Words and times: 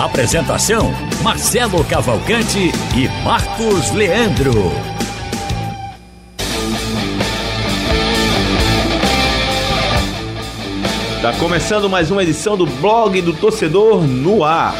Apresentação: 0.00 0.90
Marcelo 1.22 1.84
Cavalcante 1.84 2.72
e 2.96 3.22
Marcos 3.22 3.90
Leandro. 3.90 4.72
Tá 11.20 11.34
começando 11.34 11.90
mais 11.90 12.10
uma 12.10 12.22
edição 12.22 12.56
do 12.56 12.64
blog 12.64 13.20
do 13.20 13.34
torcedor 13.34 14.00
no 14.00 14.42
ar. 14.42 14.74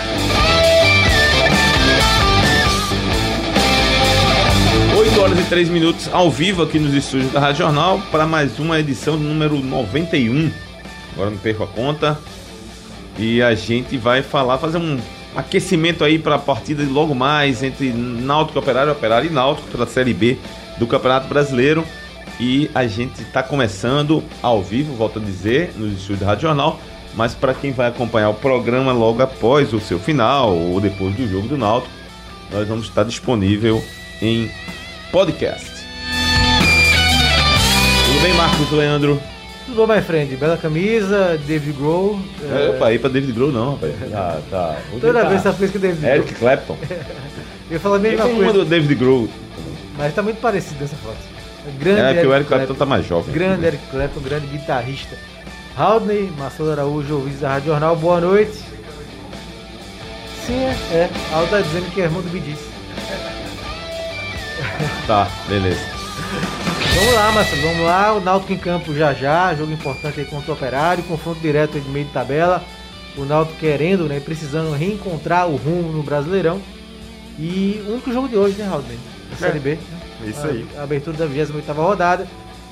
Oito 4.98 5.20
horas 5.20 5.38
e 5.38 5.42
três 5.50 5.68
minutos 5.68 6.08
ao 6.10 6.30
vivo 6.30 6.62
aqui 6.62 6.78
nos 6.78 6.94
estúdios 6.94 7.30
da 7.30 7.40
Rádio 7.40 7.58
Jornal 7.58 8.00
para 8.10 8.26
mais 8.26 8.58
uma 8.58 8.80
edição 8.80 9.18
do 9.18 9.24
número 9.24 9.62
91. 9.62 10.50
Agora 11.12 11.28
não 11.28 11.36
perco 11.36 11.62
a 11.62 11.66
conta. 11.66 12.18
E 13.20 13.42
a 13.42 13.54
gente 13.54 13.98
vai 13.98 14.22
falar, 14.22 14.56
fazer 14.56 14.78
um 14.78 14.98
aquecimento 15.36 16.02
aí 16.02 16.18
para 16.18 16.36
a 16.36 16.38
partida 16.38 16.82
logo 16.88 17.14
mais 17.14 17.62
entre 17.62 17.92
Náutico 17.92 18.58
Operário, 18.58 18.90
Operário 18.90 19.30
e 19.30 19.32
Náutico 19.32 19.68
pela 19.68 19.86
Série 19.86 20.14
B 20.14 20.38
do 20.78 20.86
Campeonato 20.86 21.28
Brasileiro. 21.28 21.84
E 22.40 22.70
a 22.74 22.86
gente 22.86 23.20
está 23.20 23.42
começando 23.42 24.24
ao 24.42 24.62
vivo, 24.62 24.94
volto 24.94 25.18
a 25.18 25.22
dizer, 25.22 25.74
nos 25.76 25.92
estúdios 25.92 26.20
da 26.20 26.26
Rádio 26.26 26.48
Jornal. 26.48 26.80
Mas 27.14 27.34
para 27.34 27.52
quem 27.52 27.72
vai 27.72 27.88
acompanhar 27.88 28.30
o 28.30 28.34
programa 28.34 28.90
logo 28.90 29.20
após 29.22 29.70
o 29.74 29.80
seu 29.80 29.98
final 29.98 30.56
ou 30.56 30.80
depois 30.80 31.14
do 31.14 31.28
jogo 31.28 31.46
do 31.46 31.58
Náutico, 31.58 31.92
nós 32.50 32.66
vamos 32.66 32.86
estar 32.86 33.04
disponível 33.04 33.84
em 34.22 34.50
podcast. 35.12 35.70
Tudo 38.06 38.22
bem, 38.22 38.32
Marcos 38.32 38.70
Leandro? 38.72 39.20
Tudo 39.66 39.86
bom, 39.86 39.94
my 39.94 40.00
friend? 40.00 40.34
Bela 40.36 40.56
camisa, 40.56 41.38
David 41.46 41.72
Grohl. 41.72 42.18
É, 42.42 42.68
eu 42.68 42.92
ir 42.92 42.98
pra 42.98 43.08
David 43.08 43.32
Grohl 43.32 43.52
não, 43.52 43.74
rapaz. 43.74 43.94
Ah, 44.12 44.40
tá. 44.50 44.76
Toda 45.00 45.22
tá. 45.22 45.28
vez 45.28 45.40
essa 45.40 45.52
coisa 45.52 45.72
que 45.72 45.78
David 45.78 46.00
Grohl. 46.00 46.14
Eric 46.14 46.34
Clapton. 46.34 46.76
eu 47.70 47.80
falo 47.80 47.94
a 47.94 47.98
mesma 47.98 48.24
Quem 48.24 48.36
coisa. 48.36 48.52
do 48.52 48.64
David 48.64 48.94
Grohl? 48.94 49.28
Mas 49.96 50.14
tá 50.14 50.22
muito 50.22 50.40
parecido 50.40 50.84
essa 50.84 50.96
foto. 50.96 51.18
Grande 51.78 52.00
É, 52.00 52.14
porque 52.14 52.26
o 52.26 52.34
Eric 52.34 52.48
Clapton 52.48 52.74
tá 52.74 52.86
mais 52.86 53.06
jovem. 53.06 53.34
Grande 53.34 53.66
Eric 53.66 53.86
Clapton, 53.90 54.20
grande 54.20 54.46
guitarrista. 54.46 55.16
Haldney, 55.76 56.32
Marcelo 56.36 56.72
Araújo, 56.72 57.14
ouvintes 57.16 57.40
da 57.40 57.50
Rádio 57.50 57.66
Jornal, 57.68 57.96
boa 57.96 58.20
noite. 58.20 58.58
Sim, 60.46 60.64
é. 60.64 60.94
é. 60.94 61.10
Aldo 61.32 61.50
tá 61.50 61.60
dizendo 61.60 61.90
que 61.92 62.00
é 62.00 62.04
irmão 62.04 62.22
do 62.22 62.28
Bidis. 62.28 62.58
Tá, 65.06 65.28
beleza. 65.48 65.99
Vamos 66.94 67.14
lá, 67.14 67.32
Marcelo, 67.32 67.62
vamos 67.62 67.86
lá. 67.86 68.12
O 68.14 68.20
Náutico 68.20 68.52
em 68.52 68.58
campo 68.58 68.94
já 68.94 69.14
já, 69.14 69.54
jogo 69.54 69.72
importante 69.72 70.20
aí 70.20 70.26
contra 70.26 70.50
o 70.50 70.54
Operário, 70.54 71.04
confronto 71.04 71.40
direto 71.40 71.76
aí 71.76 71.80
de 71.80 71.88
meio 71.88 72.06
de 72.06 72.12
tabela. 72.12 72.62
O 73.16 73.24
Náutico 73.24 73.58
querendo, 73.58 74.04
né, 74.04 74.20
precisando 74.20 74.72
reencontrar 74.74 75.48
o 75.48 75.56
rumo 75.56 75.92
no 75.92 76.02
Brasileirão. 76.02 76.60
E 77.38 77.82
o 77.86 77.92
único 77.92 78.12
jogo 78.12 78.28
de 78.28 78.36
hoje, 78.36 78.56
né, 78.56 78.68
Haldney? 78.68 78.98
Da 79.30 79.36
Série 79.36 79.60
B. 79.60 79.78
Isso 80.26 80.46
aí. 80.46 80.66
A, 80.76 80.80
a 80.80 80.84
abertura 80.84 81.16
da 81.16 81.26
28ª 81.26 81.74
rodada. 81.74 82.26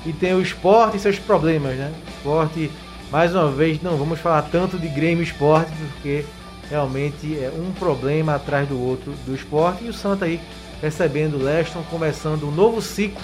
E 0.05 0.13
tem 0.13 0.33
o 0.33 0.41
esporte 0.41 0.97
e 0.97 0.99
seus 0.99 1.17
problemas, 1.17 1.75
né? 1.75 1.91
Esporte, 2.07 2.71
mais 3.11 3.33
uma 3.33 3.49
vez, 3.51 3.81
não 3.81 3.97
vamos 3.97 4.19
falar 4.19 4.43
tanto 4.43 4.77
de 4.77 4.87
Grêmio 4.87 5.23
Esporte, 5.23 5.71
porque 5.93 6.25
realmente 6.69 7.35
é 7.35 7.51
um 7.53 7.71
problema 7.71 8.35
atrás 8.35 8.67
do 8.67 8.79
outro 8.79 9.13
do 9.25 9.33
esporte. 9.33 9.85
E 9.85 9.89
o 9.89 9.93
Santa 9.93 10.25
aí 10.25 10.39
recebendo 10.81 11.35
o 11.35 11.43
Leston, 11.43 11.83
começando 11.89 12.47
um 12.47 12.51
novo 12.51 12.81
ciclo 12.81 13.21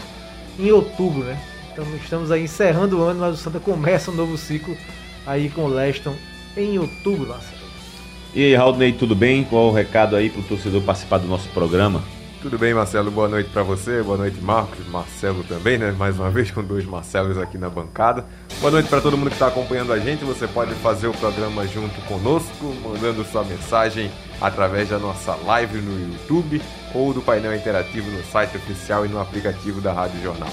em 0.60 0.72
outubro, 0.72 1.24
né? 1.24 1.40
Então 1.72 1.86
estamos 1.96 2.32
aí 2.32 2.44
encerrando 2.44 3.00
o 3.00 3.04
ano, 3.04 3.20
mas 3.20 3.36
o 3.36 3.38
Santa 3.38 3.60
começa 3.60 4.12
um 4.12 4.16
novo 4.16 4.38
ciclo 4.38 4.78
aí 5.26 5.50
com 5.50 5.66
o 5.66 5.68
Leston 5.68 6.16
em 6.56 6.80
outubro, 6.80 7.28
Marcelo. 7.28 7.66
E 8.34 8.44
aí, 8.44 8.56
Raulney, 8.56 8.94
tudo 8.94 9.16
bem? 9.16 9.44
Qual 9.44 9.70
o 9.70 9.74
recado 9.74 10.16
aí 10.16 10.30
pro 10.30 10.42
torcedor 10.44 10.82
participar 10.82 11.18
do 11.20 11.28
nosso 11.28 11.50
programa? 11.50 12.04
Tudo 12.46 12.60
bem, 12.60 12.76
Marcelo? 12.76 13.10
Boa 13.10 13.28
noite 13.28 13.50
para 13.50 13.64
você, 13.64 14.04
boa 14.04 14.18
noite, 14.18 14.40
Marcos, 14.40 14.86
Marcelo 14.90 15.44
também, 15.46 15.80
né? 15.80 15.92
Mais 15.98 16.20
uma 16.20 16.30
vez 16.30 16.52
com 16.52 16.64
dois 16.64 16.86
Marcelos 16.86 17.40
aqui 17.40 17.58
na 17.58 17.72
bancada. 17.72 18.24
Boa 18.60 18.70
noite 18.70 18.88
para 18.88 19.02
todo 19.02 19.18
mundo 19.18 19.30
que 19.30 19.34
está 19.34 19.48
acompanhando 19.48 19.92
a 19.92 19.98
gente. 19.98 20.24
Você 20.24 20.48
pode 20.48 20.72
fazer 20.76 21.08
o 21.08 21.14
programa 21.14 21.68
junto 21.68 22.00
conosco, 22.02 22.72
mandando 22.84 23.26
sua 23.26 23.44
mensagem 23.44 24.12
através 24.40 24.90
da 24.90 25.00
nossa 25.00 25.34
live 25.34 25.80
no 25.80 26.14
YouTube 26.14 26.62
ou 26.94 27.12
do 27.16 27.22
painel 27.24 27.56
interativo 27.56 28.12
no 28.12 28.24
site 28.26 28.58
oficial 28.58 29.08
e 29.08 29.10
no 29.10 29.20
aplicativo 29.20 29.82
da 29.82 29.92
Rádio 29.92 30.22
Jornal. 30.22 30.50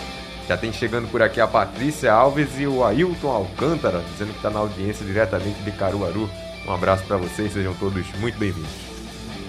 Já 0.48 0.56
tem 0.56 0.72
chegando 0.72 1.10
por 1.10 1.20
aqui 1.20 1.42
a 1.42 1.46
Patrícia 1.46 2.10
Alves 2.10 2.58
e 2.58 2.66
o 2.66 2.82
Ailton 2.82 3.28
Alcântara, 3.28 4.02
dizendo 4.12 4.30
que 4.30 4.38
está 4.38 4.48
na 4.48 4.60
audiência 4.60 5.04
diretamente 5.04 5.60
de 5.60 5.70
Caruaru. 5.72 6.26
Um 6.66 6.72
abraço 6.72 7.04
para 7.04 7.18
vocês, 7.18 7.52
sejam 7.52 7.74
todos 7.74 8.06
muito 8.18 8.38
bem-vindos. 8.38 8.91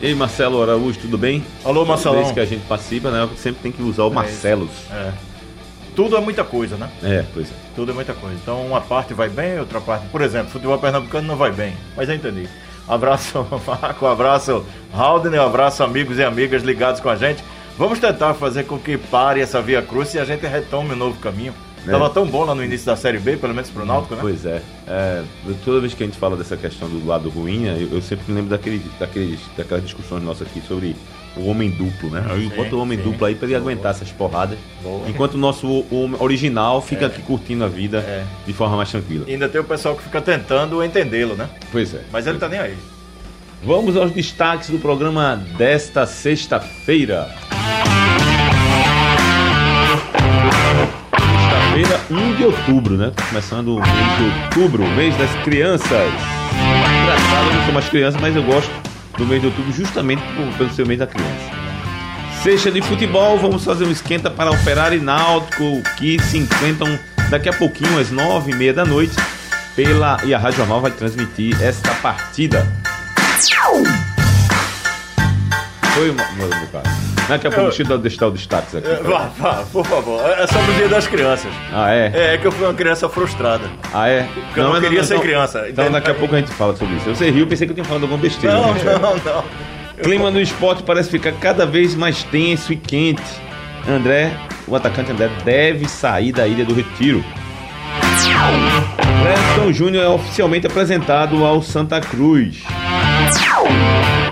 E 0.04 0.08
aí, 0.08 0.16
Marcelo 0.16 0.62
Araújo, 0.62 1.00
tudo 1.00 1.18
bem? 1.18 1.42
Alô, 1.64 1.86
Marcelão. 1.86 2.18
Desde 2.18 2.34
que 2.34 2.40
a 2.42 2.46
gente 2.46 2.66
participa, 2.66 3.10
né? 3.10 3.30
Sempre 3.38 3.64
tem 3.64 3.72
que 3.72 3.82
usar 3.82 4.04
o 4.04 4.12
Marcelos. 4.12 4.70
É. 4.92 5.14
Tudo 5.96 6.18
é 6.18 6.20
muita 6.20 6.44
coisa, 6.44 6.76
né? 6.76 6.90
É, 7.02 7.24
pois 7.34 7.50
é. 7.50 7.54
Tudo 7.74 7.94
é 7.94 7.96
muita 7.96 8.14
coisa. 8.14 8.36
Então, 8.36 8.68
uma 8.68 8.82
parte 8.82 9.14
vai 9.14 9.30
bem, 9.30 9.58
outra 9.62 9.80
parte. 9.80 10.06
Por 10.08 10.20
exemplo, 10.20 10.52
futebol 10.52 10.78
pernambucano 10.78 11.26
não 11.26 11.38
vai 11.38 11.54
bem. 11.54 11.74
Mas 11.96 12.10
eu 12.10 12.16
entendi. 12.16 12.50
Abraço, 12.86 13.48
Marco, 13.66 14.06
abraço, 14.06 14.66
Haldner, 14.94 15.40
abraço, 15.40 15.82
amigos 15.86 16.18
e 16.18 16.24
amigas 16.26 16.64
ligados 16.64 17.00
com 17.00 17.08
a 17.08 17.16
gente. 17.16 17.42
Vamos 17.78 17.98
tentar 17.98 18.34
fazer 18.34 18.66
com 18.66 18.78
que 18.78 18.98
pare 18.98 19.40
essa 19.40 19.62
via 19.62 19.82
cruz 19.82 20.14
e 20.16 20.20
a 20.20 20.26
gente 20.26 20.46
retome 20.46 20.92
um 20.92 20.98
novo 20.98 21.18
caminho. 21.22 21.54
É. 21.88 21.92
Tava 21.92 22.10
tão 22.10 22.26
bom 22.26 22.46
lá 22.46 22.56
no 22.56 22.64
início 22.64 22.86
da 22.86 22.96
Série 22.96 23.20
B, 23.20 23.38
pelo 23.38 23.54
menos 23.54 23.70
pro 23.70 23.86
Náutico, 23.86 24.16
né? 24.16 24.22
Pois 24.22 24.46
é. 24.46 24.62
É, 24.88 25.24
Toda 25.66 25.82
vez 25.82 25.94
que 25.94 26.04
a 26.04 26.06
gente 26.06 26.18
fala 26.18 26.38
dessa 26.38 26.56
questão 26.56 26.88
do 26.88 27.06
lado 27.06 27.30
ruim, 27.30 27.66
eu, 27.66 27.90
eu 27.94 28.02
sempre 28.02 28.26
me 28.30 28.36
lembro 28.36 28.50
daquele, 28.50 28.82
daqueles, 29.00 29.40
daquelas 29.58 29.84
discussões 29.84 30.24
nossas 30.24 30.48
aqui 30.48 30.62
sobre 30.68 30.96
o 31.36 31.48
homem 31.48 31.70
duplo, 31.72 32.10
né? 32.10 32.24
Aí 32.30 32.48
bota 32.50 32.76
o 32.76 32.80
homem 32.80 32.98
sim. 32.98 33.04
duplo 33.04 33.26
aí 33.26 33.36
pra 33.36 33.48
ele 33.48 33.56
aguentar 33.56 33.92
essas 33.92 34.12
porradas. 34.12 34.58
Boa. 34.82 35.10
Enquanto 35.10 35.34
o 35.34 35.38
nosso 35.38 35.68
o 35.68 36.16
original 36.20 36.82
fica 36.82 37.08
aqui 37.08 37.22
curtindo 37.22 37.64
a 37.64 37.68
vida 37.68 37.98
É. 38.00 38.24
de 38.46 38.54
forma 38.54 38.78
mais 38.78 38.90
tranquila. 38.92 39.26
E 39.28 39.34
ainda 39.34 39.50
tem 39.50 39.60
o 39.60 39.64
pessoal 39.64 39.96
que 39.96 40.04
fica 40.04 40.22
tentando 40.22 40.84
entendê-lo, 40.84 41.36
né? 41.36 41.50
Pois 41.72 41.94
é. 41.94 42.02
Mas 42.12 42.28
ele 42.28 42.38
tá 42.38 42.48
nem 42.48 42.60
aí. 42.60 42.78
Vamos 43.66 43.96
aos 43.96 44.12
destaques 44.12 44.70
do 44.70 44.78
programa 44.78 45.36
desta 45.58 46.06
sexta-feira. 46.06 47.30
Sexta-feira, 51.84 52.00
1 52.10 52.36
de 52.36 52.44
outubro, 52.46 52.98
né? 52.98 53.12
Tá 53.14 53.26
começando 53.26 53.76
o 53.76 53.82
mês 53.82 54.18
de 54.18 54.24
outubro, 54.24 54.84
o 54.84 54.90
mês 54.96 55.16
das 55.18 55.30
crianças. 55.44 55.92
Engraçado, 55.92 57.48
eu 57.48 57.54
não 57.54 57.64
sou 57.66 57.74
mais 57.74 57.90
criança, 57.90 58.18
mas 58.22 58.36
eu 58.36 58.44
gosto 58.44 58.72
do 59.18 59.26
mês 59.26 59.42
de 59.42 59.48
outubro 59.48 59.72
justamente 59.74 60.24
pelo 60.58 60.74
ser 60.74 60.84
o 60.84 60.88
mês 60.88 61.00
da 61.00 61.08
criança. 61.08 61.52
Sexta 62.42 62.72
de 62.72 62.82
futebol, 62.82 63.38
vamos 63.38 63.64
fazer 63.64 63.86
um 63.86 63.92
esquenta 63.92 64.30
para 64.30 64.52
Operário 64.52 64.98
e 64.98 65.02
Náutico, 65.02 65.82
que 65.98 66.20
se 66.22 66.38
enfrentam 66.38 66.98
daqui 67.30 67.50
a 67.50 67.54
pouquinho, 67.54 68.00
às 68.00 68.12
nove 68.12 68.52
e 68.52 68.56
meia 68.56 68.74
da 68.74 68.86
noite, 68.86 69.16
pela... 69.76 70.20
e 70.24 70.34
a 70.34 70.38
Rádio 70.38 70.58
Jornal 70.60 70.82
vai 70.82 70.92
transmitir 70.92 71.62
esta 71.62 71.94
partida. 71.96 72.66
Oi, 75.98 76.12
meu 76.12 76.50
meu 76.50 77.13
cara. 77.28 77.38
Daqui 77.38 77.48
a 77.48 77.52
pouco 77.52 77.70
deixa 77.76 77.94
eu 77.94 77.98
deixar 77.98 78.28
o 78.28 78.32
destaque 78.32 78.78
aqui. 78.78 78.88
É, 78.88 78.96
Vá, 78.96 79.30
vá, 79.38 79.64
por 79.72 79.86
favor. 79.86 80.22
É 80.30 80.48
sobre 80.48 80.72
o 80.72 80.76
dia 80.76 80.90
das 80.90 81.08
crianças. 81.08 81.52
Ah, 81.74 81.92
é? 81.94 82.12
É, 82.14 82.34
é 82.36 82.38
que 82.38 82.46
eu 82.46 82.52
fui 82.52 82.66
uma 82.66 82.74
criança 82.74 83.10
frustrada. 83.10 83.66
Ah, 83.94 84.08
é? 84.08 84.28
Porque 84.34 84.60
eu 84.60 84.74
não 84.74 84.82
queria 84.82 85.04
ser 85.04 85.20
criança, 85.20 85.66
Então 85.70 85.92
daqui 85.92 86.12
a 86.12 86.14
pouco 86.14 86.36
a 86.36 86.40
gente 86.40 86.52
fala 86.52 86.76
sobre 86.76 86.96
isso. 86.96 87.10
Você 87.10 87.30
riu, 87.30 87.48
pensei 87.48 87.68
que 87.68 87.72
eu 87.72 87.76
tinha 87.76 87.86
falado 87.86 88.04
alguma 88.04 88.22
besteira. 88.22 88.56
Não, 88.56 88.74
né? 88.74 88.82
não, 89.02 89.16
não. 89.16 89.44
Clima 90.02 90.32
no 90.32 90.42
esporte 90.42 90.84
parece 90.84 91.10
ficar 91.10 91.32
cada 91.34 91.66
vez 91.66 91.96
mais 91.96 92.24
tenso 92.24 92.74
e 92.74 92.76
quente. 92.76 93.22
André, 93.88 94.32
o 94.68 94.76
atacante 94.76 95.12
André 95.12 95.30
deve 95.44 95.88
sair 95.88 96.32
da 96.32 96.48
Ilha 96.48 96.66
do 96.66 96.74
Retiro. 96.74 97.24
Preston 99.22 99.72
Júnior 99.72 100.04
é 100.04 100.08
oficialmente 100.08 100.68
apresentado 100.68 101.46
ao 101.46 101.62
Santa 101.62 102.00
Cruz. 102.02 102.64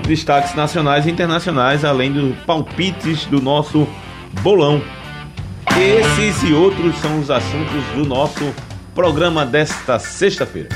Destaques 0.08 0.56
nacionais 0.56 1.06
e 1.06 1.12
internacionais, 1.12 1.86
além 1.86 2.12
dos 2.12 2.36
palpites 2.46 3.26
do 3.26 3.42
nosso 3.42 3.88
bolão. 4.42 4.82
Esses 5.80 6.44
e 6.44 6.54
outros 6.54 6.98
são 6.98 7.20
os 7.20 7.32
assuntos 7.32 7.84
do 7.96 8.06
nosso 8.06 8.54
programa 8.94 9.46
desta 9.46 9.98
sexta-feira. 10.00 10.70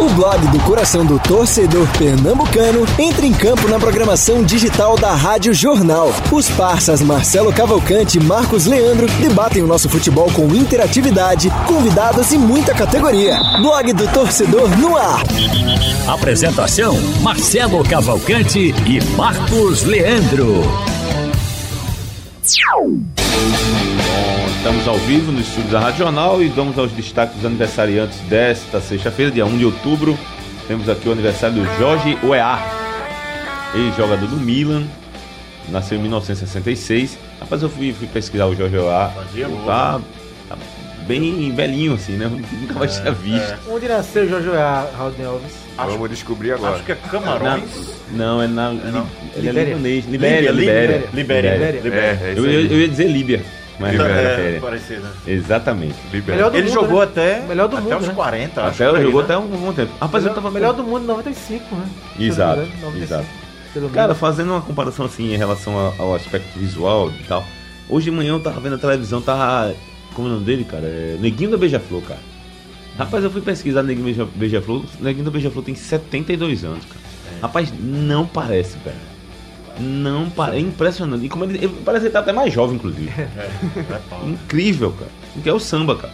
O 0.00 0.08
blog 0.14 0.46
do 0.48 0.58
coração 0.60 1.04
do 1.04 1.18
torcedor 1.18 1.86
pernambucano 1.98 2.86
entra 2.98 3.26
em 3.26 3.34
campo 3.34 3.68
na 3.68 3.78
programação 3.78 4.42
digital 4.42 4.96
da 4.96 5.14
Rádio 5.14 5.52
Jornal. 5.52 6.10
Os 6.32 6.48
parças 6.48 7.02
Marcelo 7.02 7.52
Cavalcante 7.52 8.16
e 8.16 8.24
Marcos 8.24 8.64
Leandro 8.64 9.06
debatem 9.20 9.62
o 9.62 9.66
nosso 9.66 9.90
futebol 9.90 10.32
com 10.32 10.46
interatividade, 10.54 11.50
convidados 11.66 12.32
e 12.32 12.38
muita 12.38 12.74
categoria. 12.74 13.38
Blog 13.60 13.92
do 13.92 14.08
torcedor 14.08 14.70
no 14.78 14.96
ar. 14.96 15.22
Apresentação: 16.08 16.98
Marcelo 17.20 17.84
Cavalcante 17.84 18.74
e 18.86 19.04
Marcos 19.16 19.82
Leandro. 19.82 20.62
Estamos 24.60 24.86
ao 24.86 24.98
vivo 24.98 25.32
no 25.32 25.40
estúdio 25.40 25.70
da 25.70 25.80
Rádio 25.80 25.98
Jornal 26.00 26.42
e 26.42 26.48
vamos 26.48 26.78
aos 26.78 26.92
destaques 26.92 27.36
dos 27.36 27.46
aniversariantes 27.46 28.18
desta 28.20 28.78
sexta-feira, 28.80 29.30
dia 29.32 29.46
1 29.46 29.56
de 29.56 29.64
outubro. 29.64 30.18
Temos 30.68 30.86
aqui 30.88 31.08
o 31.08 31.12
aniversário 31.12 31.56
do 31.56 31.64
Jorge 31.78 32.18
Oeá, 32.22 32.60
ex-jogador 33.74 34.28
do 34.28 34.36
Milan, 34.36 34.84
nasceu 35.70 35.98
em 35.98 36.02
1966. 36.02 37.18
Rapaz, 37.40 37.62
eu 37.62 37.70
fui, 37.70 37.92
fui 37.92 38.06
pesquisar 38.06 38.46
o 38.46 38.54
Jorge 38.54 38.76
Oeá, 38.76 39.10
tá, 39.66 40.00
tá 40.48 40.58
bem 41.06 41.52
velhinho 41.52 41.94
assim, 41.94 42.12
né? 42.12 42.26
Nunca 42.52 42.74
mais 42.78 42.96
tinha 42.98 43.12
visto. 43.12 43.58
Onde 43.70 43.88
nasceu 43.88 44.24
o 44.24 44.28
Jojo 44.28 44.52
Raul 44.52 45.14
Alves? 45.26 45.52
Acho- 45.78 45.90
Vamos 45.92 46.10
descobrir 46.10 46.52
agora. 46.52 46.74
Acho 46.74 46.84
que 46.84 46.92
é 46.92 46.98
Na- 47.02 47.08
Camarões. 47.08 47.94
não, 48.12 48.42
é 48.42 48.46
na. 48.46 48.72
não. 48.72 49.06
Ele 49.34 49.48
é 49.48 49.50
Libéria. 49.52 49.64
libanês. 49.74 50.04
Libéria, 50.06 50.50
Libéria, 50.52 50.52
Libéria. 50.52 51.10
Libéria. 51.14 51.54
Libéria. 51.56 51.80
Libéria. 51.80 52.20
É, 52.22 52.30
é 52.30 52.34
Eu, 52.36 52.44
eu, 52.46 52.66
eu 52.66 52.80
ia 52.82 52.88
dizer 52.88 53.08
Líbia, 53.08 53.42
mas 53.80 53.98
é, 53.98 54.58
É, 54.58 54.60
né? 55.00 55.10
Exatamente. 55.26 55.94
Libera. 56.12 56.36
Melhor 56.36 56.54
Ele 56.54 56.68
mundo, 56.68 56.74
jogou 56.74 56.98
né? 56.98 57.04
até, 57.04 57.40
Melhor 57.40 57.68
do 57.68 57.76
até 57.76 57.84
mundo, 57.84 58.00
os 58.02 58.08
né? 58.08 58.14
40. 58.14 58.62
acho 58.66 58.82
Até 58.82 58.96
aí, 58.98 59.02
jogou 59.04 59.20
né? 59.20 59.24
até 59.24 59.38
um 59.38 59.46
bom 59.48 59.72
tempo. 59.72 59.92
Rapaz, 60.00 60.24
eu 60.26 60.34
tava 60.34 60.50
Melhor 60.50 60.72
do 60.74 60.82
mundo 60.84 61.06
95, 61.06 61.74
né? 61.74 61.86
Exato, 62.18 62.60
me 62.60 62.66
engano, 62.66 62.80
95, 62.82 63.04
exato. 63.04 63.26
pelo 63.72 63.84
menos. 63.86 63.94
Cara, 63.96 64.14
fazendo 64.14 64.50
uma 64.52 64.60
comparação 64.60 65.06
assim 65.06 65.32
em 65.32 65.36
relação 65.36 65.94
ao 65.98 66.14
aspecto 66.14 66.58
visual 66.58 67.10
e 67.10 67.24
tal. 67.24 67.44
Hoje 67.88 68.04
de 68.04 68.10
manhã 68.16 68.34
eu 68.34 68.40
tava 68.40 68.60
vendo 68.60 68.76
a 68.76 68.78
televisão, 68.78 69.20
tava. 69.20 69.74
Como 70.14 70.28
é 70.28 70.30
o 70.30 70.34
nome 70.34 70.44
dele, 70.44 70.64
cara? 70.64 70.84
É 70.86 71.16
Neguinho 71.20 71.50
da 71.50 71.56
Beija-Flor, 71.56 72.02
cara. 72.02 72.20
Rapaz, 72.98 73.24
eu 73.24 73.30
fui 73.30 73.40
pesquisar 73.40 73.82
Neguinho 73.82 74.04
Beija- 74.04 74.28
Beija-Flor. 74.34 74.82
Neguinho 75.00 75.24
da 75.24 75.30
Beija-Flor 75.30 75.64
tem 75.64 75.74
72 75.74 76.64
anos, 76.64 76.84
cara. 76.84 77.00
Rapaz, 77.40 77.72
não 77.80 78.26
parece, 78.26 78.76
velho. 78.84 78.96
Não 79.80 80.28
parece. 80.30 80.58
É 80.58 80.60
impressionante. 80.60 81.24
E 81.24 81.28
como 81.28 81.44
ele, 81.44 81.58
ele 81.58 81.68
parece 81.84 82.02
que 82.02 82.06
ele 82.08 82.12
tá 82.12 82.20
até 82.20 82.32
mais 82.32 82.52
jovem, 82.52 82.76
inclusive. 82.76 83.10
É, 83.18 83.98
pau. 84.08 84.26
Incrível, 84.28 84.92
cara. 84.92 85.10
Porque 85.34 85.48
é 85.48 85.52
o 85.52 85.60
samba, 85.60 85.96
cara. 85.96 86.12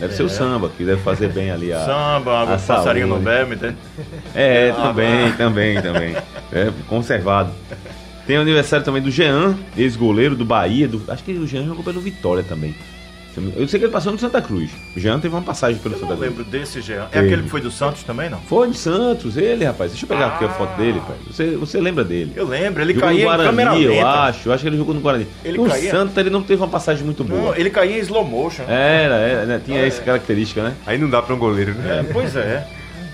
Deve 0.00 0.14
ser 0.14 0.24
o 0.24 0.26
É. 0.26 0.28
samba, 0.28 0.68
que 0.76 0.84
deve 0.84 1.00
fazer 1.02 1.28
bem 1.28 1.50
ali 1.52 1.72
a. 1.72 1.78
Samba, 1.84 2.42
a 2.42 2.46
passarinho 2.58 3.06
no 3.06 3.18
bebe, 3.20 3.54
entende? 3.54 3.76
É, 4.34 4.70
Ah, 4.76 4.82
também, 4.88 5.32
também, 5.32 5.80
também. 5.80 6.16
É, 6.52 6.72
conservado. 6.88 7.50
Tem 8.26 8.38
o 8.38 8.40
aniversário 8.40 8.84
também 8.84 9.02
do 9.02 9.10
Jean, 9.10 9.54
ex-goleiro 9.76 10.34
do 10.34 10.44
Bahia. 10.44 10.88
Do, 10.88 11.02
acho 11.08 11.22
que 11.22 11.32
o 11.32 11.46
Jean 11.46 11.64
jogou 11.66 11.84
pelo 11.84 12.00
Vitória 12.00 12.42
também. 12.42 12.74
Eu 13.56 13.66
sei 13.68 13.78
que 13.80 13.86
ele 13.86 13.92
passou 13.92 14.12
no 14.12 14.18
Santa 14.18 14.40
Cruz. 14.40 14.70
O 14.96 15.00
Jean 15.00 15.18
teve 15.20 15.34
uma 15.34 15.42
passagem 15.42 15.78
pelo 15.80 15.94
Eu 15.94 16.00
Santa 16.00 16.12
não 16.12 16.18
Cruz. 16.18 16.30
lembro 16.30 16.44
desse 16.44 16.80
Jean. 16.80 17.04
É 17.04 17.06
Teve. 17.06 17.26
aquele 17.26 17.42
que 17.44 17.48
foi 17.48 17.60
do 17.60 17.70
Santos 17.70 18.02
também, 18.02 18.28
não? 18.30 18.38
Foi 18.40 18.68
de 18.70 18.76
Santos, 18.76 19.36
ele, 19.36 19.64
rapaz. 19.64 19.90
Deixa 19.92 20.04
eu 20.04 20.08
pegar 20.08 20.26
aqui 20.28 20.44
a 20.44 20.48
Ah. 20.48 20.50
foto 20.50 20.76
dele, 20.76 21.00
pai. 21.06 21.16
Você, 21.30 21.56
você 21.56 21.80
lembra 21.80 22.04
dele? 22.04 22.32
Eu 22.36 22.46
lembro, 22.46 22.82
ele 22.82 22.94
jogou 22.94 23.08
caía 23.08 23.24
no 23.36 23.42
em 23.42 23.46
câmera 23.46 23.70
Guarani, 23.70 23.84
eu 23.84 23.90
lenta. 23.92 24.08
acho. 24.08 24.48
Eu 24.48 24.52
acho 24.52 24.62
que 24.62 24.68
ele 24.68 24.76
jogou 24.76 24.94
no 24.94 25.00
Guarani. 25.00 25.26
Ele 25.44 25.58
no 25.58 25.66
caía- 25.68 25.90
Santa 25.90 26.20
ele 26.20 26.30
não 26.30 26.42
teve 26.42 26.60
uma 26.62 26.68
passagem 26.68 27.04
muito 27.04 27.24
boa. 27.24 27.40
Não, 27.40 27.54
ele 27.56 27.70
caía 27.70 27.96
em 27.98 28.00
slow 28.00 28.24
motion. 28.24 28.64
Era, 28.68 29.14
era, 29.16 29.46
né? 29.46 29.60
Tinha 29.64 29.80
essa 29.86 30.02
característica, 30.02 30.62
né? 30.62 30.74
Aí 30.86 30.98
não 30.98 31.08
dá 31.10 31.20
pra 31.22 31.34
um 31.34 31.38
goleiro, 31.38 31.74
né? 31.74 32.00
É, 32.00 32.12
pois 32.12 32.34
é. 32.36 32.66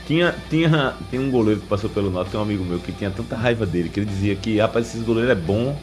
Tinha, 0.07 0.35
tinha, 0.51 0.95
tem 1.09 1.21
um 1.21 1.31
goleiro 1.31 1.61
que 1.61 1.67
passou 1.69 1.89
pelo 1.89 2.11
Náutico, 2.11 2.33
tem 2.33 2.41
um 2.41 2.43
amigo 2.43 2.65
meu 2.65 2.81
que 2.81 2.91
tinha 2.91 3.11
tanta 3.11 3.37
raiva 3.37 3.65
dele, 3.65 3.89
que 3.89 4.01
ele 4.01 4.07
dizia 4.07 4.35
que, 4.35 4.59
rapaz, 4.59 4.89
esse 4.93 5.05
goleiro 5.05 5.31
é 5.31 5.37
bom, 5.37 5.79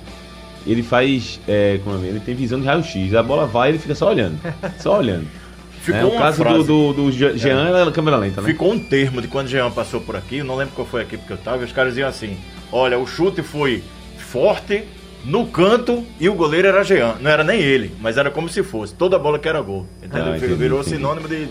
ele 0.71 0.83
faz, 0.83 1.39
é, 1.47 1.79
como 1.83 2.03
é, 2.03 2.07
ele 2.07 2.19
tem 2.19 2.35
visão 2.35 2.59
de 2.59 2.65
raio-x, 2.65 3.13
a 3.15 3.23
bola 3.23 3.45
vai 3.47 3.69
ele 3.69 3.79
fica 3.79 3.95
só 3.95 4.09
olhando, 4.09 4.37
só 4.79 4.97
olhando. 4.99 5.27
Ficou 5.81 6.01
É, 6.01 6.05
o 6.05 6.17
caso 6.17 6.37
frase. 6.43 6.57
do, 6.67 6.91
do, 6.91 6.93
do 6.93 7.11
Je- 7.13 7.37
Jean 7.37 7.69
era 7.69 7.89
câmera 7.91 8.17
lenta, 8.17 8.41
né? 8.41 8.47
Ficou 8.49 8.73
um 8.73 8.77
termo 8.79 9.21
de 9.21 9.27
quando 9.29 9.47
Jean 9.47 9.71
passou 9.71 10.01
por 10.01 10.17
aqui, 10.17 10.37
eu 10.39 10.45
não 10.45 10.57
lembro 10.57 10.73
qual 10.75 10.85
foi 10.85 10.99
a 10.99 11.03
equipe 11.03 11.25
que 11.25 11.31
eu 11.31 11.37
tava, 11.37 11.61
e 11.61 11.65
os 11.65 11.71
caras 11.71 11.91
diziam 11.93 12.09
assim: 12.09 12.35
olha, 12.73 12.99
o 12.99 13.07
chute 13.07 13.41
foi 13.41 13.81
forte 14.17 14.83
no 15.23 15.45
canto 15.47 16.03
e 16.19 16.27
o 16.29 16.33
goleiro 16.35 16.67
era 16.67 16.83
Jean. 16.83 17.15
Não 17.21 17.29
era 17.31 17.43
nem 17.43 17.59
ele, 17.61 17.91
mas 18.01 18.17
era 18.17 18.29
como 18.29 18.49
se 18.49 18.63
fosse. 18.63 18.93
Toda 18.93 19.17
bola 19.17 19.39
que 19.39 19.47
era 19.47 19.61
gol. 19.61 19.85
Então 20.03 20.21
Ah, 20.21 20.27
ele 20.29 20.37
entendi, 20.37 20.53
virou 20.55 20.79
entendi. 20.81 20.95
sinônimo 20.97 21.27
de 21.27 21.47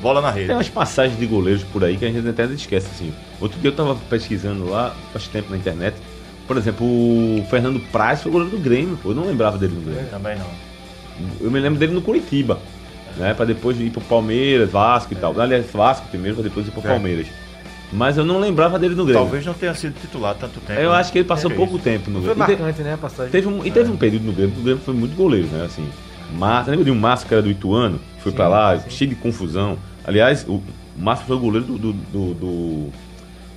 bola 0.00 0.20
na 0.20 0.30
rede. 0.30 0.48
Tem 0.48 0.56
umas 0.56 0.68
passagens 0.68 1.18
de 1.18 1.26
goleiros 1.26 1.62
por 1.64 1.82
aí 1.84 1.96
que 1.96 2.04
a 2.04 2.10
gente 2.10 2.28
até 2.28 2.44
esquece, 2.44 2.88
assim. 2.92 3.12
Outro 3.40 3.58
dia 3.58 3.70
eu 3.70 3.74
tava 3.74 3.94
pesquisando 4.10 4.68
lá, 4.68 4.94
faz 5.12 5.26
tempo 5.28 5.50
na 5.50 5.56
internet, 5.56 5.96
por 6.48 6.56
exemplo, 6.56 6.84
o 6.84 7.44
Fernando 7.48 7.78
Praz 7.92 8.22
foi 8.22 8.32
goleiro 8.32 8.56
do 8.56 8.60
Grêmio, 8.62 8.98
pô, 9.02 9.10
eu 9.10 9.14
não 9.14 9.24
lembrava 9.26 9.56
dele 9.58 9.74
no 9.74 9.82
Grêmio. 9.82 10.10
Também 10.10 10.36
não. 10.36 10.46
Eu 11.40 11.50
me 11.50 11.60
lembro 11.60 11.78
dele 11.78 11.92
no 11.92 12.00
Curitiba, 12.02 12.58
né? 13.16 13.34
Pra 13.34 13.44
depois 13.44 13.78
ir 13.80 13.90
pro 13.90 14.00
Palmeiras, 14.00 14.70
Vasco 14.70 15.12
e 15.12 15.16
tal. 15.16 15.38
Aliás, 15.40 15.66
Vasco 15.72 16.08
primeiro, 16.08 16.36
pra 16.36 16.44
depois 16.44 16.66
ir 16.66 16.70
pro 16.70 16.80
É. 16.80 16.88
Palmeiras. 16.88 17.26
Mas 17.92 18.18
eu 18.18 18.24
não 18.24 18.38
lembrava 18.38 18.78
dele 18.78 18.94
no 18.94 19.04
Grêmio. 19.04 19.22
Talvez 19.22 19.44
não 19.46 19.54
tenha 19.54 19.72
sido 19.74 19.94
titular 20.00 20.34
tanto 20.34 20.60
tempo. 20.60 20.78
Eu 20.80 20.90
né? 20.90 20.96
acho 20.96 21.10
que 21.12 21.18
ele 21.18 21.26
passou 21.28 21.50
É 21.50 21.54
pouco 21.54 21.74
isso. 21.76 21.84
tempo 21.84 22.10
no 22.10 22.20
Foi 22.22 22.34
Grêmio. 22.34 22.56
Te- 22.56 22.62
marcante, 22.62 22.82
né, 22.82 22.94
a 22.94 22.98
passagem. 22.98 23.32
Teve 23.32 23.48
um, 23.48 23.64
e 23.64 23.70
teve 23.70 23.90
um 23.90 23.96
período 23.96 24.24
no 24.24 24.32
Grêmio 24.32 24.54
que 24.54 24.60
o 24.60 24.64
Grêmio 24.64 24.82
foi 24.84 24.94
muito 24.94 25.16
goleiro, 25.16 25.46
né? 25.48 25.64
Assim, 25.64 25.88
Márcio, 26.34 26.70
lembra 26.70 26.84
de 26.84 26.90
um 26.90 26.94
Márcio 26.98 27.26
que 27.28 27.34
era 27.34 27.42
do 27.42 27.50
Ituano? 27.50 27.98
que 28.16 28.22
Foi 28.22 28.32
Sim, 28.32 28.36
pra 28.36 28.48
lá, 28.48 28.78
sim. 28.78 28.90
cheio 28.90 29.10
de 29.10 29.16
confusão. 29.16 29.78
Aliás, 30.04 30.44
o 30.46 30.62
Márcio 30.98 31.26
foi 31.26 31.36
o 31.36 31.38
goleiro 31.40 31.66
do, 31.66 31.78
do, 31.78 31.92
do- 31.92 32.34
do- 32.34 32.88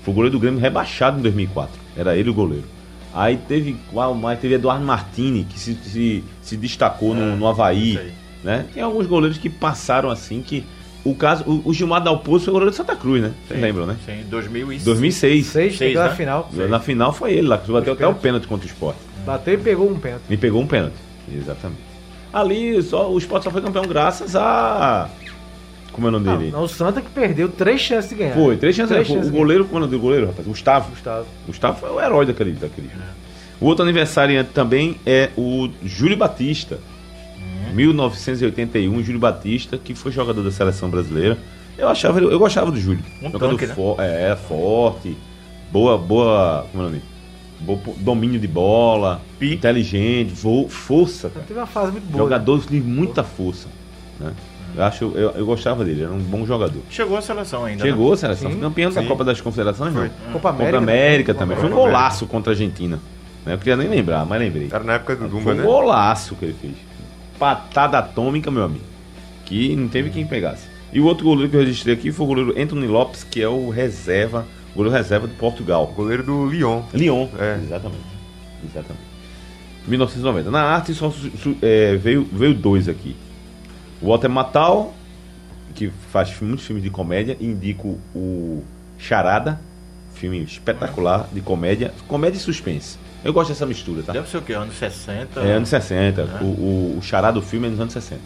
Foi 0.03 0.11
o 0.13 0.15
goleiro 0.15 0.31
do 0.37 0.39
Grêmio 0.39 0.59
rebaixado 0.59 1.19
em 1.19 1.21
2004. 1.21 1.79
Era 1.97 2.15
ele 2.15 2.29
o 2.29 2.33
goleiro. 2.33 2.63
Aí 3.13 3.37
teve 3.37 3.75
qual 3.91 4.15
mais? 4.15 4.39
Teve 4.39 4.55
Eduardo 4.55 4.85
Martini, 4.85 5.43
que 5.43 5.59
se, 5.59 5.75
se, 5.75 6.23
se 6.41 6.57
destacou 6.57 7.13
no, 7.13 7.33
É, 7.33 7.35
no 7.35 7.47
Havaí. 7.47 7.91
isso 7.91 7.99
aí. 7.99 8.11
Né? 8.43 8.65
Tem 8.73 8.81
alguns 8.81 9.05
goleiros 9.05 9.37
que 9.37 9.49
passaram 9.49 10.09
assim 10.09 10.41
que. 10.41 10.65
O 11.03 11.15
caso. 11.15 11.43
O, 11.45 11.69
o 11.69 11.73
Gilmar 11.73 12.01
Dalpozo 12.01 12.45
foi 12.45 12.53
goleiro 12.53 12.71
de 12.71 12.77
Santa 12.77 12.95
Cruz, 12.95 13.21
né? 13.21 13.33
Vocês 13.47 13.59
lembram, 13.59 13.85
né? 13.85 13.97
Sim, 14.05 14.23
2006. 14.29 14.83
2006. 14.83 15.45
Seis, 15.47 15.79
né? 15.79 15.93
na 15.93 16.09
final. 16.11 16.49
Na 16.53 16.79
final 16.79 17.13
foi 17.13 17.33
ele 17.33 17.47
lá, 17.47 17.57
que 17.57 17.71
bateu 17.71 17.93
até 17.93 18.07
o 18.07 18.13
pênalti 18.13 18.47
contra 18.47 18.65
o 18.67 18.69
Sport. 18.69 18.95
Bateu 19.25 19.55
e 19.55 19.57
pegou 19.57 19.89
um 19.89 19.99
pênalti. 19.99 20.23
E 20.29 20.37
pegou 20.37 20.61
um 20.61 20.67
pênalti. 20.67 20.95
Exatamente. 21.31 21.81
Ali, 22.33 22.81
só, 22.81 23.11
o 23.11 23.17
Sport 23.17 23.43
só 23.43 23.51
foi 23.51 23.61
campeão 23.61 23.85
graças 23.85 24.35
a. 24.35 25.09
Como 25.93 26.07
é 26.07 26.09
o 26.09 26.11
nome 26.11 26.25
Não, 26.25 26.37
dele? 26.37 26.51
não, 26.51 26.63
o 26.63 26.67
Santa 26.69 27.01
que 27.01 27.09
perdeu 27.09 27.49
três 27.49 27.81
chances 27.81 28.09
de 28.09 28.15
ganhar. 28.15 28.33
Foi, 28.33 28.55
três 28.57 28.75
chances. 28.75 28.93
Três 28.95 29.07
chances 29.07 29.29
o 29.29 29.31
goleiro, 29.33 29.65
como 29.65 29.75
é 29.75 29.77
o 29.77 29.81
nome 29.81 29.91
do 29.91 29.99
goleiro, 30.01 30.27
rapaz? 30.27 30.47
Gustavo. 30.47 30.89
Gustavo. 30.91 31.25
Gustavo 31.45 31.79
foi 31.79 31.89
o 31.89 31.99
herói 32.01 32.25
daquele. 32.25 32.51
daquele. 32.53 32.89
O 33.59 33.65
outro 33.65 33.83
aniversariante 33.83 34.51
também 34.53 34.95
é 35.05 35.29
o 35.37 35.69
Júlio 35.83 36.17
Batista. 36.17 36.79
1981, 37.73 39.03
Júlio 39.03 39.19
Batista, 39.19 39.77
que 39.77 39.93
foi 39.95 40.11
jogador 40.11 40.41
da 40.43 40.51
seleção 40.51 40.89
brasileira. 40.89 41.37
Eu 41.77 41.87
achava, 41.87 42.19
eu 42.19 42.37
gostava 42.39 42.71
do 42.71 42.79
Júlio. 42.79 43.03
Um 43.21 43.31
jogador 43.31 43.49
tanque, 43.51 43.65
né? 43.67 43.73
fo- 43.73 43.95
é, 43.99 44.23
era 44.23 44.35
forte, 44.35 45.15
boa, 45.71 45.97
boa, 45.97 46.65
como 46.71 46.83
é 46.83 46.87
o 46.87 46.89
nome? 46.89 47.01
Po- 47.83 47.95
domínio 47.97 48.39
de 48.39 48.47
bola, 48.47 49.21
Pique. 49.39 49.55
inteligente, 49.55 50.33
vo- 50.33 50.67
força, 50.67 51.29
cara. 51.29 51.45
Teve 51.47 51.59
uma 51.59 51.65
fase 51.67 51.91
muito 51.91 52.05
boa. 52.05 52.23
Jogador 52.23 52.59
de 52.67 52.79
muita 52.81 53.23
força. 53.23 53.67
Né? 54.19 54.33
Eu, 54.75 54.83
acho, 54.83 55.03
eu, 55.15 55.31
eu 55.31 55.45
gostava 55.45 55.83
dele, 55.83 56.03
era 56.03 56.11
um 56.11 56.19
bom 56.19 56.45
jogador. 56.45 56.81
Chegou 56.89 57.17
a 57.17 57.21
seleção 57.21 57.65
ainda. 57.65 57.83
Chegou 57.83 58.13
a 58.13 58.17
seleção, 58.17 58.49
Sim, 58.49 58.57
foi 58.57 58.67
campeão 58.69 58.91
da 58.91 59.01
sim. 59.01 59.07
Copa 59.07 59.23
das 59.23 59.41
Confederações, 59.41 59.93
não. 59.93 60.01
Foi. 60.01 60.11
Copa 60.31 60.49
América. 60.49 60.71
Copa 60.71 60.77
América 60.91 61.33
também. 61.33 61.57
Foi 61.57 61.69
um 61.69 61.73
golaço 61.75 62.25
contra 62.27 62.51
a 62.51 62.53
Argentina. 62.53 62.99
Né? 63.45 63.53
Eu 63.53 63.57
queria 63.57 63.75
nem 63.75 63.87
lembrar, 63.89 64.25
mas 64.25 64.39
lembrei. 64.39 64.69
Era 64.71 64.83
na 64.83 64.93
época 64.93 65.15
do 65.15 65.29
Foi 65.29 65.39
Dumba, 65.39 65.51
um 65.51 65.55
né? 65.55 65.63
golaço 65.63 66.35
que 66.35 66.45
ele 66.45 66.55
fez. 66.61 66.73
Patada 67.37 67.97
atômica, 67.99 68.49
meu 68.51 68.63
amigo. 68.63 68.85
Que 69.45 69.75
não 69.75 69.87
teve 69.87 70.09
quem 70.09 70.25
pegasse. 70.25 70.67
E 70.93 70.99
o 70.99 71.05
outro 71.05 71.25
goleiro 71.25 71.49
que 71.49 71.55
eu 71.57 71.61
registrei 71.61 71.95
aqui 71.95 72.11
foi 72.11 72.25
o 72.25 72.27
goleiro 72.27 72.53
Anthony 72.61 72.87
Lopes, 72.87 73.23
que 73.23 73.41
é 73.41 73.47
o 73.49 73.69
reserva, 73.69 74.45
o 74.73 74.77
goleiro 74.77 74.95
reserva 74.95 75.27
de 75.27 75.33
Portugal. 75.35 75.89
O 75.91 75.95
goleiro 75.95 76.23
do 76.23 76.45
Lyon. 76.47 76.83
Lyon. 76.93 77.27
É. 77.39 77.57
Exatamente. 77.63 78.03
Exatamente. 78.63 79.05
1990. 79.87 80.51
Na 80.51 80.61
arte 80.63 80.93
só 80.93 81.09
su- 81.09 81.31
su- 81.37 81.55
é, 81.61 81.95
veio, 81.95 82.27
veio 82.31 82.53
dois 82.53 82.87
aqui. 82.87 83.15
O 84.01 84.07
Walter 84.07 84.29
Matal, 84.29 84.93
que 85.75 85.91
faz 86.11 86.33
muitos 86.41 86.65
filmes 86.65 86.83
de 86.83 86.89
comédia, 86.89 87.37
indico 87.39 87.99
o 88.15 88.63
Charada, 88.97 89.59
filme 90.15 90.43
espetacular 90.43 91.27
de 91.31 91.41
comédia, 91.41 91.93
comédia 92.07 92.37
e 92.37 92.41
suspense. 92.41 92.97
Eu 93.23 93.33
gosto 93.33 93.49
dessa 93.49 93.65
mistura, 93.65 94.01
tá? 94.01 94.13
Deve 94.13 94.27
ser 94.27 94.37
o 94.37 94.41
quê? 94.41 94.53
Anos 94.53 94.75
60? 94.75 95.39
É 95.41 95.53
anos 95.53 95.69
60. 95.69 96.21
É. 96.21 96.43
O, 96.43 96.45
o, 96.45 96.97
o 96.97 97.01
chará 97.01 97.31
do 97.31 97.41
filme 97.41 97.67
é 97.67 97.69
nos 97.69 97.79
anos 97.79 97.93
60. 97.93 98.19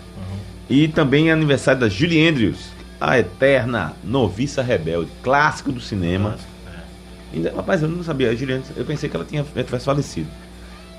E 0.69 0.87
também 0.87 1.29
é 1.29 1.33
aniversário 1.33 1.79
da 1.81 1.89
Julie 1.89 2.27
Andrews, 2.27 2.69
a 2.99 3.19
eterna 3.19 3.93
noviça 4.03 4.61
rebelde, 4.61 5.11
clássico 5.21 5.71
do 5.71 5.79
cinema. 5.79 6.37
É. 6.65 7.35
Ainda, 7.35 7.53
rapaz, 7.55 7.81
eu 7.81 7.89
não 7.89 8.03
sabia. 8.03 8.31
A 8.31 8.35
Julie 8.35 8.55
Andrews, 8.55 8.75
eu 8.77 8.85
pensei 8.85 9.09
que 9.09 9.15
ela 9.15 9.25
tinha 9.25 9.41
ela 9.41 9.63
tivesse 9.63 9.85
falecido. 9.85 10.29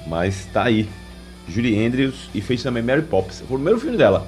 Mas 0.06 0.46
tá 0.52 0.64
aí. 0.64 0.88
Julie 1.48 1.84
Andrews 1.84 2.28
e 2.34 2.40
fez 2.40 2.62
também 2.62 2.82
Mary 2.82 3.02
Poppins. 3.02 3.40
Foi 3.40 3.56
o 3.56 3.58
primeiro 3.58 3.80
filme 3.80 3.96
dela. 3.96 4.26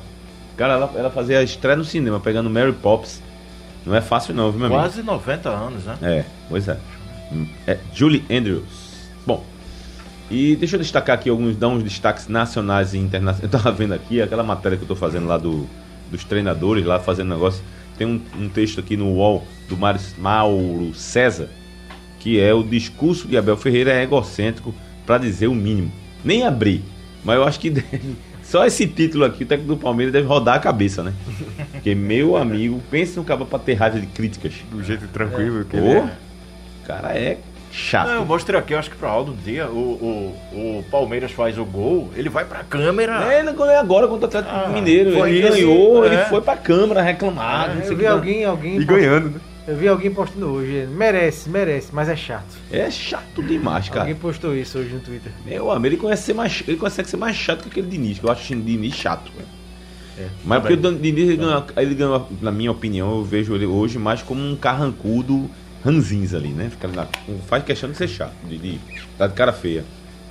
Cara, 0.59 0.75
ela, 0.75 0.93
ela 0.97 1.11
fazia 1.11 1.38
a 1.38 1.43
estreia 1.43 1.77
no 1.77 1.85
cinema, 1.85 2.19
pegando 2.19 2.50
Mary 2.50 2.73
Poppins 2.73 3.23
Não 3.87 3.95
é 3.95 4.00
fácil 4.00 4.35
não, 4.35 4.50
viu, 4.50 4.59
meu 4.59 4.67
amigo? 4.67 4.81
Quase 4.81 5.03
90 5.05 5.49
anos, 5.49 5.85
né? 5.85 5.97
É, 6.03 6.25
pois 6.49 6.67
é. 6.67 6.77
é. 7.65 7.79
Julie 7.95 8.25
Andrews. 8.29 9.09
Bom, 9.25 9.45
e 10.29 10.57
deixa 10.57 10.75
eu 10.75 10.81
destacar 10.81 11.15
aqui 11.15 11.31
alguns, 11.31 11.57
dar 11.57 11.69
uns 11.69 11.85
destaques 11.85 12.27
nacionais 12.27 12.93
e 12.93 12.99
internacionais. 12.99 13.41
Eu 13.45 13.49
tava 13.49 13.71
vendo 13.71 13.95
aqui 13.95 14.21
aquela 14.21 14.43
matéria 14.43 14.77
que 14.77 14.83
eu 14.83 14.88
tô 14.88 14.97
fazendo 14.97 15.27
lá 15.27 15.38
do, 15.38 15.67
dos 16.11 16.25
treinadores, 16.25 16.85
lá 16.85 16.99
fazendo 16.99 17.31
negócio. 17.31 17.62
Tem 17.97 18.07
um, 18.07 18.21
um 18.37 18.49
texto 18.49 18.81
aqui 18.81 18.97
no 18.97 19.07
UOL 19.15 19.47
do 19.69 19.77
Mauro, 19.77 19.99
Mauro 20.19 20.95
César, 20.95 21.49
que 22.19 22.41
é 22.41 22.53
o 22.53 22.62
discurso 22.62 23.27
de 23.29 23.37
Abel 23.38 23.57
Ferreira 23.57 23.93
é 23.93 24.03
egocêntrico 24.03 24.75
para 25.07 25.19
dizer 25.19 25.47
o 25.47 25.55
mínimo. 25.55 25.93
Nem 26.25 26.43
abri, 26.43 26.85
mas 27.25 27.37
eu 27.37 27.45
acho 27.45 27.59
que 27.59 27.71
deve, 27.71 28.17
só 28.50 28.64
esse 28.67 28.87
título 28.87 29.25
aqui, 29.25 29.45
o 29.45 29.47
técnico 29.47 29.75
do 29.75 29.81
Palmeiras 29.81 30.12
deve 30.12 30.26
rodar 30.26 30.57
a 30.57 30.59
cabeça, 30.59 31.02
né? 31.02 31.12
Porque, 31.73 31.95
meu 31.95 32.37
amigo, 32.37 32.81
pense 32.90 33.17
no 33.17 33.25
cabo 33.25 33.45
pra 33.45 33.59
ter 33.59 33.75
raiva 33.75 34.00
de 34.00 34.07
críticas. 34.07 34.55
Do 34.71 34.83
jeito 34.83 35.07
tranquilo 35.09 35.64
que 35.64 35.76
Pô, 35.76 35.85
ele 35.85 35.95
é. 35.99 36.00
o 36.83 36.87
cara 36.87 37.17
é 37.19 37.38
chato. 37.71 38.09
Não, 38.09 38.14
eu 38.14 38.25
mostrei 38.26 38.59
aqui, 38.59 38.73
eu 38.73 38.78
acho 38.78 38.90
que 38.90 38.97
pra 38.97 39.09
Aldo 39.11 39.33
um 39.33 39.37
dia, 39.37 39.67
o, 39.69 39.76
o, 40.52 40.78
o 40.81 40.85
Palmeiras 40.90 41.31
faz 41.33 41.59
o 41.59 41.64
gol, 41.64 42.09
ele 42.17 42.28
vai 42.31 42.45
pra 42.47 42.64
câmera. 42.64 43.31
É, 43.33 43.40
ele 43.40 43.52
não 43.52 43.67
é 43.71 43.76
agora 43.76 44.09
contra 44.09 44.25
o 44.25 44.28
Atlético 44.28 44.55
Ah, 44.55 44.69
Mineiro. 44.69 45.11
Ele 45.26 45.38
isso, 45.40 45.49
ganhou, 45.52 46.05
é. 46.05 46.07
ele 46.14 46.25
foi 46.25 46.40
pra 46.40 46.57
câmara 46.57 47.02
reclamar. 47.02 47.75
não 47.75 47.83
sei 47.83 47.93
Eu 47.93 47.97
vi 47.97 48.02
que 48.02 48.09
lá. 48.09 48.14
alguém, 48.14 48.45
alguém. 48.45 48.76
E 48.81 48.85
ganhando, 48.85 49.28
né? 49.31 49.40
Eu 49.68 49.76
vi 49.76 49.87
alguém 49.87 50.10
postando 50.10 50.46
hoje. 50.46 50.87
Merece, 50.90 51.50
merece, 51.50 51.90
mas 51.92 52.08
é 52.08 52.16
chato. 52.16 52.56
É 52.72 52.90
chato 52.90 53.42
demais, 53.42 53.88
cara. 53.90 54.00
Alguém 54.00 54.14
postou 54.14 54.56
isso 54.56 54.78
hoje 54.78 54.94
no 54.94 55.00
Twitter. 55.00 55.30
Meu 55.44 55.70
amigo, 55.70 55.94
ele 55.94 56.00
conhece 56.00 56.22
ser 56.22 56.32
mais, 56.34 56.64
ele 56.66 56.78
consegue 56.78 57.08
ser 57.08 57.18
mais 57.18 57.37
chato 57.37 57.62
que 57.64 57.68
aquele 57.68 57.87
Diniz, 57.87 58.18
que 58.18 58.25
eu 58.25 58.30
acho 58.32 58.50
o 58.54 58.56
Diniz 58.60 58.94
chato. 58.94 59.30
cara. 59.30 59.46
É, 60.18 60.26
Mas 60.42 60.60
porque 60.62 60.75
o 60.75 60.92
Diniz, 60.98 61.28
ele 61.28 61.37
ganhou, 61.37 61.64
ele 61.76 61.94
ganhou, 61.94 62.28
na 62.40 62.50
minha 62.50 62.72
opinião, 62.72 63.10
eu 63.18 63.22
vejo 63.22 63.54
ele 63.54 63.66
hoje 63.66 63.98
mais 63.98 64.22
como 64.22 64.40
um 64.42 64.56
carrancudo 64.56 65.50
ranzins 65.84 66.32
ali, 66.32 66.48
né? 66.48 66.70
Fica 66.70 66.88
na- 66.88 67.06
faz 67.46 67.62
questão 67.62 67.90
de 67.90 67.96
ser 67.98 68.08
chato, 68.08 68.32
de, 68.48 68.56
de 68.56 68.80
tá 69.18 69.26
de 69.26 69.34
cara 69.34 69.52
feia. 69.52 69.84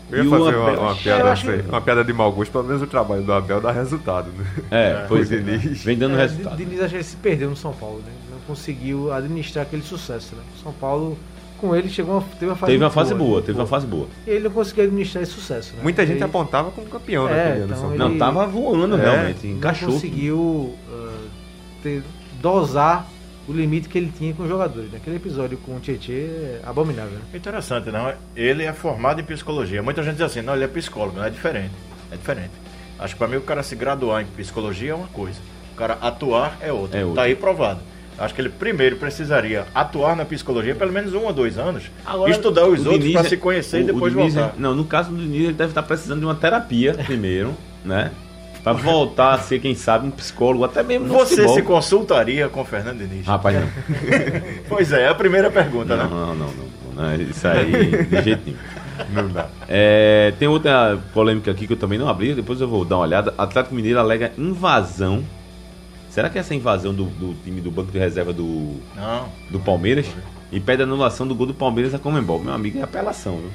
Eu 0.09 0.17
ia 0.19 0.23
E 0.23 0.27
o 0.27 0.29
fazer 0.29 0.55
uma, 0.55 0.67
Abel- 0.69 0.81
uma 0.81 0.95
piada, 0.95 1.31
assim, 1.33 1.61
uma 1.67 1.81
piada 1.81 2.03
de 2.03 2.13
mau 2.13 2.31
gosto, 2.31 2.51
pelo 2.51 2.63
menos 2.63 2.81
o 2.81 2.87
trabalho 2.87 3.23
do 3.23 3.33
Abel 3.33 3.59
dá 3.59 3.71
resultado, 3.71 4.29
né? 4.31 4.45
É, 4.71 5.05
pois 5.09 5.29
o 5.29 5.33
é. 5.33 5.37
Diniz. 5.37 5.83
Vem 5.83 5.97
dando 5.97 6.15
É, 6.17 6.21
resultado. 6.23 6.55
Diniz 6.57 6.79
acho 6.79 6.89
que 6.89 6.95
ele 6.95 7.03
se 7.03 7.15
perdeu 7.17 7.49
no 7.49 7.55
São 7.57 7.73
Paulo, 7.73 7.97
né? 8.05 8.11
Não 8.31 8.39
conseguiu 8.47 9.11
administrar 9.11 9.65
aquele 9.65 9.81
sucesso, 9.83 10.33
né? 10.35 10.41
São 10.63 10.71
Paulo, 10.71 11.17
com 11.57 11.75
ele, 11.75 11.89
chegou 11.89 12.13
uma, 12.15 12.21
teve 12.21 12.45
uma 12.45 12.55
fase 12.55 12.71
Teve 12.71 12.83
uma 12.83 12.89
fase 12.91 13.13
boa, 13.15 13.41
teve 13.41 13.51
uma 13.53 13.57
boa. 13.65 13.67
fase 13.67 13.87
boa. 13.87 14.07
E 14.25 14.29
ele 14.29 14.43
não 14.45 14.51
conseguiu 14.51 14.83
administrar 14.85 15.23
esse 15.23 15.33
sucesso, 15.33 15.73
né? 15.75 15.79
Muita 15.83 16.05
gente 16.05 16.17
ele, 16.17 16.23
apontava 16.23 16.71
como 16.71 16.87
campeão 16.87 17.27
É, 17.27 17.33
naquele 17.35 17.63
ano. 17.65 17.73
então 17.75 17.89
ele- 17.89 17.97
Paulo. 17.97 18.11
Não, 18.13 18.17
tava 18.19 18.45
voando 18.47 18.95
É, 18.97 19.01
realmente, 19.01 19.47
não 19.47 19.57
encaixou. 19.57 19.91
conseguiu 19.91 20.73
ah, 20.89 21.25
ter- 21.83 22.03
dosar 22.41 23.07
o 23.47 23.53
limite 23.53 23.87
que 23.87 23.97
ele 23.97 24.11
tinha 24.15 24.33
com 24.33 24.43
os 24.43 24.49
jogadores. 24.49 24.91
né? 24.91 24.97
Aquele 25.01 25.15
episódio 25.15 25.57
com 25.59 25.75
o 25.75 25.79
Tietchan 25.79 26.11
é 26.13 26.59
abominável. 26.65 27.13
Né? 27.13 27.21
Interessante, 27.33 27.89
não? 27.91 28.13
Ele 28.35 28.63
é 28.63 28.73
formado 28.73 29.21
em 29.21 29.23
psicologia. 29.23 29.81
Muita 29.81 30.03
gente 30.03 30.13
diz 30.15 30.23
assim, 30.23 30.41
não, 30.41 30.53
ele 30.55 30.63
é 30.65 30.67
psicólogo, 30.67 31.17
não 31.17 31.25
é 31.25 31.29
diferente. 31.29 31.71
É 32.11 32.15
diferente. 32.15 32.51
Acho 32.99 33.13
que 33.13 33.19
pra 33.19 33.27
mim 33.27 33.37
o 33.37 33.41
cara 33.41 33.63
se 33.63 33.75
graduar 33.75 34.21
em 34.21 34.25
psicologia 34.25 34.91
é 34.91 34.95
uma 34.95 35.07
coisa. 35.07 35.39
O 35.73 35.75
cara 35.77 35.97
atuar 36.01 36.57
é 36.59 36.71
outra. 36.73 36.99
É 36.99 37.05
outra. 37.05 37.21
Tá 37.21 37.27
aí 37.27 37.35
provado. 37.35 37.79
Acho 38.17 38.33
que 38.33 38.41
ele 38.41 38.49
primeiro 38.49 38.95
precisaria 38.95 39.67
atuar 39.75 40.15
na 40.15 40.25
psicologia 40.25 40.73
pelo 40.73 40.91
menos 40.91 41.13
um 41.13 41.25
ou 41.25 41.31
dois 41.31 41.57
anos, 41.59 41.83
Agora, 42.03 42.31
estudar 42.31 42.65
os 42.65 42.83
o 42.83 42.89
outros 42.91 43.11
para 43.11 43.21
é- 43.21 43.29
se 43.29 43.37
conhecer 43.37 43.77
o- 43.77 43.79
e 43.81 43.83
depois 43.83 44.11
o 44.11 44.17
Diniz 44.17 44.35
é- 44.35 44.39
voltar. 44.41 44.55
não, 44.57 44.73
no 44.75 44.85
caso 44.85 45.11
do 45.11 45.17
Diniz, 45.17 45.43
ele 45.43 45.53
deve 45.53 45.69
estar 45.69 45.83
precisando 45.83 46.19
de 46.21 46.25
uma 46.25 46.33
terapia 46.33 46.95
primeiro, 47.05 47.53
né? 47.85 48.09
Pra 48.73 48.73
voltar 48.73 49.33
a 49.35 49.39
ser, 49.39 49.59
quem 49.59 49.73
sabe, 49.75 50.07
um 50.07 50.11
psicólogo, 50.11 50.63
até 50.65 50.83
mesmo 50.83 51.07
Você 51.07 51.35
futebol. 51.35 51.55
se 51.55 51.61
consultaria 51.61 52.49
com 52.49 52.65
Fernando 52.65 52.99
Diniz? 52.99 53.25
Rapaz, 53.25 53.55
não. 53.55 53.67
Pois 54.67 54.91
é, 54.91 55.03
é 55.03 55.07
a 55.07 55.15
primeira 55.15 55.49
pergunta, 55.49 55.95
Não, 55.95 56.03
né? 56.03 56.09
não, 56.09 56.35
não, 56.35 56.35
não, 56.35 57.03
não. 57.07 57.15
Isso 57.21 57.47
aí, 57.47 58.05
de 58.05 58.21
jeito 58.21 58.41
nenhum. 58.45 58.57
Não 59.13 59.29
dá. 59.29 59.47
É, 59.69 60.33
tem 60.39 60.47
outra 60.47 60.99
polêmica 61.13 61.51
aqui 61.51 61.65
que 61.67 61.73
eu 61.73 61.77
também 61.77 61.97
não 61.99 62.09
abri, 62.09 62.33
depois 62.33 62.59
eu 62.59 62.67
vou 62.67 62.83
dar 62.83 62.97
uma 62.97 63.03
olhada. 63.03 63.33
Atlético 63.37 63.75
Mineiro 63.75 63.99
alega 63.99 64.31
invasão. 64.37 65.23
Será 66.09 66.29
que 66.29 66.37
essa 66.39 66.55
invasão 66.55 66.93
do, 66.93 67.05
do 67.05 67.35
time 67.43 67.61
do 67.61 67.69
banco 67.69 67.91
de 67.91 67.99
reserva 67.99 68.33
do, 68.33 68.77
Não. 68.95 69.29
do 69.51 69.59
Palmeiras 69.59 70.07
e 70.51 70.59
pede 70.59 70.81
anulação 70.81 71.27
do 71.27 71.35
gol 71.35 71.45
do 71.45 71.53
Palmeiras 71.53 71.93
a 71.93 71.99
Comembol? 71.99 72.39
Meu 72.39 72.53
amigo, 72.53 72.79
é 72.79 72.81
apelação, 72.81 73.37
viu? 73.37 73.51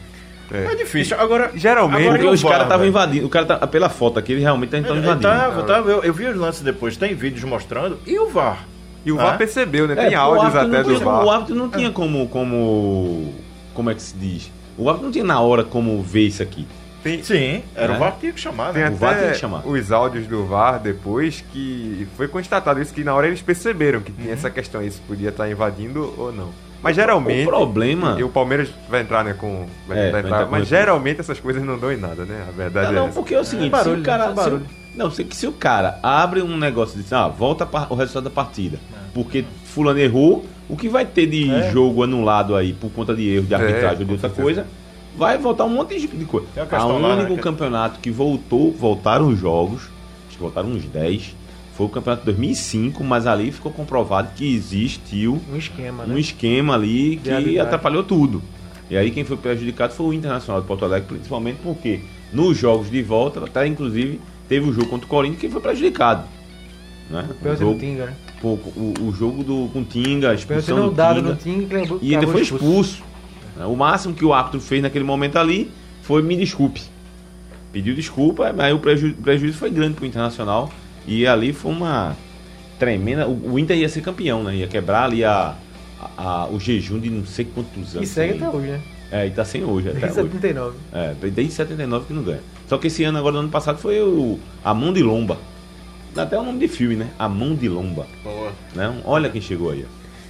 É 0.52 0.74
difícil. 0.74 1.18
Agora, 1.18 1.50
Geralmente, 1.54 2.08
agora 2.08 2.30
os 2.30 2.42
caras 2.42 2.58
VAR, 2.58 2.66
estavam 2.66 2.86
invadindo. 2.86 3.26
O 3.26 3.30
cara 3.30 3.46
tá, 3.46 3.66
pela 3.66 3.88
foto 3.88 4.18
aqui, 4.18 4.32
ele 4.32 4.40
realmente 4.42 4.70
tá 4.70 4.78
então 4.78 4.92
Ele 4.96 5.00
invadindo. 5.04 5.22
tava, 5.28 5.62
tava, 5.62 5.90
eu, 5.90 6.02
eu 6.04 6.12
vi 6.12 6.26
os 6.26 6.36
lances 6.36 6.60
depois, 6.62 6.96
tem 6.96 7.14
vídeos 7.14 7.44
mostrando. 7.44 7.98
E 8.06 8.18
o 8.18 8.28
VAR? 8.28 8.66
E 9.04 9.10
o 9.10 9.16
VAR 9.16 9.34
Ah? 9.34 9.36
percebeu, 9.38 9.88
né? 9.88 9.94
É, 9.98 10.08
Tem 10.08 10.16
o 10.16 10.20
áudios 10.20 10.54
até 10.54 10.82
do 10.82 10.94
tinha- 10.94 11.04
VAR. 11.04 11.24
O 11.24 11.30
árbitro 11.30 11.54
não 11.54 11.68
tinha 11.68 11.90
como, 11.90 12.28
como. 12.28 13.34
Como 13.74 13.90
é 13.90 13.94
que 13.94 14.02
se 14.02 14.14
diz? 14.16 14.50
O 14.78 14.88
árbitro 14.88 15.06
não 15.06 15.12
tinha 15.12 15.24
na 15.24 15.40
hora 15.40 15.64
como 15.64 16.00
ver 16.02 16.26
isso 16.26 16.42
aqui. 16.42 16.66
Tem, 17.02 17.20
Sim, 17.20 17.62
era 17.74 17.94
É. 17.94 17.96
o 17.96 17.98
VAR 17.98 18.12
que 18.12 18.20
tinha 18.20 18.32
que 18.32 18.40
chamar, 18.40 18.72
tem 18.72 18.82
né? 18.84 18.90
o 18.90 18.94
VAR 18.94 19.14
tem 19.16 19.24
até 19.24 19.32
que 19.32 19.38
chamar. 19.40 19.66
os 19.66 19.90
áudios 19.90 20.26
do 20.28 20.44
VAR 20.46 20.78
depois 20.78 21.42
que 21.52 22.06
foi 22.16 22.28
constatado 22.28 22.80
isso, 22.80 22.94
que 22.94 23.02
na 23.02 23.12
hora 23.12 23.26
eles 23.26 23.42
perceberam 23.42 24.00
que 24.00 24.12
tinha 24.12 24.32
essa 24.32 24.48
questão 24.48 24.80
aí, 24.80 24.88
se 24.88 25.00
podia 25.00 25.30
estar 25.30 25.50
invadindo 25.50 26.14
ou 26.16 26.32
não. 26.32 26.50
Mas 26.82 26.96
geralmente. 26.96 27.46
o 27.46 27.50
problema- 27.50 28.16
E 28.18 28.24
o 28.24 28.28
Palmeiras 28.28 28.68
vai 28.88 29.02
entrar, 29.02 29.24
né? 29.24 29.34
Com. 29.34 29.66
Vai 29.86 29.98
É, 29.98 30.00
tentar 30.06 30.10
vai 30.12 30.20
entrar, 30.20 30.20
entrar 30.20 30.44
com 30.46 30.50
mas 30.50 30.66
geralmente 30.68 31.20
essas 31.20 31.38
coisas 31.38 31.62
não 31.64 31.78
dão 31.78 31.92
em 31.92 31.96
nada, 31.96 32.24
né? 32.24 32.44
A 32.48 32.50
verdade 32.50 32.86
Não, 32.86 32.92
é 32.92 32.96
não, 32.96 33.04
essa. 33.06 33.14
porque 33.14 33.34
é 33.34 33.40
o 33.40 33.44
seguinte, 33.44 33.70
barulho, 33.70 33.96
se 33.96 34.00
o 34.00 34.04
cara. 34.04 34.28
né? 34.28 34.34
Só 34.34 34.42
se 34.42 34.48
o- 34.48 34.50
barulho. 34.50 34.66
não, 34.96 35.10
se, 35.10 35.26
se 35.30 35.46
o 35.46 35.52
cara 35.52 35.98
abre 36.02 36.42
um 36.42 36.56
negócio 36.58 36.98
e 36.98 37.02
diz, 37.02 37.12
ah, 37.12 37.28
volta 37.28 37.68
o 37.88 37.94
resultado 37.94 38.24
da 38.24 38.30
partida. 38.30 38.78
Porque 39.14 39.44
fulano 39.64 39.98
errou, 40.00 40.44
o 40.68 40.76
que 40.76 40.88
vai 40.88 41.04
ter 41.06 41.26
de 41.26 41.50
É. 41.50 41.70
jogo 41.70 42.02
anulado 42.02 42.56
aí 42.56 42.72
por 42.72 42.90
conta 42.90 43.14
de 43.14 43.28
erro 43.28 43.46
de 43.46 43.54
É, 43.54 43.56
arbitragem 43.56 43.98
ou 44.00 44.04
de 44.06 44.12
outra 44.12 44.30
coisa, 44.30 44.66
vai 45.16 45.36
voltar 45.38 45.64
um 45.64 45.68
monte 45.68 46.00
de 46.00 46.06
de 46.08 46.24
coisa. 46.24 46.46
Tem 46.54 46.62
a 46.62 46.66
A 46.66 46.68
questão 46.68 46.98
lá, 47.00 47.08
único 47.14 47.30
né, 47.30 47.36
que- 47.36 47.42
campeonato 47.42 48.00
que 48.00 48.10
voltou, 48.10 48.72
voltaram 48.72 49.28
os 49.28 49.38
jogos, 49.38 49.82
acho 50.26 50.36
que 50.36 50.40
voltaram 50.42 50.68
uns 50.70 50.84
10, 50.86 51.36
foi 51.76 51.86
o 51.86 51.88
campeonato 51.88 52.20
de 52.22 52.26
2005, 52.26 53.02
mas 53.02 53.26
ali 53.26 53.50
ficou 53.50 53.72
comprovado 53.72 54.30
que 54.36 54.54
existiu 54.54 55.40
Um 55.52 55.56
esquema, 55.56 56.04
né? 56.04 56.14
um 56.14 56.18
esquema 56.18 56.74
ali 56.74 57.16
que 57.22 57.58
atrapalhou 57.58 58.02
tudo. 58.02 58.42
E 58.90 58.96
aí 58.96 59.10
quem 59.10 59.24
foi 59.24 59.36
prejudicado 59.38 59.94
foi 59.94 60.06
o 60.06 60.12
Internacional 60.12 60.60
de 60.60 60.66
Porto 60.66 60.84
Alegre, 60.84 61.08
principalmente 61.08 61.58
porque 61.62 62.00
nos 62.32 62.58
jogos 62.58 62.90
de 62.90 63.02
volta, 63.02 63.42
até 63.44 63.66
inclusive 63.66 64.20
teve 64.48 64.68
o 64.68 64.72
jogo 64.72 64.86
contra 64.88 65.06
o 65.06 65.08
Corinthians 65.08 65.40
que 65.40 65.48
foi 65.48 65.60
prejudicado. 65.62 66.24
Né? 67.08 67.26
O, 67.42 67.56
jogo, 67.56 67.78
Tinga, 67.78 68.06
né? 68.06 68.14
pô, 68.40 68.48
o, 68.76 68.94
o 69.08 69.12
jogo 69.12 69.42
do, 69.42 69.68
com 69.72 69.82
Tinga, 69.82 70.30
a 70.30 70.34
expulsão 70.34 70.76
não 70.76 70.88
do 70.88 70.94
Tinga, 70.94 71.22
no 71.22 71.36
Tinga 71.36 71.78
levou- 71.78 71.98
e 72.02 72.14
ainda 72.14 72.26
foi 72.26 72.42
expulso. 72.42 73.02
né? 73.56 73.64
O 73.66 73.74
máximo 73.76 74.14
que 74.14 74.24
o 74.24 74.32
árbitro 74.34 74.60
fez 74.60 74.82
naquele 74.82 75.04
momento 75.04 75.36
ali 75.38 75.70
foi 76.02 76.22
me 76.22 76.36
desculpe. 76.36 76.82
Pediu 77.72 77.94
desculpa, 77.94 78.52
mas 78.54 78.74
o 78.74 78.78
preju- 78.78 79.14
prejuízo 79.14 79.56
foi 79.56 79.70
grande 79.70 79.94
pro 79.94 80.04
Internacional. 80.04 80.70
E 81.06 81.26
ali 81.26 81.52
foi 81.52 81.72
uma 81.72 82.16
tremenda. 82.78 83.26
O, 83.28 83.52
o 83.54 83.58
Inter 83.58 83.76
ia 83.76 83.88
ser 83.88 84.00
campeão, 84.00 84.42
né? 84.42 84.54
Ia 84.56 84.66
quebrar 84.66 85.04
ali 85.04 85.24
a, 85.24 85.54
a- 86.00 86.22
a- 86.42 86.46
o 86.48 86.58
jejum 86.60 86.98
de 86.98 87.10
não 87.10 87.24
sei 87.26 87.44
quantos 87.44 87.94
E 87.94 87.98
anos. 87.98 88.08
segue 88.08 88.38
sem- 88.38 88.46
até 88.46 88.56
hoje, 88.56 88.66
né? 88.68 88.80
É, 89.10 89.26
e 89.26 89.30
tá 89.30 89.44
sem 89.44 89.62
hoje, 89.62 89.90
até 89.90 90.00
Desde 90.00 90.20
hoje. 90.20 90.30
79. 90.32 90.76
É, 90.92 91.14
desde 91.30 91.52
79 91.52 92.06
que 92.06 92.12
não 92.14 92.22
ganha. 92.22 92.40
Só 92.66 92.78
que 92.78 92.86
esse 92.86 93.04
ano, 93.04 93.18
agora, 93.18 93.34
no 93.34 93.40
ano 93.40 93.48
passado, 93.50 93.76
foi 93.78 94.00
o 94.00 94.38
A 94.64 94.72
Mão 94.72 94.90
de 94.92 95.02
Lomba. 95.02 95.36
Dá 96.14 96.22
até 96.22 96.38
o 96.38 96.42
nome 96.42 96.58
de 96.60 96.68
filme, 96.68 96.94
né? 96.96 97.08
A 97.18 97.28
Mão 97.28 97.54
de 97.54 97.68
Lomba. 97.68 98.06
Boa. 98.24 98.52
Né? 98.74 98.94
Olha 99.04 99.28
quem 99.28 99.40
chegou 99.40 99.70
aí. 99.70 99.84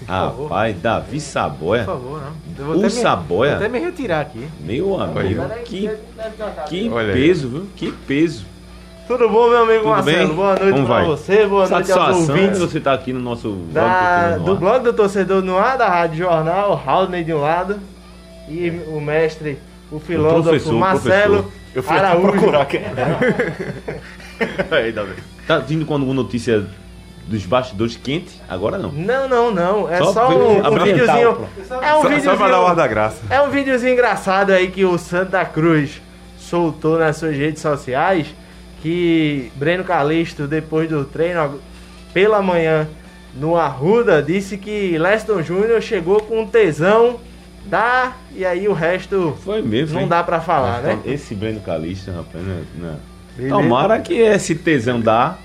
Rapaz, 0.05 0.77
Davi 0.81 1.21
Saboia. 1.21 1.85
Por 1.85 1.95
favor, 1.95 2.23
não. 2.59 2.73
O 2.77 2.83
me- 2.83 2.91
Saboia? 2.91 3.51
Vou 3.57 3.61
até 3.61 3.69
me 3.69 3.79
retirar 3.79 4.21
aqui. 4.23 4.49
Meu 4.61 5.01
amigo, 5.01 5.43
que, 5.65 5.89
que 6.69 6.91
peso, 7.13 7.49
viu? 7.49 7.67
Que 7.77 7.93
peso. 8.07 8.45
Tudo 9.07 9.29
bom, 9.29 9.49
meu 9.51 9.63
amigo 9.63 9.79
Tudo 9.81 9.89
Marcelo? 9.91 10.27
bem? 10.29 10.37
Boa 10.37 10.57
noite 10.57 10.73
Como 10.73 10.87
pra 10.87 10.95
vai? 10.95 11.05
você, 11.07 11.47
boa 11.47 11.69
noite 11.69 11.75
aos 11.75 11.87
Satisfação 11.87 12.21
ouvintes 12.37 12.59
você 12.61 12.79
estar 12.79 12.93
aqui 12.95 13.13
no 13.13 13.21
nosso 13.21 13.49
blog 13.51 13.73
da, 13.73 14.39
do 14.39 14.53
Ar. 14.53 14.57
blog 14.59 14.85
do 14.85 14.93
Torcedor 14.93 15.43
no 15.43 15.59
Ar, 15.59 15.77
da 15.77 15.89
Rádio 15.89 16.19
Jornal, 16.19 16.81
Haldney 16.87 17.25
de 17.25 17.33
um 17.35 17.41
lado 17.41 17.81
e 18.49 18.71
o 18.87 19.01
mestre, 19.01 19.59
o 19.91 19.99
filósofo 19.99 20.43
professor, 20.45 20.73
Marcelo 20.75 21.43
professor. 21.43 21.63
Eu 21.75 21.83
fui 21.83 21.97
aqui 21.97 22.07
Araújo. 22.07 22.29
procurar 22.33 22.65
quem 22.67 22.81
era. 22.83 23.19
Aí, 24.77 24.93
Davi. 24.93 25.15
Tá 25.47 25.59
vindo 25.59 25.85
com 25.85 25.95
alguma 25.95 26.15
notícia 26.15 26.65
dos 27.27 27.45
bastidores 27.45 27.97
quente? 27.97 28.41
Agora 28.49 28.79
não. 28.79 28.93
Não, 28.93 29.29
não, 29.29 29.51
não. 29.51 29.91
É 29.91 29.99
Só 29.99 30.13
só, 30.13 30.29
um, 30.31 30.59
um 30.67 30.85
videozinho. 30.85 31.49
É 31.83 31.95
um 31.95 32.03
Só, 32.03 32.09
videozinho. 32.09 32.23
só 32.31 32.37
pra 32.37 32.49
dar 32.49 32.61
o 32.63 32.67
ar 32.67 32.75
da 32.77 32.87
graça. 32.87 33.23
É 33.31 33.41
um 33.41 33.51
videozinho 33.51 33.93
engraçado 33.93 34.51
aí 34.51 34.69
que 34.71 34.85
o 34.85 34.97
Santa 34.99 35.45
Cruz 35.45 36.01
soltou 36.39 36.99
nas 36.99 37.17
suas 37.17 37.37
redes 37.37 37.61
sociais. 37.63 38.27
Que 38.83 39.53
Breno 39.55 39.85
Calixto, 39.85 40.47
depois 40.47 40.89
do 40.89 41.05
treino 41.05 41.61
pela 42.13 42.43
manhã 42.43 42.89
no 43.35 43.57
Arruda, 43.57 44.23
disse 44.23 44.59
que 44.59 44.99
Leston 44.99 45.43
Júnior 45.43 45.81
chegou 45.81 46.21
com 46.21 46.45
tesão, 46.47 47.21
dá, 47.65 48.17
e 48.35 48.45
aí 48.45 48.67
o 48.69 48.73
resto 48.73 49.39
Foi 49.43 49.63
mesmo. 49.63 49.95
não 49.95 50.03
hein? 50.03 50.09
dá 50.09 50.23
pra 50.23 50.41
falar, 50.41 50.83
né? 50.83 50.99
Esse 51.07 51.35
Breno 51.35 51.61
Calista, 51.61 52.13
rapaz, 52.13 52.45
né? 52.45 52.65
né? 52.75 52.97
Beleza. 53.37 53.55
Tomara 53.55 54.01
que 54.01 54.15
esse 54.15 54.55
tesão 54.57 55.01
dá 55.01 55.39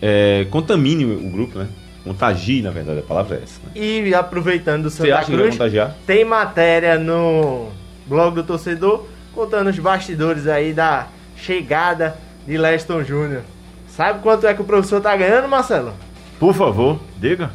é, 0.00 0.46
contamine 0.50 1.04
o 1.04 1.30
grupo, 1.30 1.58
né? 1.58 1.68
Contagir, 2.04 2.64
na 2.64 2.70
verdade, 2.70 2.98
a 3.00 3.02
palavra 3.02 3.36
é 3.36 3.42
essa. 3.42 3.60
Né? 3.64 3.70
E 3.74 4.14
aproveitando 4.14 4.84
do 4.84 4.90
Você 4.90 5.08
Santa 5.08 5.24
Cruz, 5.24 5.50
contagiar? 5.50 5.94
tem 6.06 6.24
matéria 6.24 6.98
no 6.98 7.68
blog 8.06 8.34
do 8.34 8.42
torcedor 8.42 9.06
contando 9.32 9.68
os 9.68 9.78
bastidores 9.78 10.46
aí 10.46 10.72
da 10.72 11.06
chegada 11.36 12.16
de 12.46 12.56
Leston 12.58 13.02
Júnior. 13.04 13.42
Sabe 13.88 14.20
quanto 14.20 14.46
é 14.46 14.54
que 14.54 14.62
o 14.62 14.64
professor 14.64 15.00
tá 15.00 15.14
ganhando, 15.16 15.48
Marcelo? 15.48 15.92
Por 16.40 16.54
favor, 16.54 16.98
diga. 17.18 17.50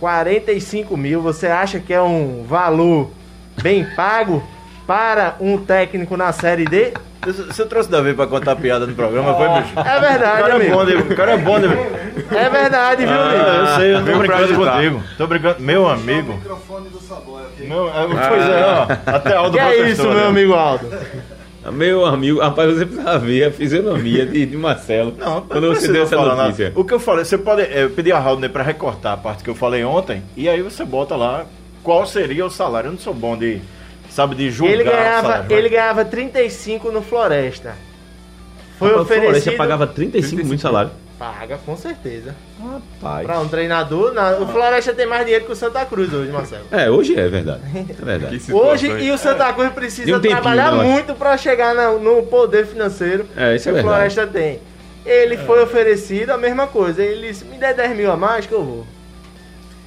45 0.00 0.96
mil. 0.96 1.20
Você 1.22 1.46
acha 1.46 1.78
que 1.80 1.92
é 1.94 2.00
um 2.02 2.44
valor 2.46 3.10
bem 3.62 3.84
pago 3.96 4.42
para 4.86 5.36
um 5.40 5.56
técnico 5.58 6.16
na 6.16 6.32
Série 6.32 6.64
D? 6.64 6.92
Você 7.24 7.64
trouxe 7.66 7.88
Davi 7.88 8.14
pra 8.14 8.26
contar 8.26 8.56
piada 8.56 8.84
no 8.84 8.94
programa, 8.96 9.32
foi, 9.34 9.48
bicho? 9.62 9.72
É 9.78 9.96
O 9.96 10.00
verdade, 10.00 10.40
cara 10.42 10.52
é 10.52 10.56
amigo. 10.56 10.74
bom, 10.74 10.84
de- 10.84 10.94
o 10.96 11.16
cara 11.16 11.32
é 11.32 11.36
bom. 11.38 11.60
De... 11.60 11.66
É 12.36 12.50
verdade, 12.50 13.06
viu, 13.06 13.14
amigo? 13.20 13.44
Ah, 13.44 13.54
eu 13.54 13.66
sei, 13.80 13.94
eu 13.94 14.04
tô 14.04 14.18
brincando 14.18 14.54
contigo. 14.56 15.02
Tô 15.16 15.26
brincando. 15.28 15.60
Meu 15.60 15.88
amigo. 15.88 16.40
Meu, 17.60 17.88
é, 17.88 18.06
pois 18.28 18.42
é, 18.48 18.64
ó. 18.66 19.16
Até 19.16 19.34
Aldo 19.36 19.52
Que 19.56 19.60
é 19.62 19.88
isso, 19.88 20.08
né? 20.08 20.14
meu 20.16 20.26
amigo 20.28 20.52
Aldo? 20.54 20.90
Meu 21.70 22.04
amigo, 22.04 22.40
rapaz, 22.40 22.74
você 22.74 22.84
precisa 22.86 23.18
ver 23.18 23.44
a 23.44 23.50
fisionomia 23.52 24.26
de, 24.26 24.46
de 24.46 24.56
Marcelo 24.56 25.14
Não, 25.16 25.42
quando 25.42 25.68
não 25.68 25.74
você 25.74 25.86
deu 25.92 26.02
essa 26.02 26.16
falar 26.16 26.30
nada. 26.34 26.42
notícia. 26.44 26.72
O 26.74 26.84
que 26.84 26.92
eu 26.92 26.98
falei, 26.98 27.24
você 27.24 27.38
pode 27.38 27.62
é, 27.62 27.86
pedir 27.88 28.12
a 28.12 28.18
Haldner 28.18 28.50
pra 28.50 28.62
recortar 28.64 29.12
a 29.12 29.16
parte 29.16 29.44
que 29.44 29.50
eu 29.50 29.54
falei 29.54 29.84
ontem, 29.84 30.22
e 30.36 30.48
aí 30.48 30.60
você 30.60 30.84
bota 30.84 31.14
lá 31.14 31.46
qual 31.82 32.04
seria 32.04 32.44
o 32.44 32.50
salário. 32.50 32.88
Eu 32.88 32.92
não 32.92 32.98
sou 32.98 33.14
bom 33.14 33.36
de, 33.36 33.60
sabe, 34.10 34.34
de 34.34 34.50
julgar 34.50 34.74
Ele 34.74 34.84
ganhava, 34.84 35.22
salário, 35.22 35.44
mas- 35.48 35.58
ele 35.58 35.68
ganhava 35.68 36.04
35 36.04 36.90
no 36.90 37.00
Floresta. 37.00 37.74
Foi 38.78 38.88
Rapaz, 38.88 39.02
o 39.02 39.06
Floresta 39.06 39.30
oferecido. 39.30 39.56
pagava 39.56 39.86
35 39.86 40.44
mil 40.44 40.56
de 40.56 40.60
salário. 40.60 40.90
Paga, 41.22 41.56
com 41.64 41.76
certeza. 41.76 42.34
Rapaz. 42.60 43.24
Pra 43.26 43.38
um 43.38 43.46
treinador, 43.46 44.12
na- 44.12 44.38
o 44.38 44.48
Floresta 44.48 44.92
tem 44.92 45.06
mais 45.06 45.22
dinheiro 45.24 45.44
que 45.44 45.52
o 45.52 45.54
Santa 45.54 45.84
Cruz 45.86 46.12
hoje, 46.12 46.32
Marcelo. 46.32 46.64
É, 46.72 46.90
hoje 46.90 47.16
é 47.16 47.28
verdade. 47.28 47.60
É 47.76 48.04
verdade. 48.04 48.42
Hoje, 48.52 48.88
e 48.88 49.08
o 49.12 49.16
Santa 49.16 49.52
Cruz 49.52 49.70
precisa 49.72 50.10
um 50.16 50.20
tempinho, 50.20 50.40
trabalhar 50.42 50.72
né, 50.72 50.82
muito 50.82 51.14
pra 51.14 51.36
chegar 51.36 51.76
na- 51.76 51.92
no 51.92 52.24
poder 52.24 52.66
financeiro 52.66 53.24
É, 53.36 53.54
isso 53.54 53.62
que 53.62 53.68
é 53.68 53.72
o 53.72 53.74
verdade. 53.76 53.94
Floresta 54.14 54.26
tem. 54.26 54.58
Ele 55.06 55.36
foi 55.36 55.62
oferecido 55.62 56.30
a 56.30 56.36
mesma 56.38 56.66
coisa. 56.66 57.00
Ele 57.04 57.28
disse: 57.28 57.44
me 57.44 57.56
der 57.56 57.72
10 57.74 57.96
mil 57.96 58.10
a 58.10 58.16
mais 58.16 58.44
que 58.44 58.52
eu 58.52 58.64
vou. 58.64 58.84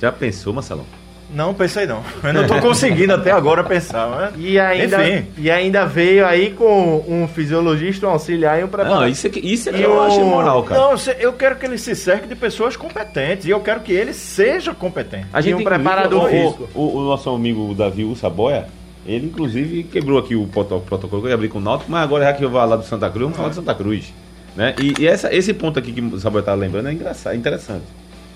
Já 0.02 0.14
pensou, 0.14 0.54
Marcelão? 0.54 0.86
Não, 1.34 1.54
pensei 1.54 1.86
não. 1.86 2.02
Eu 2.24 2.34
não 2.34 2.48
tô 2.48 2.60
conseguindo 2.60 3.14
até 3.14 3.32
agora 3.32 3.64
pensar. 3.64 4.08
Mas... 4.10 4.34
E 4.38 4.60
ainda, 4.60 5.08
Enfim. 5.10 5.28
e 5.38 5.50
ainda 5.52 5.86
veio 5.86 6.26
aí 6.26 6.52
com 6.52 7.04
um 7.08 7.28
fisiologista, 7.28 8.08
um 8.08 8.12
auxiliar 8.12 8.60
e 8.60 8.64
um 8.64 8.68
preparador. 8.68 9.02
Não, 9.02 9.08
isso 9.08 9.28
é 9.28 9.30
que, 9.30 9.40
isso 9.40 9.70
é 9.70 9.74
que 9.74 9.82
eu 9.82 9.96
o- 9.96 10.02
acho 10.02 10.20
moral, 10.24 10.64
cara. 10.64 10.80
Não, 10.80 10.96
eu 11.20 11.34
quero 11.34 11.56
que 11.56 11.66
ele 11.66 11.78
se 11.78 11.96
cerque 11.96 12.28
de 12.28 12.36
pessoas 12.36 12.78
competentes. 12.78 13.46
E 13.46 13.50
eu 13.50 13.60
quero 13.60 13.80
que 13.82 13.92
ele 13.92 14.14
seja 14.14 14.74
competente. 14.74 15.26
A 15.34 15.42
E 15.42 15.54
um 15.54 15.64
preparador 15.64 16.26
o- 16.26 16.30
físico. 16.30 16.70
O, 16.74 16.98
o 17.00 17.04
nosso 17.06 17.30
amigo 17.30 17.74
Davi 17.74 18.16
Saboia, 18.16 18.66
ele 19.06 19.26
inclusive 19.26 19.84
quebrou 19.84 20.18
aqui 20.20 20.36
o 20.36 20.46
proto- 20.48 20.80
protocolo 20.80 21.22
que 21.24 21.28
eu 21.28 21.30
ia 21.30 21.36
abrir 21.36 21.50
com 21.50 21.58
o 21.58 21.62
Náutico, 21.62 21.92
mas 21.92 22.04
agora 22.04 22.24
já 22.26 22.34
que 22.34 22.44
eu 22.46 22.50
vou 22.50 22.64
lá 22.64 22.76
do 22.76 22.84
Santa 22.84 23.10
Cruz, 23.10 23.22
vamos 23.24 23.38
falar 23.38 23.50
de 23.50 23.56
Santa 23.56 23.74
Cruz. 23.76 24.14
Né? 24.56 24.74
E, 24.82 25.02
e 25.02 25.08
essa, 25.08 25.36
esse 25.36 25.54
ponto 25.54 25.78
aqui 25.80 25.92
que 25.92 26.00
o 26.02 26.18
Saboia 26.18 26.44
tá 26.44 26.54
lembrando 26.54 26.88
é 26.88 26.94
engraçado, 26.94 27.34
é 27.34 27.36
interessante. 27.36 27.84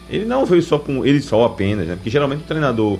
Ele 0.09 0.25
não 0.25 0.45
veio 0.45 0.61
só 0.61 0.79
com 0.79 1.05
ele 1.05 1.21
só 1.21 1.45
apenas, 1.45 1.87
né? 1.87 1.95
Porque 1.95 2.09
geralmente 2.09 2.41
o 2.41 2.47
treinador 2.47 2.97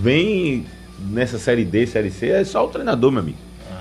vem 0.00 0.66
nessa 0.98 1.38
série 1.38 1.64
D, 1.64 1.86
série 1.86 2.10
C, 2.10 2.28
é 2.28 2.44
só 2.44 2.64
o 2.64 2.68
treinador, 2.68 3.10
meu 3.10 3.20
amigo. 3.20 3.38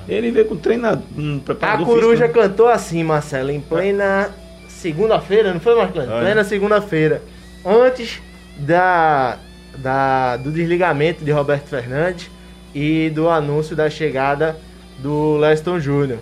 Ele 0.08 0.32
veio 0.32 0.46
com 0.46 0.56
treinador, 0.56 1.04
um 1.18 1.38
A 1.38 1.40
preparador 1.40 1.86
coruja 1.86 2.26
físico, 2.26 2.40
né? 2.40 2.48
cantou 2.48 2.68
assim, 2.68 3.04
Marcelo, 3.04 3.52
em 3.52 3.60
plena 3.60 4.30
segunda-feira, 4.68 5.54
não 5.54 5.60
foi, 5.60 5.76
Marcelo? 5.76 6.12
Olha. 6.12 6.22
Plena 6.22 6.44
segunda-feira. 6.44 7.22
Antes 7.66 8.22
da, 8.58 9.38
da, 9.78 10.38
do 10.38 10.52
desligamento 10.52 11.24
de 11.24 11.32
Roberto 11.32 11.68
Fernandes 11.68 12.30
e 12.74 13.10
do 13.12 13.30
anúncio 13.30 13.76
da 13.76 13.90
chegada 13.90 14.58
do 15.00 15.38
Leston 15.38 15.80
Júnior. 15.80 16.20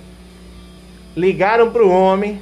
Ligaram 1.16 1.72
pro 1.72 1.90
homem, 1.90 2.42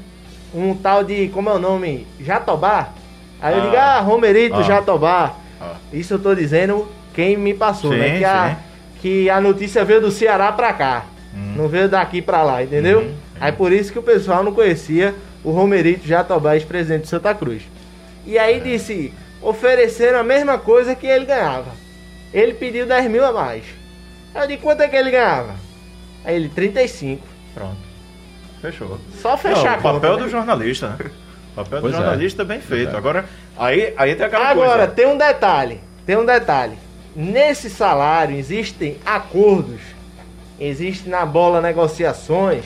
um 0.54 0.76
tal 0.76 1.04
de, 1.04 1.30
como 1.30 1.50
é 1.50 1.54
o 1.54 1.60
nome? 1.60 2.06
Jatobá? 2.20 2.94
Aí 3.42 3.54
eu 3.56 3.60
Ah. 3.62 3.64
digo, 3.66 3.76
ah, 3.78 4.00
Romerito 4.00 4.56
Ah. 4.58 4.64
Jatobá. 4.64 5.36
Ah. 5.62 5.76
Isso 5.94 6.14
eu 6.16 6.20
tô 6.20 6.34
dizendo 6.36 6.88
quem 7.14 7.38
me 7.38 7.54
passou, 7.54 7.92
Sim, 7.92 7.98
né? 8.00 8.18
Que 8.18 8.26
a, 8.26 8.50
sim. 8.50 8.56
que 9.02 9.30
a 9.30 9.40
notícia 9.42 9.84
veio 9.86 10.02
do 10.02 10.12
Ceará 10.12 10.52
pra 10.52 10.74
cá. 10.74 11.06
Não 11.56 11.68
veio 11.68 11.88
daqui 11.88 12.20
pra 12.22 12.42
lá, 12.42 12.64
entendeu? 12.64 13.00
Uhum. 13.02 13.16
Aí 13.40 13.52
por 13.52 13.72
isso 13.72 13.92
que 13.92 14.00
o 14.00 14.04
pessoal 14.04 14.44
não 14.44 14.52
conhecia 14.52 15.14
o 15.44 15.52
Romerito 15.52 16.08
Jatobá, 16.08 16.56
ex-presidente 16.56 17.04
de 17.04 17.08
Santa 17.10 17.34
Cruz. 17.36 17.62
E 18.26 18.38
É. 18.38 18.42
aí 18.42 18.60
disse, 18.60 19.14
ofereceram 19.42 20.20
a 20.20 20.24
mesma 20.24 20.58
coisa 20.58 20.96
que 20.96 21.06
ele 21.06 21.26
ganhava. 21.26 21.72
Ele 22.34 22.54
pediu 22.56 22.86
10 22.88 23.10
mil 23.10 23.24
a 23.24 23.32
mais. 23.32 23.64
Aí 24.34 24.42
eu 24.44 24.48
disse, 24.48 24.60
quanto 24.62 24.82
é 24.82 24.88
que 24.88 24.96
ele 24.96 25.12
ganhava? 25.12 25.56
Aí 26.26 26.36
ele, 26.36 26.50
35. 26.50 27.22
Pronto. 27.54 27.78
Fechou. 28.62 28.98
Só 29.22 29.38
fechar 29.38 29.74
Não, 29.74 29.80
o 29.80 29.82
papel 29.84 30.00
conta, 30.02 30.18
do 30.18 30.24
né? 30.26 30.30
jornalista, 30.30 30.90
né? 31.00 31.12
O 31.58 31.64
papel 31.64 31.82
Pois 31.82 31.94
do 31.94 32.00
é. 32.00 32.02
jornalista 32.04 32.46
bem 32.46 32.62
feito. 32.62 32.94
É. 32.94 32.98
Agora, 32.98 33.26
aí, 33.58 33.94
aí 33.98 34.16
tem 34.16 34.26
aquela 34.28 34.48
Agora, 34.50 34.70
coisa. 34.86 34.88
tem 34.92 35.08
um 35.08 35.18
detalhe. 35.18 35.82
Tem 36.06 36.16
um 36.16 36.26
detalhe. 36.26 36.78
Nesse 37.16 37.68
salário 37.70 38.38
existem 38.38 38.98
acordos, 39.04 39.82
existe 40.60 41.10
na 41.10 41.26
bola 41.26 41.60
negociações, 41.60 42.64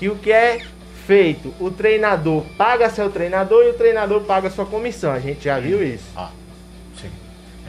que 0.00 0.08
o 0.08 0.16
que 0.16 0.32
é 0.32 0.58
feito, 1.06 1.54
o 1.60 1.70
treinador 1.70 2.42
paga 2.58 2.90
seu 2.90 3.08
treinador 3.08 3.62
e 3.64 3.70
o 3.70 3.74
treinador 3.74 4.22
paga 4.22 4.50
sua 4.50 4.66
comissão. 4.66 5.12
A 5.12 5.20
gente 5.20 5.44
já 5.44 5.60
viu 5.60 5.80
isso. 5.80 6.04
Ah, 6.16 6.30
sim. 7.00 7.08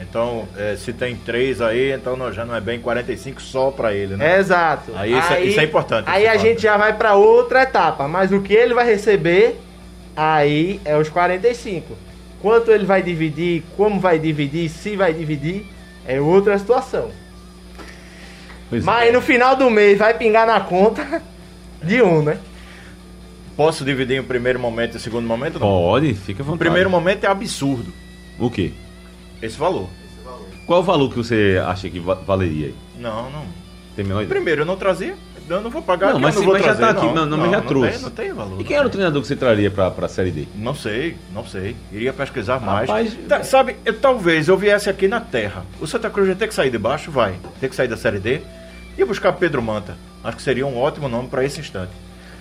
Então, 0.00 0.48
é, 0.58 0.74
se 0.74 0.92
tem 0.92 1.14
três 1.14 1.60
aí, 1.60 1.92
então 1.92 2.16
não, 2.16 2.32
já 2.32 2.44
não 2.44 2.56
é 2.56 2.60
bem 2.60 2.80
45 2.80 3.40
só 3.40 3.70
pra 3.70 3.92
ele, 3.94 4.16
né? 4.16 4.38
Exato. 4.40 4.90
Aí 4.96 5.16
isso 5.16 5.32
é- 5.32 5.40
isso 5.42 5.60
é 5.60 5.64
importante, 5.64 6.08
Aí 6.10 6.26
a 6.26 6.36
gente 6.36 6.60
já 6.60 6.76
vai 6.76 6.92
para 6.94 7.14
outra 7.14 7.62
etapa, 7.62 8.08
mas 8.08 8.32
o 8.32 8.40
que 8.40 8.52
ele 8.52 8.74
vai 8.74 8.84
receber 8.84 9.60
aí 10.16 10.80
é 10.84 10.96
os 10.96 11.08
45. 11.08 11.96
Quanto 12.40 12.70
ele 12.70 12.84
vai 12.86 13.02
dividir, 13.02 13.62
como 13.76 14.00
vai 14.00 14.18
dividir, 14.18 14.68
se 14.68 14.96
vai 14.96 15.12
dividir, 15.12 15.66
é 16.06 16.20
outra 16.20 16.58
situação. 16.58 17.10
Pois 18.68 18.82
é. 18.82 18.86
Mas 18.86 19.12
no 19.12 19.20
final 19.20 19.56
do 19.56 19.70
mês 19.70 19.98
vai 19.98 20.14
pingar 20.14 20.46
na 20.46 20.60
conta 20.60 21.22
de 21.82 22.02
um, 22.02 22.22
né? 22.22 22.38
Posso 23.56 23.84
dividir 23.84 24.18
em 24.18 24.22
primeiro 24.22 24.58
momento 24.60 24.96
e 24.96 25.00
segundo 25.00 25.26
momento? 25.26 25.54
Não. 25.58 25.66
Pode, 25.66 26.12
fica 26.14 26.42
à 26.42 26.44
O 26.44 26.46
vontade. 26.46 26.58
primeiro 26.58 26.90
momento 26.90 27.24
é 27.24 27.28
absurdo. 27.28 27.92
O 28.38 28.50
quê? 28.50 28.72
Esse 29.40 29.56
valor. 29.56 29.88
Qual 30.66 30.80
o 30.80 30.82
valor 30.82 31.08
que 31.10 31.16
você 31.16 31.60
acha 31.64 31.88
que 31.88 31.98
va- 32.00 32.14
valeria 32.14 32.66
aí? 32.66 32.74
Não, 32.98 33.30
não. 33.30 33.46
Tem 33.94 34.04
menor 34.04 34.20
ideia? 34.22 34.28
Primeiro, 34.34 34.62
eu 34.62 34.66
não 34.66 34.76
trazia. 34.76 35.14
Eu 35.48 35.60
não 35.60 35.70
vou 35.70 35.80
pagar 35.80 36.12
Não, 36.12 36.18
mas 36.20 36.34
eu 36.34 36.42
não 36.42 36.58
já 36.58 36.74
tá 36.74 36.90
aqui, 36.90 37.06
não, 37.06 37.24
não, 37.24 37.38
mas 37.38 37.50
já 37.52 37.60
trouxe. 37.60 37.92
Tem, 37.92 38.00
não 38.02 38.10
tem 38.10 38.32
valor. 38.32 38.60
E 38.60 38.64
quem 38.64 38.76
era 38.76 38.86
o 38.86 38.90
treinador 38.90 39.22
que 39.22 39.28
você 39.28 39.36
traria 39.36 39.70
pra, 39.70 39.90
pra 39.90 40.08
Série 40.08 40.30
D? 40.32 40.48
Não 40.56 40.74
sei, 40.74 41.16
não 41.32 41.46
sei. 41.46 41.76
Iria 41.92 42.12
pesquisar 42.12 42.58
mais. 42.60 42.88
Rapaz, 42.88 43.16
Tá, 43.28 43.42
sabe, 43.44 43.76
eu- 43.84 43.94
talvez 43.98 44.48
eu 44.48 44.56
viesse 44.56 44.90
aqui 44.90 45.06
na 45.06 45.20
Terra. 45.20 45.64
O 45.80 45.86
Santa 45.86 46.10
Cruz 46.10 46.26
vai 46.26 46.36
ter 46.36 46.48
que 46.48 46.54
sair 46.54 46.70
de 46.70 46.78
baixo? 46.78 47.10
Vai. 47.12 47.34
Ter 47.60 47.68
que 47.68 47.76
sair 47.76 47.86
da 47.88 47.96
Série 47.96 48.18
D. 48.18 48.40
E 48.98 49.04
buscar 49.04 49.32
Pedro 49.34 49.62
Manta. 49.62 49.96
Acho 50.24 50.36
que 50.38 50.42
seria 50.42 50.66
um 50.66 50.76
ótimo 50.76 51.08
nome 51.08 51.28
para 51.28 51.44
esse 51.44 51.60
instante. 51.60 51.92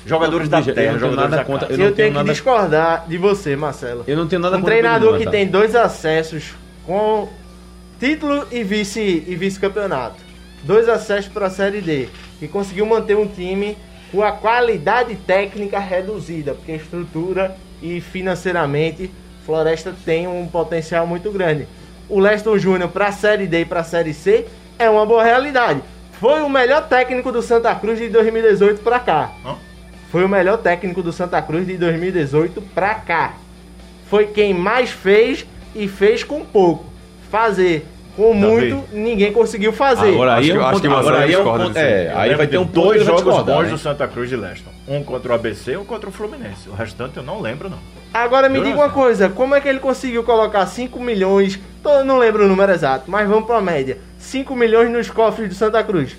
Jogadores 0.07 0.49
Não, 0.49 0.61
da 0.61 0.67
eu 0.71 0.73
Terra, 0.75 0.91
não 0.93 0.99
tenho 0.99 1.11
jogadores 1.11 1.31
nada 1.31 1.37
da 1.37 1.45
contra- 1.45 1.67
casa. 1.67 1.79
Eu 1.79 1.83
Eu, 1.83 1.89
não 1.89 1.95
tenho 1.95 2.07
tenho 2.07 2.09
que 2.11 2.17
nada- 2.17 2.31
discordar 2.33 3.05
de 3.07 3.17
você, 3.17 3.55
Marcelo. 3.55 4.03
Eu 4.07 4.17
não 4.17 4.27
tenho 4.27 4.41
nada 4.41 4.57
Um 4.57 4.59
contra 4.61 4.73
o 4.73 4.77
treinador 4.79 5.01
Pedro 5.13 5.19
que 5.19 5.25
Manta. 5.25 5.37
tem 5.37 5.47
dois 5.47 5.75
acessos 5.75 6.53
com 6.85 7.29
título 7.99 8.47
e 8.51 8.63
vice 8.63 9.23
e 9.27 9.35
vice-campeonato. 9.35 10.15
Dois 10.63 10.87
acessos 10.89 11.31
para 11.31 11.47
a 11.47 11.49
Série 11.49 11.81
D. 11.81 12.07
E 12.45 12.47
conseguiu 12.47 12.85
manter 12.85 13.17
um 13.17 13.27
time 13.27 13.75
com 14.11 14.23
a 14.23 14.31
qualidade 14.31 15.15
técnica 15.15 15.79
reduzida, 15.79 16.53
porque 16.53 16.73
estrutura 16.73 17.57
e 17.81 17.99
financeiramente 17.99 19.09
Floresta 19.43 19.95
tem 20.05 20.27
um 20.27 20.45
potencial 20.45 21.07
muito 21.07 21.31
grande. 21.31 21.67
O 22.07 22.19
Leston 22.19 22.57
Júnior 22.59 22.89
para 22.89 23.07
a 23.07 23.11
Série 23.11 23.47
D 23.47 23.61
e 23.61 23.65
para 23.65 23.79
a 23.79 23.83
Série 23.83 24.13
C 24.13 24.45
é 24.77 24.87
uma 24.87 25.07
boa 25.07 25.23
realidade. 25.23 25.81
Foi 26.19 26.41
o 26.41 26.49
melhor 26.49 26.87
técnico 26.87 27.31
do 27.31 27.41
Santa 27.41 27.73
Cruz 27.73 27.97
de 27.97 28.09
2018 28.09 28.83
para 28.83 28.99
cá. 28.99 29.31
Hã? 29.43 29.55
Foi 30.11 30.23
o 30.23 30.29
melhor 30.29 30.59
técnico 30.59 31.01
do 31.01 31.11
Santa 31.11 31.41
Cruz 31.41 31.65
de 31.65 31.75
2018 31.77 32.61
pra 32.75 32.93
cá. 32.93 33.33
Foi 34.07 34.27
quem 34.27 34.53
mais 34.53 34.91
fez 34.91 35.47
e 35.73 35.87
fez 35.87 36.23
com 36.23 36.45
pouco. 36.45 36.85
Fazer 37.31 37.87
com 38.15 38.33
muito, 38.33 38.83
ninguém 38.93 39.31
conseguiu 39.33 39.73
fazer. 39.73 40.09
Agora 40.09 40.35
aí 40.35 40.39
Acho 40.43 40.49
é 40.49 40.53
que- 40.53 40.57
um 40.59 40.61
acho 40.61 40.71
ponto, 40.73 40.81
que 40.81 40.87
o 40.87 40.95
agora 40.97 41.17
aí 41.17 41.21
é 41.21 41.25
um 41.25 41.29
discorda 41.41 41.63
ponto, 41.65 41.77
é, 41.77 42.13
aí 42.15 42.35
vai 42.35 42.47
ter 42.47 42.51
de 42.51 42.57
um 42.57 42.65
dois 42.65 43.03
jogos 43.05 43.43
bons 43.43 43.69
do 43.69 43.77
Santa 43.77 44.07
Cruz 44.07 44.29
de 44.29 44.35
Leston. 44.35 44.71
Um 44.87 45.03
contra 45.03 45.31
o 45.31 45.35
ABC 45.35 45.71
e 45.73 45.77
um 45.77 45.85
contra 45.85 46.09
o 46.09 46.11
Fluminense. 46.11 46.69
O 46.69 46.73
restante 46.73 47.17
eu 47.17 47.23
não 47.23 47.41
lembro, 47.41 47.69
não. 47.69 47.79
Agora 48.13 48.47
me 48.47 48.57
Eu 48.59 48.63
diga 48.63 48.75
uma 48.77 48.89
coisa, 48.89 49.27
como 49.29 49.53
é 49.55 49.59
que 49.61 49.67
ele 49.67 49.79
conseguiu 49.79 50.23
colocar 50.23 50.65
5 50.67 50.99
milhões, 50.99 51.59
tô- 51.83 52.03
não 52.05 52.17
lembro 52.17 52.45
o 52.45 52.47
número 52.47 52.71
exato, 52.71 53.11
mas 53.11 53.27
vamos 53.27 53.45
pra 53.45 53.59
média. 53.59 53.97
5 54.17 54.55
milhões 54.55 54.89
nos 54.89 55.09
cofres 55.09 55.49
do 55.49 55.55
Santa 55.55 55.83
Cruz. 55.83 56.15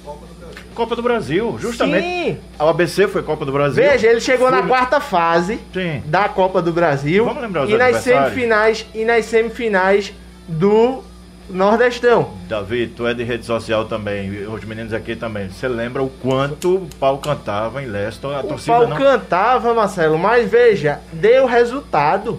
Copa 0.74 0.94
do 0.94 1.02
Brasil, 1.02 1.56
justamente. 1.59 2.04
Sim. 2.06 2.38
A 2.59 2.68
ABC 2.68 3.09
foi 3.09 3.22
Copa 3.22 3.46
do 3.46 3.52
Brasil. 3.52 3.82
Veja, 3.82 4.09
ele 4.09 4.20
chegou 4.20 4.50
na 4.50 4.62
quarta 4.64 5.00
fase 5.00 5.59
Sim. 5.72 6.02
da 6.04 6.28
Copa 6.28 6.61
do 6.61 6.70
Brasil 6.70 7.24
Vamos 7.24 7.42
lembrar 7.42 7.64
os 7.64 7.70
e 7.70 7.76
nas 7.78 7.96
semifinais 8.02 8.85
e 8.94 9.02
nas 9.06 9.24
semifinais 9.24 10.12
do 10.46 11.02
Nordestão. 11.48 12.30
Davi, 12.48 12.87
tu 12.88 13.06
é 13.06 13.14
de 13.14 13.22
rede 13.22 13.46
social 13.46 13.85
também, 13.85 14.46
os 14.46 14.64
meninos 14.64 14.92
aqui 14.92 15.14
também. 15.14 15.48
Você 15.48 15.68
lembra 15.68 16.02
o 16.02 16.09
quanto 16.09 16.76
o 16.76 16.88
pau 16.98 17.18
cantava 17.18 17.82
em 17.82 17.87
Leicester? 17.87 18.30
A 18.30 18.40
O 18.40 18.48
torcida 18.48 18.72
pau 18.76 18.87
não. 18.88 18.96
cantava, 18.96 19.72
Marcelo, 19.74 20.18
mas 20.18 20.50
veja, 20.50 21.00
deu 21.12 21.46
resultado. 21.46 22.38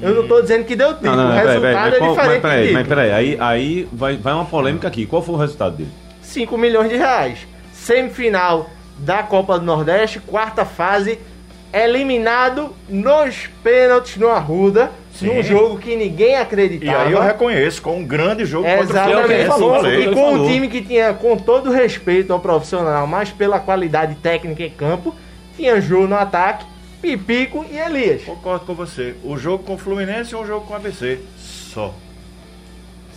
Eu 0.00 0.14
não 0.14 0.26
tô 0.28 0.40
dizendo 0.40 0.64
que 0.64 0.74
deu 0.74 0.94
título, 0.94 1.16
Não, 1.16 1.24
não, 1.24 1.30
o 1.30 1.34
peraí, 1.38 1.46
resultado 1.48 1.72
peraí, 1.84 1.94
é 1.94 1.98
qual- 1.98 2.10
diferente 2.12 2.32
mas 2.32 2.42
peraí, 2.42 2.72
mas 2.72 2.86
peraí, 2.88 3.10
aí, 3.12 3.36
aí 3.40 3.88
vai, 3.92 4.16
vai 4.16 4.32
uma 4.32 4.44
polêmica 4.44 4.88
aqui. 4.88 5.06
Qual 5.06 5.22
foi 5.22 5.34
o 5.34 5.38
resultado 5.38 5.76
dele? 5.76 5.90
5 6.22 6.56
milhões 6.58 6.88
de 6.88 6.96
reais. 6.96 7.46
Semifinal 7.72 8.70
da 8.98 9.22
Copa 9.22 9.58
do 9.58 9.64
Nordeste, 9.64 10.18
quarta 10.20 10.64
fase, 10.64 11.18
eliminado 11.72 12.74
nos 12.88 13.48
pênaltis 13.62 14.16
no 14.16 14.28
Arruda, 14.28 14.90
Sim. 15.14 15.26
num 15.26 15.42
jogo 15.42 15.78
que 15.78 15.96
ninguém 15.96 16.32
E 16.32 16.34
acreditava. 16.36 17.04
aí 17.04 17.12
eu 17.12 17.20
reconheço, 17.20 17.80
com 17.82 17.96
um 17.98 18.04
grande 18.04 18.44
jogo 18.44 18.64
contra 18.66 18.80
o 18.80 18.84
Exatamente. 18.84 19.16
Fluminense. 19.22 19.48
falou, 19.48 19.70
o 19.70 19.74
que 19.74 19.80
falei. 19.82 20.00
E 20.02 20.14
com 20.14 20.28
um 20.28 20.32
falou. 20.32 20.48
time 20.48 20.68
que 20.68 20.82
tinha, 20.82 21.14
com 21.14 21.36
todo 21.36 21.70
respeito 21.70 22.32
ao 22.32 22.40
profissional, 22.40 23.06
mas 23.06 23.30
pela 23.30 23.58
qualidade 23.60 24.14
técnica 24.16 24.62
em 24.62 24.70
campo, 24.70 25.14
tinha 25.56 25.80
Jô 25.80 26.06
no 26.06 26.16
ataque, 26.16 26.64
Pipico 27.00 27.64
e 27.70 27.78
Elias. 27.78 28.22
Concordo 28.22 28.64
com 28.66 28.74
você. 28.74 29.14
O 29.24 29.36
jogo 29.36 29.64
com 29.64 29.74
o 29.74 29.78
Fluminense 29.78 30.32
e 30.34 30.36
um 30.36 30.46
jogo 30.46 30.66
com 30.66 30.72
o 30.74 30.76
ABC. 30.76 31.18
Só. 31.38 31.92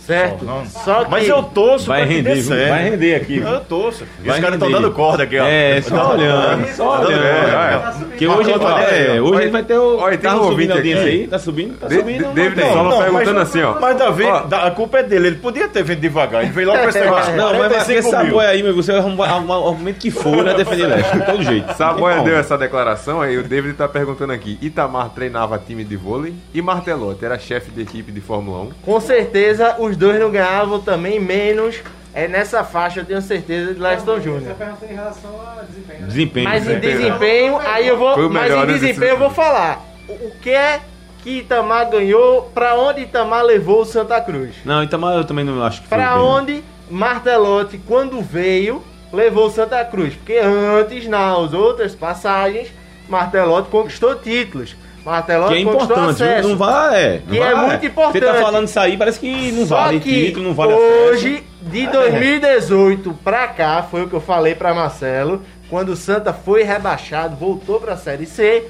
Certo? 0.06 0.44
Só, 0.44 0.50
não. 0.52 0.66
Só 0.66 1.04
que 1.04 1.10
Mas 1.10 1.28
eu 1.28 1.42
torço 1.42 1.86
Vai 1.86 2.00
pra 2.00 2.08
que 2.08 2.14
render, 2.14 2.28
dê 2.30 2.34
viu? 2.40 2.44
certo. 2.44 2.68
vai 2.70 2.84
render 2.90 3.14
aqui. 3.16 3.38
Eu 3.38 3.60
torço. 3.60 4.04
E 4.22 4.26
Vai 4.28 4.36
os 4.36 4.40
caras 4.44 4.54
estão 4.56 4.68
render. 4.68 4.82
dando 4.82 4.94
corda 4.94 5.22
aqui, 5.24 5.38
ó. 5.38 5.44
É, 5.46 5.80
só 5.82 6.12
olhando, 6.12 6.68
só 6.74 6.96
Tá 6.98 7.06
olhando. 7.06 7.22
É. 7.24 8.12
é. 8.14 8.16
Que 8.16 8.26
hoje, 8.26 8.50
é, 8.52 9.20
hoje 9.20 9.48
vai 9.48 9.62
ter 9.62 9.78
o. 9.78 9.98
olha, 9.98 10.16
tem 10.16 10.30
tá 10.30 10.36
um 10.36 10.48
subindo 10.48 10.70
a 10.72 10.74
audiência 10.76 11.04
aí? 11.04 11.26
Tá 11.26 11.38
subindo? 11.38 11.78
Tá 11.78 11.88
De- 11.88 11.96
subindo. 11.96 12.32
David 12.32 12.60
Não, 12.60 12.98
perguntando 12.98 13.34
mas- 13.34 13.48
assim, 13.48 13.62
ó. 13.62 13.78
Mas 13.80 13.96
Davi, 13.98 14.24
a 14.26 14.70
culpa 14.70 14.98
é 14.98 15.02
dele. 15.02 15.26
Ele 15.28 15.36
podia 15.36 15.68
ter 15.68 15.82
vindo 15.82 16.00
devagar. 16.00 16.42
Ele 16.42 16.52
veio 16.52 16.68
logo 16.68 16.78
pra 16.80 16.88
esse 16.88 17.00
negócio. 17.00 17.36
Não, 17.36 17.48
mas, 17.50 17.58
mas 17.58 17.68
45 17.72 17.98
esse 17.98 18.14
apoio 18.16 18.48
aí, 18.48 18.62
meu, 18.62 18.74
você 18.74 18.92
arruma 18.92 19.26
arruma 19.26 19.58
o 19.58 19.68
argumento 19.68 19.98
que 19.98 20.10
for, 20.10 20.44
né? 20.44 20.54
Defender 20.54 20.86
Leste, 20.86 21.18
de 21.18 21.26
todo 21.26 21.42
jeito. 21.42 21.74
Saboia 21.74 22.22
deu 22.22 22.36
essa 22.36 22.56
declaração, 22.56 23.20
aí 23.20 23.36
o 23.38 23.42
David 23.42 23.74
tá 23.74 23.88
perguntando 23.88 24.32
aqui. 24.32 24.56
Itamar 24.62 25.10
treinava 25.10 25.58
time 25.58 25.84
de 25.84 25.96
vôlei 25.96 26.34
e 26.54 26.62
Martelotti 26.62 27.24
era 27.24 27.38
chefe 27.38 27.70
de 27.70 27.82
equipe 27.82 28.12
de 28.12 28.20
Fórmula 28.20 28.62
1. 28.62 28.70
Com 28.84 29.00
certeza 29.00 29.76
os 29.78 29.95
dois 29.96 30.20
não 30.20 30.30
ganhavam 30.30 30.80
também 30.80 31.18
menos. 31.18 31.76
É 32.14 32.26
nessa 32.26 32.64
faixa, 32.64 33.00
eu 33.00 33.04
tenho 33.04 33.20
certeza, 33.20 33.74
de 33.74 33.80
Leston 33.80 34.18
Júnior. 34.20 34.54
perguntei 34.54 34.88
em 34.90 34.94
relação 34.94 35.30
a 35.38 35.62
desempenho. 35.64 36.06
Desempenho. 36.06 36.48
Mas 36.48 36.66
em 36.66 36.72
né? 36.72 36.78
desempenho, 36.80 37.58
aí 37.58 37.86
eu 37.86 37.98
vou. 37.98 38.30
Mas 38.30 38.50
em 38.50 38.66
desse- 38.66 38.78
desempenho 38.80 39.10
eu 39.12 39.18
vou 39.18 39.30
falar. 39.30 39.84
O 40.08 40.12
o 40.12 40.30
que 40.40 40.50
é 40.50 40.80
que 41.22 41.40
Itamar 41.40 41.90
ganhou? 41.90 42.50
Pra 42.54 42.74
onde 42.76 43.02
Itamar 43.02 43.44
levou 43.44 43.82
o 43.82 43.84
Santa 43.84 44.18
Cruz? 44.20 44.54
Não, 44.64 44.82
Itamar 44.82 45.14
eu 45.16 45.24
também 45.24 45.44
não 45.44 45.62
acho 45.62 45.82
que 45.82 45.88
foi. 45.88 45.98
Pra 45.98 46.14
bem. 46.14 46.22
onde 46.22 46.64
Martelotti, 46.88 47.78
quando 47.86 48.22
veio, 48.22 48.82
levou 49.12 49.48
o 49.48 49.50
Santa 49.50 49.84
Cruz? 49.84 50.14
Porque 50.14 50.38
antes, 50.38 51.06
nas 51.06 51.52
outras 51.52 51.94
passagens, 51.94 52.68
Martelotti 53.08 53.68
conquistou 53.68 54.14
títulos. 54.14 54.74
Martelotti 55.06 55.52
Que 55.52 55.58
é 55.58 55.60
importante, 55.62 56.22
acesso. 56.22 56.48
não 56.48 56.56
vai, 56.56 57.00
é. 57.02 57.20
não 57.24 57.32
Que 57.32 57.38
é 57.40 57.54
vai. 57.54 57.66
muito 57.68 57.86
importante. 57.86 58.18
Você 58.24 58.32
tá 58.32 58.34
falando 58.42 58.66
isso 58.66 58.80
aí, 58.80 58.96
parece 58.96 59.20
que 59.20 59.52
não 59.52 59.66
Só 59.66 59.76
vale 59.76 60.00
que 60.00 60.26
título, 60.26 60.48
não 60.48 60.54
vale 60.54 60.72
hoje, 60.74 61.44
de 61.62 61.86
2018 61.86 63.14
pra 63.22 63.46
cá, 63.48 63.82
foi 63.88 64.02
o 64.02 64.08
que 64.08 64.14
eu 64.14 64.20
falei 64.20 64.54
pra 64.54 64.74
Marcelo, 64.74 65.42
quando 65.70 65.90
o 65.90 65.96
Santa 65.96 66.32
foi 66.32 66.62
rebaixado, 66.64 67.36
voltou 67.36 67.80
pra 67.80 67.96
Série 67.96 68.26
C, 68.26 68.64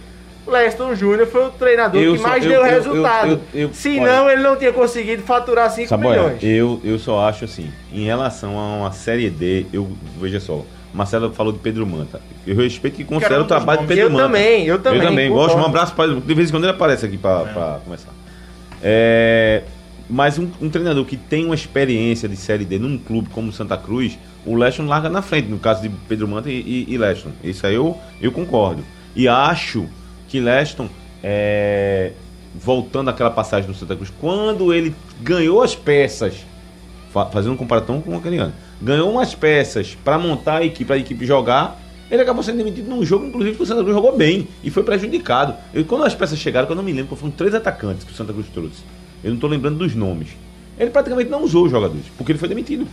o 0.46 0.50
Leston 0.50 0.94
Júnior 0.94 1.26
foi 1.26 1.46
o 1.46 1.50
treinador 1.50 2.00
Eu 2.00 2.14
que 2.16 2.20
mais 2.22 2.44
eu- 2.44 2.50
deu 2.50 2.60
eu- 2.64 2.70
resultado. 2.70 3.40
eu- 3.52 3.62
eu- 3.62 3.70
Senão 3.74 4.30
ele 4.30 4.42
não 4.42 4.56
tinha 4.56 4.72
conseguido 4.72 5.22
faturar 5.22 5.70
5 5.70 5.88
Saboia, 5.88 6.22
milhões. 6.22 6.42
eu, 6.42 6.80
eu 6.84 6.98
só 6.98 7.26
acho 7.28 7.44
assim, 7.46 7.70
em 7.92 8.04
relação 8.04 8.58
a 8.58 8.76
uma 8.76 8.92
série 8.92 9.28
D, 9.28 9.66
eu 9.72 9.88
veja 10.20 10.38
só, 10.38 10.62
Marcelo 10.96 11.30
falou 11.32 11.52
de 11.52 11.58
Pedro 11.58 11.86
Manta. 11.86 12.20
Eu 12.46 12.56
respeito 12.56 13.02
e 13.02 13.04
considero 13.04 13.42
o 13.42 13.46
trabalho 13.46 13.82
de 13.82 13.86
Pedro 13.86 14.04
eu 14.04 14.10
Manta. 14.10 14.24
também, 14.24 14.66
eu 14.66 14.78
também. 14.78 15.00
Eu 15.00 15.08
também 15.08 15.28
concordo. 15.28 15.54
gosto. 15.54 15.62
Um 15.62 15.66
abraço 15.66 15.94
para 15.94 16.14
De 16.14 16.34
vez 16.34 16.48
em 16.48 16.52
quando 16.52 16.64
ele 16.64 16.72
aparece 16.72 17.04
aqui 17.04 17.18
para 17.18 17.80
começar. 17.84 18.12
É, 18.82 19.62
mas 20.08 20.38
um, 20.38 20.48
um 20.60 20.70
treinador 20.70 21.04
que 21.04 21.18
tem 21.18 21.44
uma 21.44 21.54
experiência 21.54 22.26
de 22.26 22.36
série 22.36 22.64
D 22.64 22.78
num 22.78 22.96
clube 22.96 23.28
como 23.28 23.50
o 23.50 23.52
Santa 23.52 23.76
Cruz, 23.76 24.18
o 24.46 24.54
Leston 24.54 24.86
larga 24.86 25.10
na 25.10 25.20
frente, 25.20 25.48
no 25.48 25.58
caso 25.58 25.82
de 25.82 25.90
Pedro 26.08 26.26
Manta 26.26 26.48
e, 26.50 26.86
e, 26.88 26.94
e 26.94 26.96
Leston. 26.96 27.30
Isso 27.44 27.66
aí 27.66 27.74
eu, 27.74 27.98
eu 28.20 28.32
concordo. 28.32 28.82
E 29.14 29.28
acho 29.28 29.86
que 30.28 30.40
Leston, 30.40 30.88
é, 31.22 32.12
voltando 32.54 33.10
àquela 33.10 33.30
passagem 33.30 33.70
do 33.70 33.76
Santa 33.76 33.94
Cruz, 33.94 34.10
quando 34.18 34.72
ele 34.72 34.94
ganhou 35.20 35.62
as 35.62 35.74
peças, 35.74 36.36
fazendo 37.32 37.52
um 37.52 37.56
comparatão 37.56 38.00
com 38.00 38.16
aquele 38.16 38.38
ano, 38.38 38.52
ganhou 38.80 39.10
umas 39.10 39.34
peças 39.34 39.96
para 40.04 40.18
montar 40.18 40.58
a 40.58 40.64
equipe, 40.64 40.84
para 40.84 40.96
a 40.96 40.98
equipe 40.98 41.24
jogar, 41.24 41.80
ele 42.10 42.22
acabou 42.22 42.42
sendo 42.42 42.58
demitido 42.58 42.88
num 42.88 43.04
jogo, 43.04 43.26
inclusive, 43.26 43.56
que 43.56 43.62
o 43.62 43.66
Santa 43.66 43.82
Cruz 43.82 43.94
jogou 43.94 44.16
bem 44.16 44.46
e 44.62 44.70
foi 44.70 44.82
prejudicado. 44.82 45.54
Eu, 45.74 45.84
quando 45.84 46.04
as 46.04 46.14
peças 46.14 46.38
chegaram, 46.38 46.66
que 46.66 46.72
eu 46.72 46.76
não 46.76 46.82
me 46.82 46.92
lembro, 46.92 47.16
foram 47.16 47.32
três 47.32 47.54
atacantes 47.54 48.04
que 48.04 48.12
o 48.12 48.14
Santa 48.14 48.32
Cruz 48.32 48.46
trouxe. 48.48 48.82
Eu 49.24 49.32
não 49.32 49.38
tô 49.38 49.48
lembrando 49.48 49.78
dos 49.78 49.94
nomes. 49.94 50.28
Ele 50.78 50.90
praticamente 50.90 51.30
não 51.30 51.42
usou 51.42 51.64
os 51.64 51.70
jogadores, 51.70 52.04
porque 52.16 52.32
ele 52.32 52.38
foi 52.38 52.48
demitido. 52.48 52.86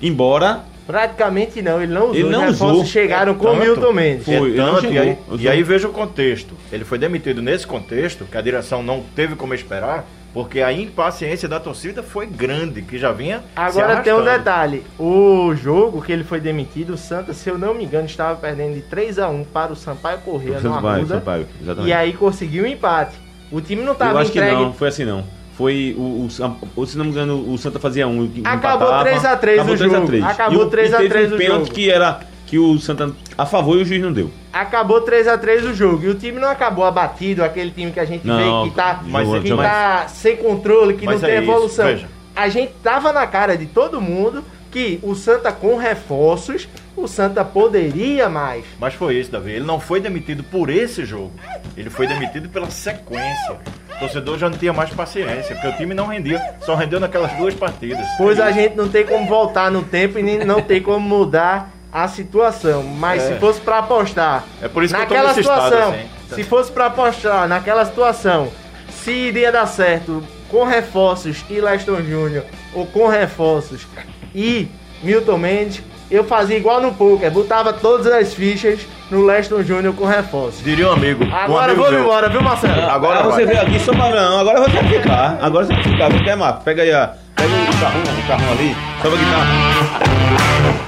Embora 0.00 0.64
Praticamente 0.86 1.60
não, 1.60 1.82
ele 1.82 1.92
não 1.92 2.10
usou. 2.10 2.14
Ele 2.14 2.28
não 2.28 2.48
usou. 2.48 2.84
chegaram 2.84 3.34
com 3.34 3.48
o 3.48 3.56
Milton 3.56 3.92
Mendes. 3.92 4.24
Foi, 4.24 4.52
É 4.52 4.56
tanto, 4.56 4.86
e, 4.86 4.98
aí, 4.98 5.18
e 5.40 5.48
aí 5.48 5.62
veja 5.64 5.88
o 5.88 5.92
contexto. 5.92 6.54
Ele 6.70 6.84
foi 6.84 6.96
demitido 6.96 7.42
nesse 7.42 7.66
contexto, 7.66 8.24
que 8.24 8.38
a 8.38 8.40
direção 8.40 8.84
não 8.84 9.02
teve 9.16 9.34
como 9.34 9.52
esperar, 9.52 10.06
porque 10.36 10.60
a 10.60 10.70
impaciência 10.70 11.48
da 11.48 11.58
torcida 11.58 12.02
foi 12.02 12.26
grande, 12.26 12.82
que 12.82 12.98
já 12.98 13.10
vinha. 13.10 13.38
se 13.38 13.44
Agora 13.56 14.02
tem 14.02 14.12
um 14.12 14.22
detalhe. 14.22 14.82
O 14.98 15.54
jogo 15.54 16.02
que 16.02 16.12
ele 16.12 16.24
foi 16.24 16.38
demitido, 16.40 16.90
o 16.92 16.98
Santa, 16.98 17.32
se 17.32 17.48
eu 17.48 17.56
não 17.56 17.72
me 17.72 17.84
engano, 17.84 18.04
estava 18.04 18.36
perdendo 18.38 18.74
de 18.74 18.82
3 18.82 19.18
a 19.18 19.30
1 19.30 19.44
para 19.44 19.72
o 19.72 19.76
Sampaio 19.76 20.18
Corrêa 20.18 20.56
no 20.60 20.74
Sampaio, 20.74 20.96
Arruda. 20.96 21.14
Sampaio, 21.14 21.46
exatamente. 21.62 21.88
E 21.88 21.92
aí 21.94 22.12
conseguiu 22.12 22.64
um 22.64 22.66
empate. 22.66 23.16
O 23.50 23.62
time 23.62 23.80
não 23.80 23.88
eu 23.88 23.92
estava 23.94 24.20
acho 24.20 24.30
que 24.30 24.38
entregue. 24.38 24.60
não, 24.60 24.74
foi 24.74 24.88
assim 24.88 25.06
não. 25.06 25.24
Foi 25.56 25.94
o, 25.96 26.28
o, 26.76 26.86
se 26.86 26.98
não 26.98 27.06
me 27.06 27.12
engano, 27.12 27.50
o 27.50 27.56
Santa 27.56 27.78
fazia 27.78 28.06
um. 28.06 28.22
e 28.26 28.42
Acabou 28.44 28.88
empatava, 28.88 29.04
3 29.04 29.24
a 29.24 29.36
3 29.38 29.58
acabou 29.58 29.74
o 29.74 29.78
3 29.78 29.90
a 29.90 29.94
jogo. 29.96 30.06
3. 30.06 30.24
Acabou 30.24 30.52
E 30.60 30.62
o- 30.66 30.68
3 30.70 30.92
a 30.92 30.96
e 30.96 30.98
teve 30.98 31.08
3 31.08 31.32
um 31.32 31.34
o 31.34 31.38
pênalti 31.38 31.60
jogo. 31.62 31.72
que 31.74 31.90
era 31.90 32.20
que 32.46 32.58
o 32.58 32.78
Santa 32.78 33.10
a 33.36 33.44
favor 33.44 33.76
e 33.78 33.82
o 33.82 33.84
juiz 33.84 34.00
não 34.02 34.12
deu. 34.12 34.30
Acabou 34.52 35.00
3 35.00 35.26
a 35.28 35.36
3 35.36 35.64
o 35.64 35.74
jogo. 35.74 36.04
E 36.04 36.08
o 36.08 36.14
time 36.14 36.38
não 36.40 36.48
acabou 36.48 36.84
abatido, 36.84 37.42
aquele 37.44 37.70
time 37.70 37.90
que 37.92 38.00
a 38.00 38.04
gente 38.04 38.26
Não, 38.26 38.62
vê 38.64 38.70
que 38.70 38.76
tá, 38.76 39.00
mas- 39.04 39.28
que 39.42 39.52
mas- 39.52 39.66
tá 39.70 40.06
sem 40.08 40.36
controle, 40.36 40.94
que 40.94 41.04
não 41.04 41.12
é 41.12 41.18
tem 41.18 41.34
isso, 41.34 41.42
evolução. 41.42 41.86
veja. 41.86 42.06
A 42.34 42.48
gente 42.48 42.72
tava 42.82 43.12
na 43.12 43.26
cara 43.26 43.56
de 43.56 43.66
todo 43.66 44.00
mundo 44.00 44.44
que 44.70 44.98
o 45.02 45.14
Santa 45.14 45.50
com 45.52 45.76
reforços, 45.76 46.68
o 46.96 47.06
Santa 47.08 47.44
poderia 47.44 48.28
mais. 48.28 48.64
Mas 48.78 48.94
foi 48.94 49.14
isso, 49.16 49.30
Davi. 49.32 49.52
Ele 49.52 49.64
não 49.64 49.80
foi 49.80 50.00
demitido 50.00 50.44
por 50.44 50.68
esse 50.70 51.04
jogo. 51.04 51.32
Ele 51.76 51.88
foi 51.90 52.06
demitido 52.06 52.48
pela 52.48 52.70
sequência. 52.70 53.56
O 53.96 53.98
torcedor 53.98 54.36
já 54.38 54.50
não 54.50 54.58
tinha 54.58 54.74
mais 54.74 54.90
paciência, 54.90 55.54
porque 55.54 55.68
o 55.68 55.76
time 55.78 55.94
não 55.94 56.06
rendia. 56.06 56.38
Só 56.60 56.74
rendeu 56.74 57.00
naquelas 57.00 57.32
duas 57.38 57.54
partidas. 57.54 58.06
Pois 58.18 58.38
a 58.38 58.50
gente 58.50 58.74
não 58.76 58.88
tem 58.88 59.04
como 59.06 59.26
voltar 59.26 59.70
no 59.70 59.82
tempo 59.82 60.18
e 60.18 60.22
nem 60.22 60.44
não 60.44 60.60
tem 60.60 60.82
como 60.82 61.00
mudar 61.00 61.70
a 62.04 62.08
situação. 62.08 62.82
Mas 62.82 63.22
É. 63.22 63.28
se 63.32 63.40
fosse 63.40 63.60
pra 63.60 63.78
apostar 63.78 64.44
É 64.62 64.68
por 64.68 64.84
isso 64.84 64.94
que 64.94 65.00
eu 65.00 65.06
tô 65.06 65.14
naquela 65.14 65.28
nesse 65.28 65.40
estado, 65.40 65.62
situação, 65.64 65.88
assim. 65.90 66.34
se 66.34 66.44
fosse 66.44 66.70
pra 66.72 66.86
apostar 66.86 67.48
naquela 67.48 67.84
situação, 67.86 68.48
se 68.90 69.10
iria 69.12 69.50
dar 69.50 69.66
certo 69.66 70.22
com 70.50 70.64
reforços 70.64 71.44
e 71.48 71.60
Leston 71.60 72.02
Júnior 72.02 72.44
ou 72.74 72.86
com 72.86 73.08
reforços 73.08 73.86
e 74.34 74.68
Milton 75.02 75.38
Mendes, 75.38 75.82
eu 76.10 76.22
fazia 76.22 76.56
igual 76.56 76.80
no 76.80 76.92
poker, 76.94 77.30
botava 77.32 77.72
todas 77.72 78.06
as 78.06 78.32
fichas 78.34 78.80
no 79.10 79.24
Leston 79.24 79.62
Júnior 79.62 79.94
com 79.94 80.04
reforços. 80.04 80.62
Diria 80.62 80.88
um 80.88 80.92
amigo. 80.92 81.24
um 81.24 81.34
Agora 81.34 81.64
amigo 81.72 81.78
vamos 81.82 81.92
meu. 81.92 82.02
embora, 82.02 82.28
viu 82.28 82.42
Marcelo? 82.42 82.90
Agora 82.90 83.22
você 83.24 83.44
vai. 83.44 83.54
veio 83.54 83.60
aqui 83.62 83.80
só 83.80 83.92
não, 83.92 84.38
agora 84.40 84.60
você 84.60 84.70
vai 84.70 84.88
ficar. 84.88 85.38
Agora 85.40 85.64
você 85.64 85.72
vai 85.72 85.82
ficar. 85.82 86.10
Você 86.12 86.24
quer, 86.24 86.36
Marco? 86.36 86.62
Pega 86.62 86.82
aí 86.82 86.92
a. 86.92 87.14
Pega 87.34 87.48
o 87.48 87.80
carrão, 87.80 88.02
o 88.02 88.26
carrão 88.28 88.52
ali. 88.52 88.76
Sobe 89.02 89.16
a 89.16 89.18
guitarra. 89.18 90.85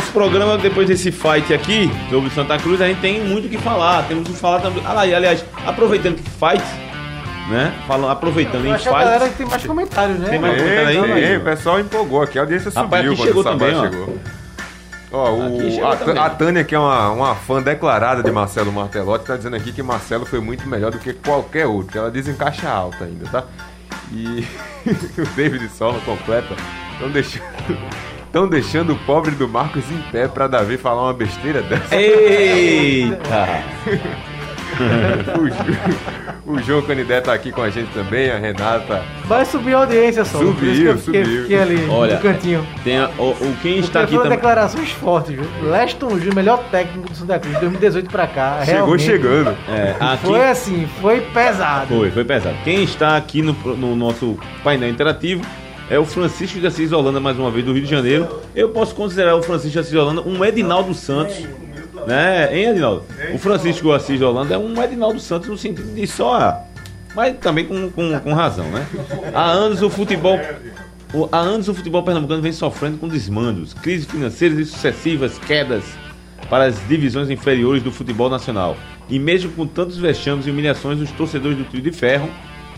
Nosso 0.00 0.12
programa 0.12 0.56
depois 0.56 0.88
desse 0.88 1.12
fight 1.12 1.52
aqui 1.52 1.90
sobre 2.08 2.30
Santa 2.30 2.56
Cruz. 2.58 2.80
A 2.80 2.88
gente 2.88 3.00
tem 3.02 3.22
muito 3.22 3.46
o 3.46 3.50
que 3.50 3.58
falar. 3.58 4.02
Temos 4.08 4.26
que 4.26 4.34
falar 4.34 4.60
também. 4.60 4.82
Ah, 4.86 4.94
lá, 4.94 5.06
e, 5.06 5.14
aliás, 5.14 5.44
aproveitando 5.66 6.16
que 6.16 6.22
fight, 6.22 6.64
né? 7.50 7.74
Falando, 7.86 8.10
aproveitando 8.10 8.66
em 8.66 8.74
que 8.74 8.88
a 8.88 8.92
galera 8.92 9.20
fight. 9.20 9.32
que 9.32 9.38
tem 9.38 9.46
mais 9.46 9.66
comentários, 9.66 10.18
né? 10.18 10.28
Tem 10.30 10.38
mais 10.38 10.54
Ei, 10.54 10.60
comentário 10.60 11.14
aí, 11.14 11.24
ei, 11.24 11.36
o 11.36 11.40
pessoal 11.42 11.78
empolgou 11.78 12.22
aqui, 12.22 12.38
a 12.38 12.42
audiência 12.42 12.70
subiu 12.70 12.84
Rapaz, 12.84 13.06
aqui 13.06 13.16
quando 13.16 13.26
chegou 13.28 13.44
também, 13.44 13.74
ó. 13.74 13.82
chegou. 13.82 14.18
Ó, 15.12 15.30
o- 15.32 15.86
a, 16.18 16.26
a 16.26 16.30
Tânia, 16.30 16.64
que 16.64 16.74
é 16.74 16.78
uma, 16.78 17.10
uma 17.10 17.34
fã 17.34 17.60
declarada 17.60 18.22
de 18.22 18.30
Marcelo 18.30 18.72
Martelotti, 18.72 19.26
tá 19.26 19.36
dizendo 19.36 19.56
aqui 19.56 19.70
que 19.70 19.82
Marcelo 19.82 20.24
foi 20.24 20.40
muito 20.40 20.66
melhor 20.66 20.92
do 20.92 20.98
que 20.98 21.12
qualquer 21.12 21.66
outro. 21.66 21.98
Ela 21.98 22.10
diz 22.10 22.26
em 22.26 22.34
caixa 22.34 22.70
alta 22.70 23.04
ainda, 23.04 23.28
tá? 23.28 23.44
E 24.12 24.46
o 25.20 25.26
David 25.36 25.68
Solno 25.68 26.00
completa 26.02 26.54
Estão 26.92 27.10
deixando. 27.10 27.44
Estão 28.30 28.46
deixando 28.48 28.92
o 28.92 28.96
pobre 29.00 29.32
do 29.32 29.48
Marcos 29.48 29.82
em 29.90 29.98
pé 30.12 30.28
pra 30.28 30.46
Davi 30.46 30.76
falar 30.76 31.02
uma 31.02 31.12
besteira 31.12 31.62
dessa. 31.62 31.96
Eita! 31.96 33.64
o, 36.46 36.52
o 36.52 36.62
João 36.62 36.80
Canidé 36.82 37.20
tá 37.20 37.34
aqui 37.34 37.50
com 37.50 37.60
a 37.60 37.68
gente 37.70 37.90
também, 37.92 38.30
a 38.30 38.38
Renata. 38.38 39.02
Vai 39.24 39.44
subir 39.44 39.74
a 39.74 39.78
audiência 39.78 40.24
só. 40.24 40.38
Subiu, 40.38 40.96
fiquei, 40.96 41.24
subiu. 41.24 41.42
fiquei 41.42 41.60
ali 41.60 41.88
Olha, 41.90 42.14
no 42.14 42.20
cantinho. 42.22 42.64
Tem 42.84 42.98
a- 42.98 43.10
o, 43.18 43.30
o- 43.30 43.56
quem 43.60 43.78
está 43.80 44.00
Porque 44.02 44.14
aqui 44.14 44.22
também. 44.22 44.38
declarações 44.38 44.90
fortes, 44.92 45.34
viu? 45.34 45.44
Leston 45.68 46.16
Gil, 46.20 46.32
melhor 46.32 46.62
técnico 46.70 47.08
do 47.10 47.14
Santa 47.16 47.36
Cruz, 47.40 47.58
2018 47.58 48.08
pra 48.10 48.28
cá. 48.28 48.60
Chegou 48.64 48.76
realmente 48.80 49.02
chegando. 49.04 49.56
É, 49.68 49.96
aqui, 49.98 50.26
Foi 50.26 50.48
assim, 50.48 50.88
foi 51.00 51.20
pesado. 51.20 51.88
Foi, 51.88 52.10
foi 52.12 52.24
pesado. 52.24 52.54
Quem 52.62 52.84
está 52.84 53.16
aqui 53.16 53.42
no, 53.42 53.52
no 53.76 53.96
nosso 53.96 54.38
painel 54.62 54.88
interativo 54.88 55.42
é 55.90 55.98
o 55.98 56.04
Francisco 56.06 56.58
de 56.60 56.66
Assis 56.66 56.92
Holanda, 56.92 57.18
mais 57.20 57.38
uma 57.38 57.50
vez, 57.50 57.64
do 57.64 57.72
Rio 57.72 57.82
de 57.82 57.90
Janeiro. 57.90 58.40
Eu 58.54 58.70
posso 58.70 58.94
considerar 58.94 59.34
o 59.36 59.42
Francisco 59.42 59.72
de 59.72 59.78
Assis 59.80 59.94
Holanda 59.94 60.22
um 60.22 60.42
Edinaldo 60.44 60.94
Santos. 60.94 61.36
Né? 62.06 62.48
Hein, 62.56 62.70
Edinaldo? 62.70 63.04
O 63.34 63.38
Francisco 63.38 63.92
Assis 63.92 64.20
Holanda 64.22 64.54
é 64.54 64.58
um 64.58 64.80
Edinaldo 64.82 65.18
Santos 65.20 65.48
no 65.48 65.58
sentido 65.58 65.92
de 65.94 66.06
só. 66.06 66.64
Mas 67.14 67.36
também 67.38 67.66
com, 67.66 67.90
com, 67.90 68.18
com 68.20 68.32
razão, 68.32 68.64
né? 68.70 68.86
Há 69.34 69.50
anos 69.50 69.82
o 69.82 69.90
futebol. 69.90 70.38
o- 71.12 71.28
Há 71.32 71.38
anos 71.38 71.68
o 71.68 71.74
futebol 71.74 72.02
pernambucano 72.04 72.40
vem 72.40 72.52
sofrendo 72.52 72.96
com 72.98 73.08
desmandos, 73.08 73.74
crises 73.74 74.06
financeiras 74.06 74.58
e 74.58 74.64
sucessivas 74.64 75.38
quedas 75.40 75.82
para 76.48 76.64
as 76.66 76.76
divisões 76.88 77.28
inferiores 77.28 77.82
do 77.82 77.90
futebol 77.90 78.30
nacional. 78.30 78.76
E 79.08 79.18
mesmo 79.18 79.50
com 79.52 79.66
tantos 79.66 79.98
vexames 79.98 80.46
e 80.46 80.50
humilhações, 80.52 81.00
os 81.00 81.10
torcedores 81.10 81.58
do 81.58 81.64
Trio 81.64 81.82
de 81.82 81.90
Ferro 81.90 82.30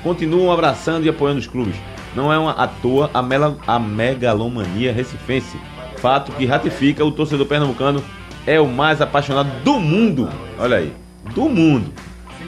continuam 0.02 0.50
abraçando 0.50 1.04
e 1.04 1.10
apoiando 1.10 1.38
os 1.40 1.46
clubes. 1.46 1.76
Não 2.14 2.32
é 2.32 2.38
uma 2.38 2.52
à 2.52 2.66
toa 2.66 3.10
a, 3.14 3.22
mela- 3.22 3.56
a 3.66 3.78
megalomania 3.78 4.92
recifense, 4.92 5.56
fato 5.96 6.32
que 6.32 6.44
ratifica 6.46 7.04
o 7.04 7.10
torcedor 7.12 7.46
pernambucano 7.46 8.02
é 8.46 8.60
o 8.60 8.66
mais 8.66 9.00
apaixonado 9.00 9.48
do 9.64 9.78
mundo. 9.78 10.28
Olha 10.58 10.78
aí, 10.78 10.92
do 11.34 11.48
mundo. 11.48 11.90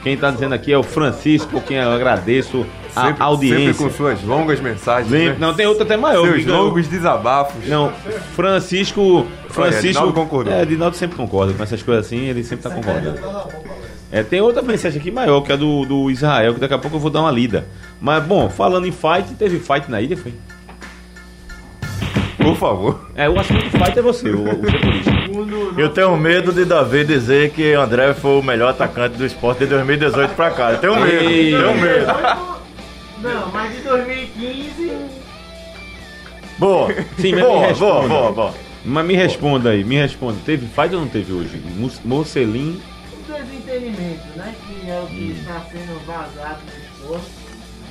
Quem 0.02 0.14
está 0.14 0.30
dizendo 0.30 0.54
aqui 0.54 0.70
é 0.70 0.76
o 0.76 0.82
Francisco, 0.82 1.62
quem 1.62 1.78
eu 1.78 1.90
agradeço 1.90 2.66
a 2.94 3.06
Sempre, 3.06 3.22
audiência. 3.22 3.72
sempre 3.72 3.84
com 3.84 3.90
suas 3.90 4.22
longas 4.22 4.60
mensagens. 4.60 5.08
Sempre- 5.10 5.28
né? 5.30 5.36
Não, 5.38 5.54
tem 5.54 5.66
outra 5.66 5.84
até 5.84 5.96
maior. 5.96 6.26
Seus 6.28 6.44
longos 6.44 6.86
desabafos. 6.88 7.66
Não, 7.66 7.90
Francisco. 8.34 9.26
Francisco. 9.48 9.86
Edinaldo 9.86 10.12
concordou. 10.12 10.52
É, 10.52 10.62
Edinaldo 10.62 10.96
sempre 10.96 11.16
concorda 11.16 11.54
com 11.54 11.62
essas 11.62 11.82
coisas 11.82 12.04
assim, 12.06 12.18
ele 12.28 12.44
sempre 12.44 12.64
tá 12.64 12.70
concordando. 12.70 13.18
É, 14.12 14.22
tem 14.22 14.40
outra 14.40 14.60
mensagem 14.62 15.00
aqui 15.00 15.10
maior, 15.10 15.40
que 15.40 15.52
é 15.52 15.56
do, 15.56 15.84
do 15.86 16.10
Israel, 16.10 16.54
que 16.54 16.60
daqui 16.60 16.74
a 16.74 16.78
pouco 16.78 16.96
eu 16.96 17.00
vou 17.00 17.10
dar 17.10 17.20
uma 17.22 17.30
lida. 17.30 17.66
Mas, 18.00 18.22
bom, 18.24 18.48
falando 18.50 18.86
em 18.86 18.92
fight, 18.92 19.34
teve 19.38 19.58
fight 19.58 19.90
na 19.90 20.00
ilha, 20.00 20.16
foi? 20.16 20.34
Por 22.38 22.56
favor. 22.56 23.08
É, 23.14 23.28
o 23.28 23.38
assunto 23.40 23.64
do 23.64 23.70
fight 23.70 23.98
é 23.98 24.02
você, 24.02 24.28
o, 24.30 24.44
o. 24.44 25.80
Eu 25.80 25.88
tenho 25.88 26.14
medo 26.16 26.52
de 26.52 26.64
Davi 26.64 27.04
dizer 27.04 27.50
que 27.50 27.72
André 27.72 28.12
foi 28.12 28.38
o 28.38 28.42
melhor 28.42 28.70
atacante 28.70 29.16
do 29.16 29.24
esporte 29.24 29.60
de 29.60 29.66
2018 29.66 30.34
pra 30.34 30.50
cá. 30.50 30.72
Eu 30.72 30.78
tenho 30.78 30.96
medo, 31.00 31.24
Ei. 31.30 31.50
tenho 31.52 31.74
medo. 31.80 32.06
Não, 33.22 33.48
mas 33.50 33.74
de 33.74 33.80
2015. 33.82 34.92
Boa, 36.58 36.88
Sim, 37.18 37.32
mas 37.32 37.32
me 37.32 37.40
boa, 37.40 37.66
responda. 37.66 37.92
boa, 37.92 38.08
boa, 38.08 38.32
boa. 38.32 38.54
Mas 38.84 39.06
me 39.06 39.14
responda 39.14 39.70
aí, 39.70 39.82
me 39.82 39.96
responda. 39.96 40.36
Teve 40.44 40.66
fight 40.66 40.94
ou 40.94 41.00
não 41.00 41.08
teve 41.08 41.32
hoje? 41.32 41.56
Mus- 41.76 42.00
Mocelin. 42.04 42.80
Desentendimento, 43.26 44.26
né? 44.36 44.54
Que 44.66 44.90
é 44.90 45.00
o 45.02 45.06
que 45.06 45.30
está 45.40 45.60
sendo 45.72 45.98
vazado 46.06 46.58
no 46.66 47.02
esporte. 47.08 47.43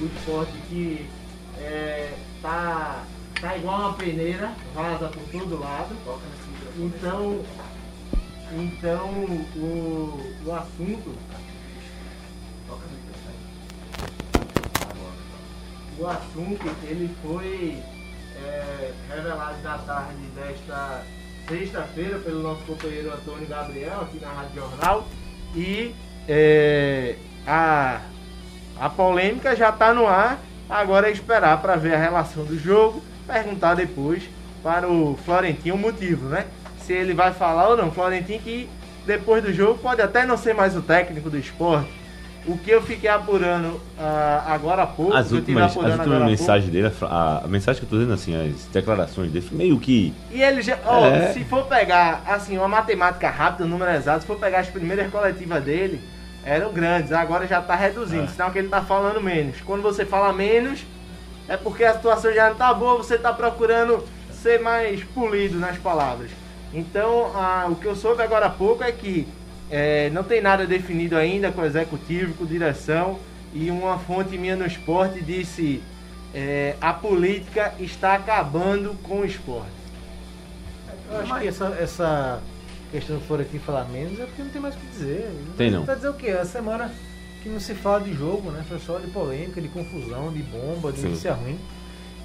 O 0.03 0.05
esporte 0.05 0.51
que 0.67 1.09
é, 1.59 2.13
tá, 2.41 3.05
tá 3.39 3.55
igual 3.55 3.79
uma 3.79 3.93
peneira, 3.93 4.51
vaza 4.75 5.07
por 5.07 5.23
todo 5.31 5.57
lado. 5.61 5.95
Então, 6.77 7.41
então 8.51 9.09
o, 9.55 10.35
o 10.45 10.53
assunto. 10.53 11.15
O 15.97 16.07
assunto 16.07 16.75
ele 16.83 17.15
foi 17.21 17.81
é, 18.43 18.91
revelado 19.07 19.61
na 19.63 19.77
tarde 19.77 20.21
desta 20.35 21.05
sexta-feira 21.47 22.19
pelo 22.19 22.43
nosso 22.43 22.61
companheiro 22.63 23.13
Antônio 23.13 23.47
Gabriel 23.47 24.01
aqui 24.01 24.19
na 24.19 24.33
Rádio 24.33 24.55
Jornal 24.55 25.07
e 25.55 25.95
é, 26.27 27.15
a, 27.47 28.01
a 28.83 28.89
polêmica 28.89 29.55
já 29.55 29.69
está 29.69 29.93
no 29.93 30.05
ar. 30.05 30.37
Agora 30.69 31.07
é 31.07 31.11
esperar 31.11 31.61
para 31.61 31.77
ver 31.77 31.93
a 31.93 31.97
relação 31.97 32.43
do 32.43 32.59
jogo, 32.59 33.01
perguntar 33.25 33.75
depois 33.75 34.23
para 34.61 34.89
o 34.89 35.17
Florentino 35.23 35.75
o 35.75 35.77
motivo, 35.77 36.27
né? 36.27 36.45
Se 36.79 36.91
ele 36.91 37.13
vai 37.13 37.31
falar 37.31 37.69
ou 37.69 37.77
não. 37.77 37.91
Florentino 37.91 38.39
que 38.39 38.69
depois 39.05 39.41
do 39.41 39.53
jogo 39.53 39.79
pode 39.79 40.01
até 40.01 40.25
não 40.25 40.35
ser 40.35 40.53
mais 40.53 40.75
o 40.75 40.81
técnico 40.81 41.29
do 41.29 41.37
esporte. 41.37 41.89
O 42.45 42.57
que 42.57 42.71
eu 42.71 42.81
fiquei 42.81 43.09
apurando 43.09 43.79
ah, 43.97 44.43
agora 44.49 44.83
há 44.83 44.87
pouco, 44.87 45.13
As 45.13 45.31
últimas, 45.31 45.63
as 45.63 45.75
últimas 45.77 46.25
mensagens 46.25 46.69
dele, 46.69 46.91
a, 47.03 47.41
a 47.45 47.47
mensagem 47.47 47.79
que 47.79 47.85
eu 47.85 47.89
tô 47.89 47.95
dizendo 47.95 48.13
assim, 48.13 48.35
as 48.35 48.65
declarações 48.65 49.31
dele, 49.31 49.47
meio 49.53 49.79
que. 49.79 50.13
E 50.29 50.41
ele 50.41 50.61
já, 50.61 50.77
ó, 50.85 51.05
É. 51.05 51.31
se 51.31 51.45
for 51.45 51.65
pegar, 51.67 52.21
assim, 52.27 52.57
uma 52.57 52.67
matemática 52.67 53.29
rápida, 53.29 53.63
um 53.63 53.69
número 53.69 53.91
exato, 53.91 54.21
se 54.21 54.27
for 54.27 54.37
pegar 54.37 54.59
as 54.59 54.67
primeiras 54.67 55.09
coletivas 55.09 55.63
dele, 55.63 56.01
eram 56.45 56.71
grandes, 56.73 57.11
agora 57.11 57.47
já 57.47 57.61
tá 57.61 57.75
reduzindo, 57.75 58.29
sinal 58.29 58.51
que 58.51 58.59
ele 58.59 58.67
tá 58.67 58.81
falando 58.81 59.21
menos. 59.21 59.61
Quando 59.61 59.81
você 59.81 60.05
fala 60.05 60.33
menos, 60.33 60.85
é 61.47 61.55
porque 61.55 61.83
a 61.83 61.93
situação 61.93 62.33
já 62.33 62.49
não 62.49 62.55
tá 62.55 62.73
boa, 62.73 62.97
você 62.97 63.17
tá 63.17 63.31
procurando 63.31 64.03
ser 64.31 64.59
mais 64.59 65.03
polido 65.03 65.57
nas 65.57 65.77
palavras. 65.77 66.31
Então, 66.73 67.31
ah, 67.35 67.67
o 67.69 67.75
que 67.75 67.85
eu 67.85 67.95
soube 67.95 68.21
agora 68.21 68.47
há 68.47 68.49
pouco 68.49 68.83
é 68.83 68.91
que 68.91 69.27
é, 69.69 70.09
não 70.09 70.23
tem 70.23 70.41
nada 70.41 70.65
definido 70.65 71.15
ainda 71.15 71.51
com 71.51 71.61
o 71.61 71.65
executivo, 71.65 72.33
com 72.33 72.45
direção, 72.45 73.19
e 73.53 73.69
uma 73.69 73.99
fonte 73.99 74.37
minha 74.37 74.55
no 74.55 74.65
esporte 74.65 75.21
disse: 75.21 75.81
é, 76.33 76.75
a 76.81 76.91
política 76.91 77.73
está 77.79 78.15
acabando 78.15 78.95
com 79.03 79.19
o 79.19 79.25
esporte. 79.25 79.71
Eu 81.09 81.19
acho 81.19 81.39
que 81.39 81.47
essa, 81.47 81.77
essa 81.79 82.41
questão 82.93 83.17
do 83.17 83.23
Florentino 83.23 83.59
falar 83.61 83.85
menos 83.85 84.19
é 84.19 84.25
porque 84.25 84.43
não 84.43 84.49
tem 84.49 84.61
mais 84.61 84.75
o 84.75 84.77
que 84.77 84.85
dizer. 84.87 85.29
Tem 85.57 85.71
não. 85.71 85.83
Pra 85.83 85.95
dizer 85.95 86.09
o 86.09 86.13
quê? 86.13 86.29
A 86.29 86.45
semana 86.45 86.91
que 87.41 87.49
não 87.49 87.59
se 87.59 87.73
fala 87.73 88.01
de 88.01 88.13
jogo, 88.13 88.51
né? 88.51 88.63
Foi 88.69 88.79
só 88.79 88.99
de 88.99 89.07
polêmica, 89.07 89.59
de 89.59 89.67
confusão, 89.67 90.31
de 90.31 90.43
bomba, 90.43 90.91
de 90.91 90.99
Sim. 90.99 91.07
notícia 91.09 91.33
ruim. 91.33 91.57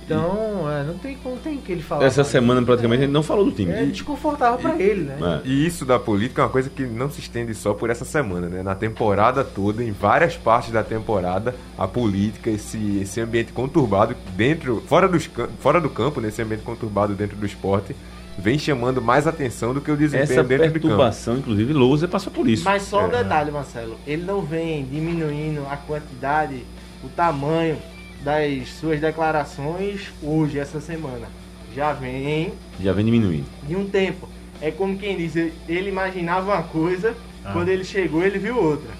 Então, 0.04 0.70
é, 0.70 0.84
não 0.84 0.96
tem 0.96 1.16
como 1.18 1.36
tem 1.36 1.58
que 1.58 1.70
ele 1.70 1.82
falar. 1.82 2.04
Essa 2.06 2.22
mais. 2.22 2.28
semana 2.28 2.62
praticamente 2.62 3.02
ele 3.02 3.12
não 3.12 3.22
falou 3.22 3.44
do 3.44 3.52
time. 3.52 3.72
É 3.72 3.84
desconfortável 3.84 4.58
pra 4.58 4.80
ele, 4.80 5.02
né? 5.02 5.42
É. 5.44 5.46
E 5.46 5.66
isso 5.66 5.84
da 5.84 5.98
política 5.98 6.40
é 6.40 6.44
uma 6.46 6.50
coisa 6.50 6.70
que 6.70 6.86
não 6.86 7.10
se 7.10 7.20
estende 7.20 7.54
só 7.54 7.74
por 7.74 7.90
essa 7.90 8.06
semana, 8.06 8.48
né? 8.48 8.62
Na 8.62 8.74
temporada 8.74 9.44
toda, 9.44 9.84
em 9.84 9.92
várias 9.92 10.34
partes 10.34 10.70
da 10.70 10.82
temporada, 10.82 11.54
a 11.76 11.86
política, 11.86 12.48
esse, 12.48 12.98
esse 13.02 13.20
ambiente 13.20 13.52
conturbado 13.52 14.16
dentro, 14.34 14.82
fora, 14.86 15.06
dos, 15.06 15.28
fora 15.60 15.78
do 15.78 15.90
campo, 15.90 16.22
nesse 16.22 16.40
ambiente 16.40 16.62
conturbado 16.62 17.14
dentro 17.14 17.36
do 17.36 17.44
esporte, 17.44 17.94
vem 18.38 18.58
chamando 18.58 19.02
mais 19.02 19.26
atenção 19.26 19.74
do 19.74 19.80
que 19.80 19.90
o 19.90 19.96
desempenho 19.96 20.22
Essa 20.24 20.44
dentro 20.44 20.66
do 20.66 20.72
campo. 20.72 20.72
perturbação, 20.80 21.38
inclusive, 21.38 21.72
Lousa 21.72 22.06
passou 22.08 22.32
por 22.32 22.48
isso. 22.48 22.64
Mas 22.64 22.82
só 22.82 23.04
um 23.04 23.08
É. 23.12 23.22
detalhe, 23.22 23.50
Marcelo. 23.50 23.98
Ele 24.06 24.22
não 24.22 24.40
vem 24.42 24.84
diminuindo 24.84 25.66
a 25.70 25.76
quantidade, 25.76 26.62
o 27.02 27.08
tamanho 27.08 27.76
das 28.22 28.68
suas 28.74 29.00
declarações 29.00 30.08
hoje, 30.22 30.58
essa 30.58 30.80
semana. 30.80 31.26
Já 31.74 31.92
vem 31.92 32.52
Já 32.80 32.92
vem 32.92 33.04
diminuindo. 33.04 33.44
de 33.62 33.76
um 33.76 33.86
tempo. 33.88 34.28
É 34.60 34.70
como 34.70 34.96
quem 34.98 35.16
diz, 35.16 35.36
ele 35.36 35.88
imaginava 35.88 36.52
uma 36.54 36.62
coisa, 36.62 37.14
Ah. 37.44 37.52
quando 37.52 37.68
ele 37.68 37.84
chegou, 37.84 38.22
ele 38.24 38.38
viu 38.38 38.56
outra. 38.58 38.90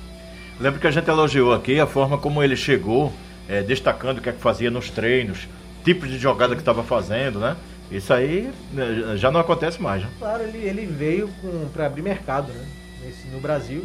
Lembra 0.61 0.81
que 0.81 0.87
a 0.87 0.90
gente 0.90 1.09
elogiou 1.09 1.53
aqui 1.53 1.79
a 1.81 1.87
forma 1.87 2.18
como 2.18 2.42
ele 2.42 2.57
chegou, 2.57 3.12
eh, 3.48 3.62
destacando 3.62 4.18
o 4.18 4.20
que 4.20 4.29
é 4.29 4.33
que 4.33 4.40
fazia 4.40 4.70
nos 4.70 4.90
treinos, 4.90 5.48
tipos 5.85 6.09
de 6.09 6.18
jogada 6.18 6.55
que 6.55 6.61
estava 6.61 6.83
fazendo, 6.83 7.38
né? 7.40 7.57
Isso 7.90 8.12
aí 8.12 8.51
né, 8.72 9.16
já 9.16 9.31
não 9.31 9.40
acontece 9.40 9.81
mais, 9.81 10.03
né? 10.03 10.09
Claro, 10.18 10.42
ele, 10.42 10.59
ele 10.59 10.87
veio 10.87 11.29
pra 11.72 11.87
abrir 11.87 12.03
mercado, 12.03 12.53
né? 12.53 12.66
Nesse, 13.03 13.27
no 13.29 13.40
Brasil. 13.40 13.85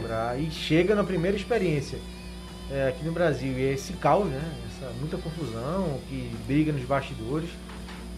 Pra, 0.00 0.36
e 0.36 0.50
chega 0.50 0.94
na 0.94 1.02
primeira 1.04 1.36
experiência 1.36 1.98
é, 2.70 2.88
aqui 2.88 3.04
no 3.04 3.12
Brasil. 3.12 3.52
E 3.58 3.64
é 3.66 3.72
esse 3.72 3.92
caos, 3.94 4.26
né? 4.26 4.40
Essa 4.68 4.90
muita 5.00 5.16
confusão, 5.16 5.98
que 6.08 6.30
briga 6.46 6.72
nos 6.72 6.84
bastidores. 6.84 7.48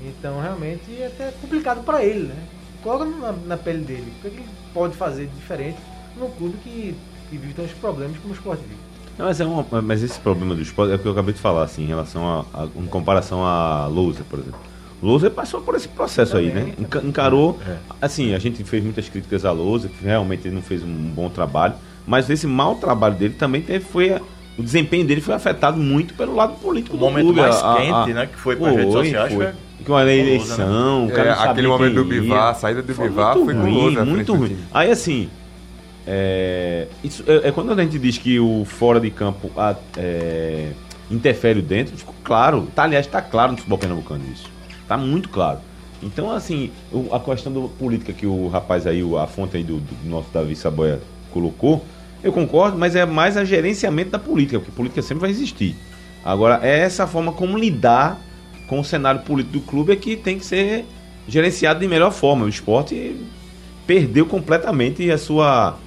Então, 0.02 0.40
realmente, 0.40 0.82
é 1.00 1.06
até 1.06 1.30
complicado 1.40 1.84
pra 1.84 2.04
ele, 2.04 2.24
né? 2.28 2.36
Coloca 2.82 3.04
na, 3.04 3.32
na 3.32 3.56
pele 3.56 3.84
dele. 3.84 4.12
O 4.18 4.22
que, 4.22 4.26
é 4.26 4.30
que 4.30 4.36
ele 4.38 4.48
pode 4.74 4.96
fazer 4.96 5.26
de 5.26 5.34
diferente 5.36 5.76
num 6.16 6.30
clube 6.30 6.56
que, 6.64 6.94
que 7.28 7.36
vive 7.36 7.52
tantos 7.54 7.72
problemas 7.74 8.16
como 8.18 8.32
o 8.32 8.36
Sport 8.36 8.58
vive? 8.60 8.80
Não, 9.18 9.26
mas, 9.26 9.38
é 9.40 9.44
uma- 9.44 9.82
mas 9.82 10.02
esse 10.02 10.18
problema 10.18 10.54
do 10.54 10.62
esporte 10.62 10.92
é 10.92 10.96
o 10.96 10.98
que 10.98 11.06
eu 11.06 11.12
acabei 11.12 11.34
de 11.34 11.40
falar, 11.40 11.64
assim, 11.64 11.82
em 11.82 11.86
relação 11.86 12.26
a, 12.54 12.62
a- 12.62 12.68
em 12.74 12.86
comparação 12.86 13.44
a 13.44 13.86
Lousa, 13.86 14.24
por 14.28 14.38
exemplo. 14.38 14.58
Lousa 15.02 15.30
passou 15.30 15.60
por 15.62 15.74
esse 15.74 15.88
processo 15.88 16.36
aí, 16.36 16.46
né? 16.52 16.72
Enca- 16.78 17.00
Encarou, 17.04 17.58
assim, 18.02 18.34
a 18.34 18.38
gente 18.38 18.62
fez 18.64 18.82
muitas 18.84 19.08
críticas 19.08 19.44
a 19.44 19.50
Lousa, 19.52 19.88
que 19.88 20.04
realmente 20.04 20.46
ele 20.46 20.54
não 20.54 20.62
fez 20.62 20.82
um 20.82 20.88
bom 20.88 21.28
trabalho, 21.30 21.74
mas 22.06 22.28
esse 22.28 22.46
mau 22.46 22.74
trabalho 22.74 23.14
dele 23.14 23.34
também 23.34 23.62
teve, 23.62 23.84
foi 23.84 24.20
o 24.58 24.62
desempenho 24.62 25.06
dele 25.06 25.20
foi 25.22 25.34
afetado 25.34 25.78
muito 25.78 26.12
pelo 26.12 26.34
lado 26.34 26.52
político 26.60 26.96
O 26.96 26.98
do 26.98 27.04
momento 27.06 27.24
clube. 27.26 27.40
mais 27.40 27.56
A- 27.62 27.76
quente, 27.76 27.92
a- 27.92 28.06
né, 28.14 28.26
que 28.26 28.36
foi 28.38 28.56
pras 28.56 28.76
redes 28.76 28.92
sociais, 28.92 29.32
Foi. 29.32 29.44
foi 29.46 29.54
Com 29.86 29.94
a 29.94 30.02
horroroso, 30.02 30.20
eleição, 30.20 31.06
o 31.06 31.10
cara 31.10 31.22
É, 31.22 31.28
não 31.30 31.36
sabia 31.36 31.50
aquele 31.52 31.68
momento 31.68 31.94
do. 31.94 32.04
Bivar, 32.04 32.48
a 32.50 32.54
saída 32.54 32.82
do 32.82 32.86
Bivar 32.94 33.34
muito 33.38 33.44
foi 33.46 33.54
ruim, 33.54 33.94
frente 33.94 34.06
muito 34.06 34.34
ruim. 34.34 34.56
Aí 34.74 34.90
assim, 34.90 35.30
é, 36.06 36.86
isso 37.02 37.24
é, 37.26 37.48
é 37.48 37.52
quando 37.52 37.72
a 37.72 37.82
gente 37.82 37.98
diz 37.98 38.18
que 38.18 38.38
o 38.38 38.64
fora 38.66 39.00
de 39.00 39.10
campo 39.10 39.50
a- 39.56 39.74
é, 39.96 40.70
interfere 41.10 41.58
o 41.60 41.62
dentro, 41.62 41.96
ficou 41.96 42.14
claro. 42.22 42.68
Tá, 42.74 42.82
aliás, 42.84 43.06
está 43.06 43.22
claro 43.22 43.52
no 43.52 43.56
futebol 43.58 43.78
pernambucano 43.78 44.22
isso. 44.32 44.44
Tá 44.90 44.96
muito 44.96 45.28
claro. 45.28 45.60
Então, 46.02 46.32
assim, 46.32 46.72
a 47.12 47.20
questão 47.20 47.52
do 47.52 47.68
política 47.68 48.12
que 48.12 48.26
o 48.26 48.48
rapaz 48.48 48.88
aí, 48.88 49.00
a 49.16 49.24
fonte 49.24 49.56
aí 49.56 49.62
do, 49.62 49.76
do 49.76 50.10
nosso 50.10 50.26
Davi 50.34 50.56
Saboia 50.56 51.00
colocou, 51.30 51.84
eu 52.24 52.32
concordo, 52.32 52.76
mas 52.76 52.96
é 52.96 53.06
mais 53.06 53.36
a 53.36 53.44
gerenciamento 53.44 54.10
da 54.10 54.18
política, 54.18 54.58
porque 54.58 54.72
política 54.72 55.00
sempre 55.00 55.20
vai 55.20 55.30
existir. 55.30 55.76
Agora, 56.24 56.58
é 56.60 56.80
essa 56.80 57.06
forma 57.06 57.30
como 57.30 57.56
lidar 57.56 58.20
com 58.66 58.80
o 58.80 58.84
cenário 58.84 59.20
político 59.20 59.60
do 59.60 59.60
clube 59.60 59.92
é 59.92 59.96
que 59.96 60.16
tem 60.16 60.36
que 60.36 60.44
ser 60.44 60.84
gerenciado 61.28 61.78
de 61.78 61.86
melhor 61.86 62.10
forma. 62.10 62.44
O 62.44 62.48
esporte 62.48 63.14
perdeu 63.86 64.26
completamente 64.26 65.08
a 65.08 65.16
sua 65.16 65.78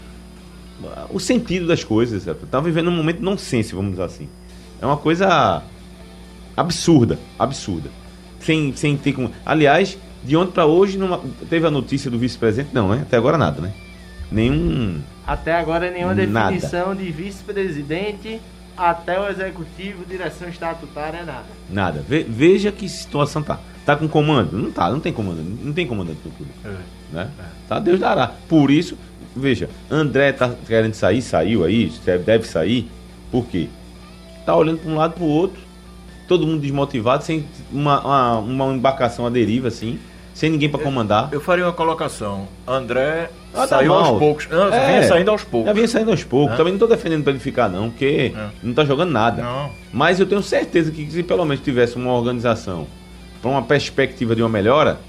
o 1.09 1.19
sentido 1.19 1.67
das 1.67 1.83
coisas. 1.83 2.23
Tá 2.49 2.61
vivendo 2.61 2.87
um 2.87 2.95
momento 2.95 3.19
nonsense, 3.19 3.75
vamos 3.75 3.91
dizer 3.91 4.03
assim. 4.03 4.29
É 4.81 4.85
uma 4.85 4.95
coisa 4.95 5.61
absurda, 6.55 7.19
absurda. 7.37 8.02
Sem, 8.43 8.75
sem 8.75 8.97
ter 8.97 9.13
como. 9.13 9.31
Aliás, 9.45 9.97
de 10.23 10.35
ontem 10.37 10.51
para 10.51 10.65
hoje 10.65 10.97
numa- 10.97 11.21
teve 11.49 11.65
a 11.65 11.71
notícia 11.71 12.09
do 12.11 12.17
vice-presidente? 12.19 12.69
Não, 12.73 12.89
né? 12.89 12.99
Até 13.01 13.17
agora 13.17 13.37
nada, 13.37 13.61
né? 13.61 13.71
Nenhum. 14.31 14.99
Até 15.25 15.53
agora 15.53 15.89
nenhuma 15.91 16.13
Nada. 16.13 16.51
definição 16.51 16.95
de 16.95 17.11
vice-presidente 17.11 18.41
até 18.75 19.19
o 19.19 19.27
executivo, 19.29 20.03
direção 20.05 20.49
estatutária, 20.49 21.23
nada. 21.23 21.45
Nada. 21.69 22.03
Ve- 22.07 22.25
veja 22.27 22.71
que 22.71 22.89
situação 22.89 23.43
tá. 23.43 23.59
Tá 23.85 23.95
com 23.95 24.07
comando? 24.07 24.57
Não 24.57 24.71
tá, 24.71 24.89
não 24.89 24.99
tem 24.99 25.13
comando. 25.13 25.43
Não 25.61 25.73
tem 25.73 25.85
comandante 25.85 26.19
no 26.25 26.31
clube. 26.31 26.51
Né? 27.11 27.29
Tá, 27.67 27.79
Deus 27.79 27.99
dará. 27.99 28.27
Por 28.47 28.71
isso, 28.71 28.97
veja, 29.35 29.69
André 29.91 30.31
tá 30.31 30.53
querendo 30.65 30.93
sair, 30.93 31.21
saiu 31.21 31.63
aí, 31.63 31.91
deve- 32.05 32.23
deve 32.23 32.47
sair. 32.47 32.89
Por 33.31 33.45
quê? 33.45 33.67
Tá 34.45 34.55
olhando 34.55 34.79
para 34.79 34.91
um 34.91 34.95
lado 34.95 35.13
para 35.13 35.23
o 35.23 35.27
outro, 35.27 35.61
todo 36.27 36.45
mundo 36.47 36.61
desmotivado, 36.61 37.23
sem 37.23 37.45
uma, 37.71 37.99
uma, 38.01 38.37
uma 38.39 38.73
embarcação 38.73 39.25
à 39.25 39.29
deriva, 39.29 39.67
assim, 39.67 39.99
sem 40.33 40.49
ninguém 40.49 40.69
para 40.69 40.81
comandar. 40.81 41.29
Eu 41.31 41.39
faria 41.41 41.65
uma 41.65 41.73
colocação. 41.73 42.47
André 42.67 43.29
Ah, 43.53 43.59
tá 43.61 43.67
saiu 43.67 43.89
mal. 43.93 44.05
aos 44.05 44.19
poucos. 44.19 44.47
Não, 44.49 44.73
É. 44.73 44.87
vinha 44.87 45.07
saindo 45.07 45.29
aos 45.31 45.43
poucos. 45.43 45.67
Já 45.67 45.73
vinha 45.73 45.87
saindo 45.87 46.09
aos 46.11 46.23
poucos. 46.23 46.53
É. 46.53 46.57
Também 46.57 46.73
não 46.73 46.79
tô 46.79 46.87
defendendo 46.87 47.23
para 47.23 47.31
ele 47.33 47.39
ficar, 47.39 47.69
não, 47.69 47.89
porque 47.91 48.33
É. 48.35 48.47
não 48.63 48.73
tá 48.73 48.83
jogando 48.83 49.11
nada. 49.11 49.43
Não. 49.43 49.69
Mas 49.91 50.19
eu 50.19 50.25
tenho 50.25 50.41
certeza 50.41 50.91
que 50.91 51.09
se 51.11 51.21
pelo 51.23 51.45
menos 51.45 51.63
tivesse 51.63 51.95
uma 51.97 52.11
organização 52.13 52.87
para 53.41 53.51
uma 53.51 53.61
perspectiva 53.61 54.35
de 54.35 54.41
uma 54.41 54.49
melhora, 54.49 54.99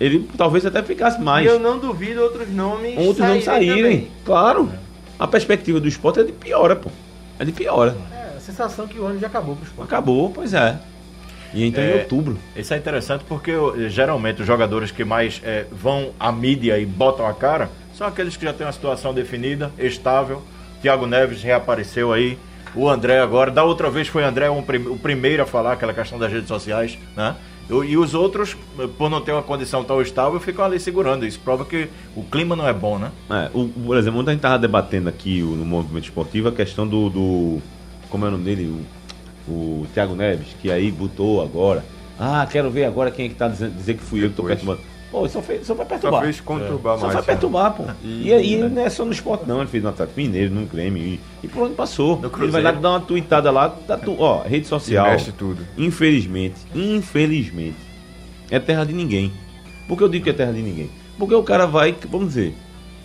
ele 0.00 0.26
talvez 0.36 0.64
até 0.64 0.82
ficasse 0.82 1.20
mais. 1.20 1.44
E 1.46 1.48
eu 1.48 1.58
não 1.58 1.78
duvido 1.78 2.22
outros 2.22 2.48
nomes 2.50 2.96
Outros 2.96 3.26
não 3.26 3.40
saírem. 3.40 3.76
também. 3.82 4.08
Claro. 4.24 4.70
A 5.18 5.26
perspectiva 5.28 5.78
do 5.78 5.86
esporte 5.86 6.20
é 6.20 6.24
de 6.24 6.32
piora, 6.32 6.74
pô. 6.74 6.90
É 7.38 7.44
de 7.44 7.52
piora. 7.52 7.96
É, 8.12 8.21
sensação 8.42 8.86
que 8.86 8.98
o 8.98 9.06
ano 9.06 9.18
já 9.18 9.26
acabou 9.28 9.56
pro 9.56 9.64
esporte. 9.64 9.88
Acabou, 9.88 10.30
pois 10.30 10.52
é. 10.54 10.78
E 11.54 11.64
então 11.66 11.82
em 11.84 11.88
É. 11.90 11.94
outubro. 11.96 12.38
Isso 12.56 12.72
é 12.72 12.76
interessante 12.78 13.24
porque 13.28 13.52
geralmente 13.88 14.40
os 14.40 14.46
jogadores 14.46 14.90
que 14.90 15.04
mais 15.04 15.40
eh, 15.44 15.66
vão 15.70 16.10
à 16.18 16.32
mídia 16.32 16.78
e 16.78 16.86
botam 16.86 17.26
a 17.26 17.34
cara 17.34 17.70
são 17.94 18.06
aqueles 18.06 18.36
que 18.36 18.44
já 18.44 18.52
têm 18.52 18.66
uma 18.66 18.72
situação 18.72 19.12
definida, 19.12 19.70
estável. 19.78 20.42
Thiago 20.80 21.06
Neves 21.06 21.42
reapareceu 21.42 22.12
aí. 22.12 22.38
O 22.74 22.88
André 22.88 23.20
agora, 23.20 23.50
da 23.50 23.62
outra 23.64 23.90
vez 23.90 24.08
foi 24.08 24.22
o 24.22 24.26
André 24.26 24.48
um 24.50 24.60
o 24.60 24.98
primeiro 24.98 25.42
a 25.42 25.46
falar 25.46 25.72
aquela 25.74 25.92
questão 25.92 26.18
das 26.18 26.32
redes 26.32 26.48
sociais, 26.48 26.98
né? 27.14 27.36
E 27.68 27.96
os 27.96 28.12
outros, 28.14 28.56
por 28.98 29.08
não 29.08 29.20
ter 29.20 29.32
uma 29.32 29.42
condição 29.42 29.84
tão 29.84 30.00
estável, 30.02 30.40
ficam 30.40 30.64
ali 30.64 30.80
segurando. 30.80 31.24
Isso 31.26 31.38
prova 31.38 31.64
que 31.64 31.88
o 32.16 32.22
clima 32.22 32.56
não 32.56 32.66
é 32.66 32.72
bom, 32.72 32.98
né? 32.98 33.10
É, 33.30 33.50
o, 33.54 33.68
por 33.68 33.96
exemplo, 33.96 34.20
ontem 34.20 34.30
a 34.30 34.32
gente 34.32 34.40
estava 34.40 34.58
debatendo 34.58 35.08
aqui 35.08 35.40
no 35.42 35.64
movimento 35.64 36.04
esportivo 36.04 36.48
a 36.48 36.52
questão 36.52 36.86
do. 36.88 37.08
do- 37.10 37.62
como 38.12 38.26
é 38.26 38.28
o 38.28 38.32
nome 38.32 38.44
dele? 38.44 38.84
O, 39.48 39.50
o 39.50 39.86
Thiago 39.94 40.14
Neves, 40.14 40.48
que 40.60 40.70
aí 40.70 40.90
botou 40.92 41.42
agora. 41.42 41.82
Ah, 42.20 42.46
quero 42.50 42.70
ver 42.70 42.84
agora 42.84 43.10
quem 43.10 43.26
é 43.26 43.28
que 43.30 43.34
tá 43.34 43.48
dizendo 43.48 43.74
dizer 43.74 43.94
que 43.94 44.02
fui 44.02 44.22
eu 44.24 44.28
que 44.30 44.36
tô 44.36 44.42
Depois. 44.42 44.58
perturbando. 44.60 44.92
Pô, 45.10 45.28
só, 45.28 45.42
fez, 45.42 45.66
só 45.66 45.74
Só 45.74 45.84
perturbar. 45.84 46.22
fez 46.22 46.40
conturbar 46.40 46.96
Só 46.98 47.02
mais. 47.06 47.14
foi 47.18 47.22
perturbar, 47.24 47.72
pô. 47.74 47.84
E- 48.02 48.28
E, 48.28 48.32
aí 48.32 48.56
não 48.68 48.82
é 48.82 48.88
só 48.88 49.04
no 49.04 49.12
esporte, 49.12 49.44
não. 49.46 49.58
Ele 49.58 49.66
fez 49.68 49.82
no 49.82 49.90
Atlético 49.90 50.18
Mineiro, 50.20 50.54
no 50.54 50.64
Grêmio. 50.66 51.02
E, 51.02 51.20
e 51.42 51.48
por 51.48 51.64
onde 51.64 51.74
passou. 51.74 52.18
Ele 52.40 52.50
vai 52.50 52.62
lá 52.62 52.70
dar 52.72 52.90
uma 52.90 53.00
tuitada 53.00 53.50
lá. 53.50 53.68
Tá 53.68 53.96
tu, 53.98 54.16
ó, 54.18 54.42
rede 54.42 54.64
E 54.64 54.68
social. 54.68 55.10
mexe 55.10 55.30
tudo. 55.32 55.66
Infelizmente, 55.76 56.56
infelizmente, 56.74 57.76
é 58.50 58.58
terra 58.58 58.84
de 58.84 58.92
ninguém. 58.94 59.32
Por 59.88 59.98
que 59.98 60.04
eu 60.04 60.08
digo 60.08 60.24
que 60.24 60.30
é 60.30 60.32
terra 60.32 60.52
de 60.52 60.62
ninguém? 60.62 60.88
Porque 61.18 61.34
o 61.34 61.42
cara 61.42 61.66
vai, 61.66 61.94
vamos 62.10 62.28
dizer, 62.28 62.54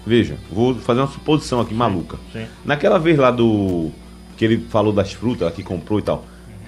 veja, 0.06 0.38
vou 0.52 0.76
fazer 0.76 1.02
uma 1.02 1.08
suposição 1.08 1.60
aqui 1.60 1.74
maluca. 1.74 2.18
sim. 2.32 2.46
Naquela 2.64 2.98
vez 3.00 3.18
lá 3.18 3.32
do. 3.32 3.92
Que 4.38 4.46
ele 4.46 4.66
falou 4.70 4.94
das 4.94 5.12
frutas, 5.12 5.52
que 5.54 5.64
comprou 5.64 6.00
e 6.00 6.04
tal. 6.04 6.24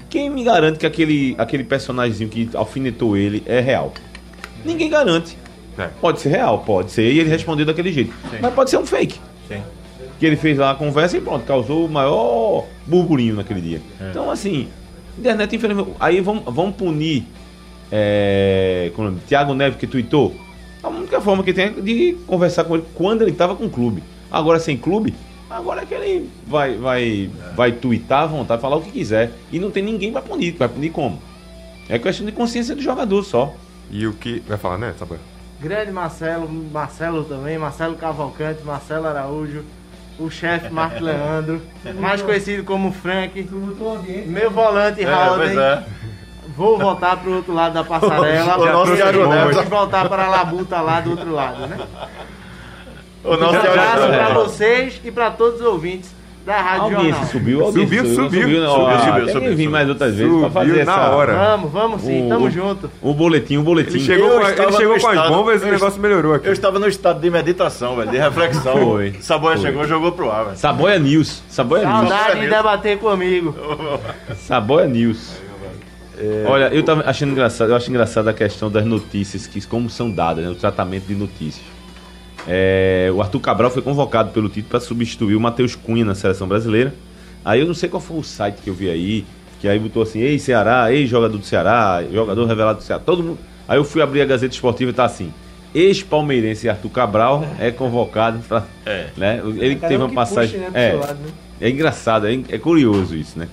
Quem 0.09 0.29
me 0.29 0.43
garante 0.43 0.79
que 0.79 0.85
aquele, 0.85 1.35
aquele 1.37 1.63
personagemzinho 1.63 2.29
que 2.29 2.49
alfinetou 2.55 3.15
ele 3.15 3.43
é 3.45 3.59
real? 3.59 3.93
Ninguém 4.65 4.89
garante. 4.89 5.37
É. 5.77 5.87
Pode 6.01 6.19
ser 6.19 6.29
real, 6.29 6.59
pode 6.59 6.91
ser, 6.91 7.09
e 7.11 7.19
ele 7.19 7.29
respondeu 7.29 7.65
daquele 7.65 7.93
jeito. 7.93 8.13
Mas 8.41 8.53
pode 8.53 8.69
ser 8.69 8.77
um 8.77 8.85
fake. 8.85 9.19
Sim. 9.47 9.61
Que 10.19 10.25
ele 10.25 10.35
fez 10.35 10.57
lá 10.57 10.71
a 10.71 10.75
conversa 10.75 11.15
e 11.15 11.21
pronto, 11.21 11.45
causou 11.45 11.85
o 11.85 11.89
maior 11.89 12.65
burburinho 12.85 13.35
naquele 13.35 13.61
dia. 13.61 13.81
Então, 14.09 14.29
assim, 14.29 14.67
internet, 15.17 15.55
infelizmente. 15.55 15.91
Aí 15.99 16.19
vamos, 16.19 16.43
vamos 16.45 16.75
punir 16.75 17.25
é, 17.91 18.91
como 18.95 19.09
é? 19.09 19.13
Thiago 19.27 19.53
Neves 19.53 19.77
que 19.77 19.87
tweetou. 19.87 20.35
A 20.81 20.89
única 20.89 21.19
forma 21.21 21.43
que 21.43 21.53
tem 21.53 21.65
é 21.65 21.69
de 21.69 22.17
conversar 22.25 22.63
com 22.63 22.75
ele 22.75 22.85
quando 22.93 23.21
ele 23.21 23.31
estava 23.31 23.55
com 23.55 23.65
o 23.65 23.69
clube. 23.69 24.03
Agora 24.31 24.59
sem 24.59 24.77
clube, 24.77 25.13
agora 25.49 25.81
é 25.81 25.85
que 25.85 25.93
ele 25.93 26.29
vai, 26.45 26.75
vai, 26.75 27.29
vai 27.55 27.71
tweetar 27.71 28.23
à 28.23 28.27
vontade, 28.27 28.61
falar 28.61 28.75
o 28.77 28.81
que 28.81 28.91
quiser. 28.91 29.31
E 29.51 29.59
não 29.59 29.71
tem 29.71 29.83
ninguém 29.83 30.11
para 30.11 30.21
punir. 30.21 30.55
Vai 30.57 30.67
punir 30.69 30.91
como? 30.91 31.19
É 31.87 31.97
questão 31.97 32.25
de 32.25 32.31
consciência 32.31 32.75
do 32.75 32.81
jogador 32.81 33.23
só. 33.23 33.53
E 33.89 34.05
o 34.05 34.13
que. 34.13 34.39
Vai 34.47 34.57
falar, 34.57 34.77
né, 34.77 34.93
Samuel? 34.97 35.19
Grande 35.59 35.91
Marcelo, 35.91 36.47
Marcelo 36.49 37.23
também, 37.25 37.57
Marcelo 37.57 37.95
Cavalcante, 37.95 38.63
Marcelo 38.63 39.07
Araújo, 39.07 39.65
o 40.17 40.29
chefe 40.29 40.69
Marco 40.69 40.99
Leandro, 41.03 41.61
mais 41.99 42.21
conhecido 42.21 42.63
como 42.63 42.93
Frank, 42.93 43.41
meu 44.27 44.51
volante 44.51 45.03
É, 45.03 45.13
Howden. 45.13 45.59
é. 45.59 45.83
Vou 46.55 46.77
voltar 46.77 47.17
pro 47.17 47.35
outro 47.35 47.53
lado 47.53 47.73
da 47.73 47.83
passarela. 47.85 48.57
O 48.57 48.65
nosso 48.65 48.93
e 48.93 49.65
voltar 49.65 50.07
para 50.07 50.25
a 50.25 50.29
Labuta 50.29 50.79
lá 50.81 51.01
do 51.01 51.11
outro 51.11 51.31
lado, 51.33 51.67
né? 51.67 51.77
O 53.23 53.33
Um 53.33 53.37
nosso 53.37 53.55
abraço 53.57 53.97
Thiago 53.97 54.07
para 54.13 54.33
vocês 54.33 55.01
e 55.03 55.11
para 55.11 55.31
todos 55.31 55.59
os 55.59 55.65
ouvintes 55.65 56.17
da 56.45 56.61
Rádio 56.61 56.83
audiência 56.97 57.11
Jornal. 57.11 57.27
subiu, 57.31 57.65
Subiu, 57.65 57.83
subiu. 57.83 57.99
subiu, 58.15 58.41
Subiu, 58.41 58.63
ó, 58.65 58.75
subiu, 58.75 58.95
tem 59.15 59.25
que 59.25 59.31
subiu, 59.33 59.41
vir 59.49 59.51
subiu. 59.51 59.71
mais 59.71 59.89
outras 59.89 60.15
vezes 60.15 60.31
para 60.31 60.39
Subiu 60.41 60.51
fazer 60.53 60.85
na 60.85 60.91
essa, 60.93 61.09
hora. 61.11 61.33
Vamos, 61.35 61.71
vamos 61.71 62.01
sim, 62.01 62.25
O- 62.25 62.29
tamo 62.29 62.45
o- 62.45 62.49
junto. 62.49 62.91
O 63.01 63.13
boletim, 63.13 63.57
o 63.57 63.61
boletim. 63.61 63.97
Ele 63.97 64.05
chegou, 64.05 64.29
Eu 64.29 64.39
com, 64.39 64.63
ele 64.63 64.71
chegou 64.71 64.99
com 64.99 65.07
as 65.09 65.27
bombas 65.29 65.61
e 65.61 65.65
o 65.65 65.71
negócio 65.71 66.01
melhorou 66.01 66.33
aqui. 66.33 66.47
Eu 66.47 66.53
estava 66.53 66.79
no 66.79 66.87
estado 66.87 67.19
de 67.19 67.29
meditação, 67.29 67.97
velho, 67.97 68.09
de 68.09 68.17
reflexão. 68.17 68.77
Foi. 68.77 69.13
Saboia 69.19 69.57
Foi. 69.57 69.65
chegou 69.67 69.83
e 69.83 69.87
jogou 69.87 70.11
pro 70.13 70.31
ar, 70.31 70.45
velho. 70.45 70.57
Saboia 70.57 70.97
News. 70.97 71.43
Saboia 71.49 71.85
News. 71.85 72.09
Saudade 72.09 72.39
de 72.39 72.47
debater 72.49 72.97
comigo. 72.97 73.53
Saboia 74.37 74.87
News. 74.87 75.33
Olha, 76.47 76.65
eu 76.73 76.83
tava 76.83 77.03
achando 77.05 77.31
engraçado, 77.31 77.69
eu 77.69 77.75
acho 77.75 77.89
engraçado 77.89 78.27
a 78.27 78.33
questão 78.33 78.69
das 78.71 78.85
notícias, 78.85 79.45
que 79.47 79.65
como 79.67 79.89
são 79.89 80.09
dadas, 80.11 80.43
né, 80.43 80.49
o 80.49 80.55
tratamento 80.55 81.05
de 81.05 81.15
notícias. 81.15 81.63
É, 82.51 83.11
o 83.13 83.21
Arthur 83.21 83.39
Cabral 83.41 83.69
foi 83.69 83.83
convocado 83.83 84.31
pelo 84.31 84.49
Tito 84.49 84.67
para 84.69 84.79
substituir 84.79 85.35
o 85.35 85.39
Matheus 85.39 85.75
Cunha 85.75 86.03
na 86.03 86.15
seleção 86.15 86.47
brasileira. 86.47 86.95
Aí 87.45 87.59
eu 87.59 87.67
não 87.67 87.75
sei 87.75 87.87
qual 87.87 88.01
foi 88.01 88.17
o 88.17 88.23
site 88.23 88.57
que 88.63 88.69
eu 88.71 88.73
vi 88.73 88.89
aí, 88.89 89.23
que 89.61 89.67
aí 89.67 89.77
botou 89.77 90.01
assim, 90.01 90.19
ei 90.19 90.39
Ceará, 90.39 90.91
ei 90.91 91.05
jogador 91.05 91.37
do 91.37 91.45
Ceará, 91.45 92.03
jogador 92.11 92.45
revelado 92.47 92.79
do 92.79 92.83
Ceará, 92.83 93.01
todo 93.05 93.21
mundo. 93.21 93.37
Aí 93.67 93.77
eu 93.77 93.83
fui 93.83 94.01
abrir 94.01 94.21
a 94.21 94.25
Gazeta 94.25 94.51
Esportiva 94.53 94.89
e 94.89 94.93
tá 94.95 95.05
assim, 95.05 95.31
ex-palmeirense 95.75 96.67
Arthur 96.67 96.89
Cabral 96.89 97.45
é 97.59 97.69
convocado 97.69 98.39
para, 98.39 98.65
É. 98.83 99.09
né? 99.15 99.41
Ele 99.45 99.75
que 99.75 99.81
Cada 99.81 99.87
teve 99.89 100.03
um 100.03 100.07
uma 100.07 100.15
passagem, 100.15 100.59
puxe, 100.59 100.71
né, 100.71 100.89
é, 100.89 100.93
lado, 100.93 101.19
né? 101.19 101.31
é 101.61 101.69
engraçado, 101.69 102.27
é, 102.27 102.33
é 102.49 102.57
curioso 102.57 103.15
isso, 103.15 103.37
né? 103.37 103.47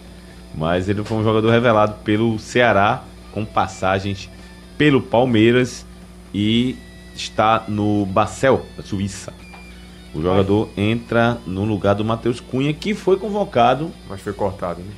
Mas 0.54 0.88
ele 0.88 1.04
foi 1.04 1.18
um 1.18 1.22
jogador 1.22 1.50
revelado 1.50 1.96
pelo 2.02 2.38
Ceará, 2.38 3.02
com 3.30 3.44
passagens 3.44 4.30
pelo 4.78 5.02
Palmeiras 5.02 5.84
e 6.32 6.76
está 7.16 7.64
no 7.68 8.04
Basel, 8.06 8.64
da 8.76 8.82
Suíça. 8.82 9.32
O 10.14 10.22
jogador 10.22 10.70
entra 10.76 11.38
no 11.46 11.64
lugar 11.64 11.94
do 11.94 12.04
Matheus 12.04 12.40
Cunha, 12.40 12.72
que 12.72 12.94
foi 12.94 13.18
convocado 13.18 13.90
Mas 14.08 14.20
foi 14.20 14.32
cortado, 14.32 14.80
né? 14.80 14.90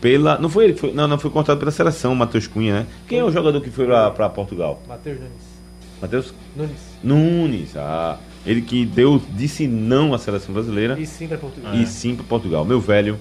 pela. 0.00 0.38
Não 0.38 0.48
foi 0.48 0.64
ele, 0.64 0.74
que 0.74 0.80
foi, 0.80 0.92
não, 0.92 1.08
não 1.08 1.18
foi 1.18 1.30
convocado 1.30 1.58
pela 1.58 1.70
seleção, 1.70 2.12
o 2.12 2.16
Matheus 2.16 2.46
Cunha, 2.46 2.80
né? 2.80 2.86
Quem 3.08 3.18
é 3.18 3.24
o 3.24 3.30
jogador 3.30 3.60
que 3.60 3.70
foi 3.70 3.86
para 3.86 4.28
Portugal? 4.28 4.82
Matheus 4.86 5.18
Nunes. 5.18 5.56
Matheus 6.00 6.34
Nunes. 6.54 6.80
Nunes. 7.02 7.76
Ah, 7.76 8.18
ele 8.44 8.60
que 8.60 8.84
deu, 8.84 9.20
disse 9.30 9.66
não 9.66 10.12
à 10.12 10.18
seleção 10.18 10.52
brasileira 10.52 10.98
E 11.00 11.06
sim 11.06 11.26
pra 11.26 11.38
Portugal. 11.38 11.74
e 11.74 11.86
sim 11.86 12.14
para 12.14 12.24
Portugal. 12.24 12.64
Meu 12.64 12.80
velho, 12.80 13.18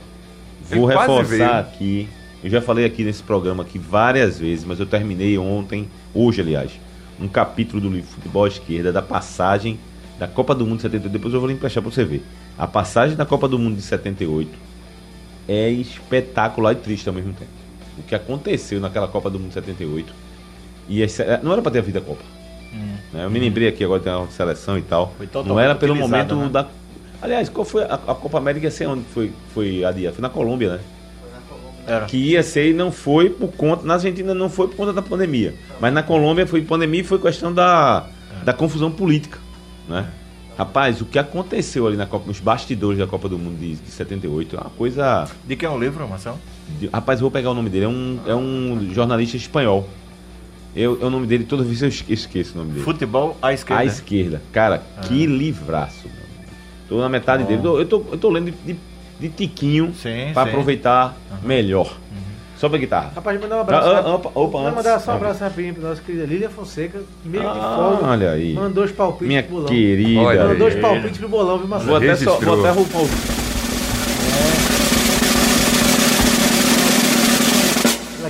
Vou 0.69 0.89
Ele 0.89 0.99
reforçar 0.99 1.59
aqui. 1.59 2.09
Eu 2.43 2.49
já 2.49 2.61
falei 2.61 2.85
aqui 2.85 3.03
nesse 3.03 3.23
programa 3.23 3.63
aqui 3.63 3.79
várias 3.79 4.37
vezes, 4.39 4.65
mas 4.65 4.79
eu 4.79 4.85
terminei 4.85 5.37
ontem, 5.37 5.87
hoje 6.13 6.41
aliás, 6.41 6.71
um 7.19 7.27
capítulo 7.27 7.81
do 7.81 7.89
livro 7.89 8.09
Futebol 8.09 8.45
à 8.45 8.47
Esquerda 8.47 8.91
da 8.91 9.01
passagem 9.01 9.79
da 10.19 10.27
Copa 10.27 10.53
do 10.55 10.65
Mundo 10.65 10.77
de 10.77 10.81
78. 10.83 11.11
Depois 11.11 11.33
eu 11.33 11.39
vou 11.39 11.47
lhe 11.49 11.55
emprestar 11.55 11.81
pra 11.83 11.91
você 11.91 12.03
ver. 12.05 12.23
A 12.57 12.65
passagem 12.67 13.15
da 13.17 13.25
Copa 13.25 13.47
do 13.47 13.57
Mundo 13.59 13.75
de 13.75 13.81
78 13.81 14.49
é 15.47 15.69
espetacular 15.69 16.71
e 16.73 16.75
triste 16.75 17.07
ao 17.07 17.13
mesmo 17.15 17.33
tempo. 17.33 17.51
O 17.97 18.03
que 18.03 18.15
aconteceu 18.15 18.79
naquela 18.79 19.07
Copa 19.07 19.29
do 19.29 19.39
Mundo 19.39 19.49
de 19.49 19.53
78 19.55 20.13
e 20.89 21.01
esse- 21.01 21.23
não 21.43 21.51
era 21.53 21.61
pra 21.61 21.71
ter 21.71 21.79
havido 21.79 21.97
a 21.99 22.01
Copa. 22.01 22.23
né? 23.13 23.23
Eu 23.25 23.29
me 23.31 23.39
lembrei 23.39 23.67
aqui 23.69 23.83
agora 23.83 24.01
tem 24.01 24.11
uma 24.11 24.27
seleção 24.29 24.77
e 24.77 24.81
tal. 24.81 25.13
Não 25.47 25.59
era 25.59 25.75
pelo 25.75 25.93
momento 25.95 26.35
né? 26.35 26.49
da. 26.49 26.67
Aliás, 27.21 27.47
qual 27.49 27.63
foi 27.63 27.83
a, 27.83 27.93
a 27.93 28.13
Copa 28.15 28.37
América? 28.37 28.69
Sei 28.69 28.85
onde 28.85 29.03
foi, 29.05 29.31
foi 29.53 29.83
adiada? 29.85 30.13
Foi 30.15 30.21
na 30.21 30.29
Colômbia, 30.29 30.73
né? 30.73 30.79
Era. 31.87 32.05
Que 32.05 32.17
ia 32.17 32.41
ser 32.43 32.71
e 32.71 32.73
não 32.73 32.91
foi 32.91 33.29
por 33.29 33.49
conta. 33.53 33.85
Na 33.85 33.95
Argentina 33.95 34.33
não 34.33 34.49
foi 34.49 34.67
por 34.67 34.75
conta 34.75 34.91
da 34.93 35.01
pandemia. 35.01 35.53
Mas 35.79 35.93
na 35.93 36.01
Colômbia 36.03 36.47
foi 36.47 36.61
pandemia 36.61 37.01
e 37.01 37.03
foi 37.03 37.19
questão 37.19 37.53
da, 37.53 38.07
da 38.43 38.53
confusão 38.53 38.89
política. 38.91 39.37
Né? 39.87 40.07
Rapaz, 40.57 41.01
o 41.01 41.05
que 41.05 41.19
aconteceu 41.19 41.85
ali 41.85 41.97
na 41.97 42.05
Copa, 42.05 42.25
nos 42.27 42.39
bastidores 42.39 42.97
da 42.97 43.05
Copa 43.05 43.27
do 43.27 43.37
Mundo 43.37 43.59
de, 43.59 43.75
de 43.75 43.91
78 43.91 44.55
é 44.55 44.59
uma 44.59 44.69
coisa. 44.71 45.27
De 45.45 45.55
que 45.55 45.65
é 45.65 45.69
o 45.69 45.77
livro, 45.77 46.07
Marcelo? 46.07 46.39
de- 46.79 46.87
rapaz, 46.87 47.19
eu 47.19 47.23
vou 47.25 47.31
pegar 47.31 47.51
o 47.51 47.53
nome 47.53 47.69
dele. 47.69 47.85
É 47.85 47.89
um, 47.89 48.19
é 48.25 48.33
um 48.35 48.89
jornalista 48.93 49.35
espanhol. 49.37 49.87
Eu, 50.75 50.97
é 51.01 51.05
o 51.05 51.09
nome 51.09 51.27
dele, 51.27 51.43
toda 51.45 51.63
vez 51.63 51.81
eu 51.81 51.87
esque- 51.89 52.11
esqueço 52.13 52.53
o 52.55 52.57
nome 52.57 52.71
dele. 52.71 52.83
Futebol 52.83 53.37
à 53.41 53.53
esquerda. 53.53 53.81
À 53.81 53.85
esquerda. 53.85 54.41
Cara, 54.51 54.81
que 55.03 55.25
livraço. 55.25 56.07
amigo. 56.07 56.25
Tô 56.89 56.99
na 56.99 57.09
metade 57.09 57.43
dele. 57.43 57.59
Eu 57.59 57.63
tô, 57.63 57.79
eu 57.79 57.85
tô, 57.85 58.05
eu 58.13 58.17
tô 58.17 58.29
lendo 58.29 58.45
de, 58.51 58.73
de, 58.73 58.79
de 59.19 59.29
tiquinho 59.29 59.93
pra 60.33 60.43
sim. 60.43 60.49
aproveitar 60.49 61.15
melhor. 61.43 61.97
Sobe 62.57 62.77
a 62.77 62.79
guitarra. 62.79 63.11
Rapaz, 63.13 63.39
mandar 63.39 63.57
um 63.57 63.61
abraço. 63.61 63.89
Ah, 63.89 64.15
opa, 64.15 64.29
opa, 64.33 64.39
Vou 64.57 64.61
antes. 64.61 64.75
mandar 64.77 64.99
só 64.99 65.11
um 65.11 65.15
abraço 65.15 65.41
rapidinho 65.43 65.73
pra 65.75 65.89
nossa 65.89 66.01
querida 66.01 66.25
Lília 66.25 66.49
Fonseca, 66.49 67.01
meio 67.25 67.43
de 67.43 67.49
Ah, 67.49 67.75
folga. 67.97 68.11
olha 68.11 68.31
aí. 68.31 68.53
Mandou 68.53 68.85
os 68.85 68.91
palpites 68.93 69.27
Minha 69.27 69.43
pro 69.43 69.51
bolão. 69.55 69.67
querida. 69.67 70.45
Mandou 70.47 70.67
os 70.69 70.75
palpites 70.75 71.17
pro 71.17 71.27
bolão, 71.29 71.57
viu, 71.59 71.67
Marcelo? 71.67 71.89
Vou 71.91 71.97
até, 71.97 72.15
só, 72.15 72.39
vou 72.39 72.59
até 72.59 72.69
roubar 72.71 73.01
o. 73.01 73.44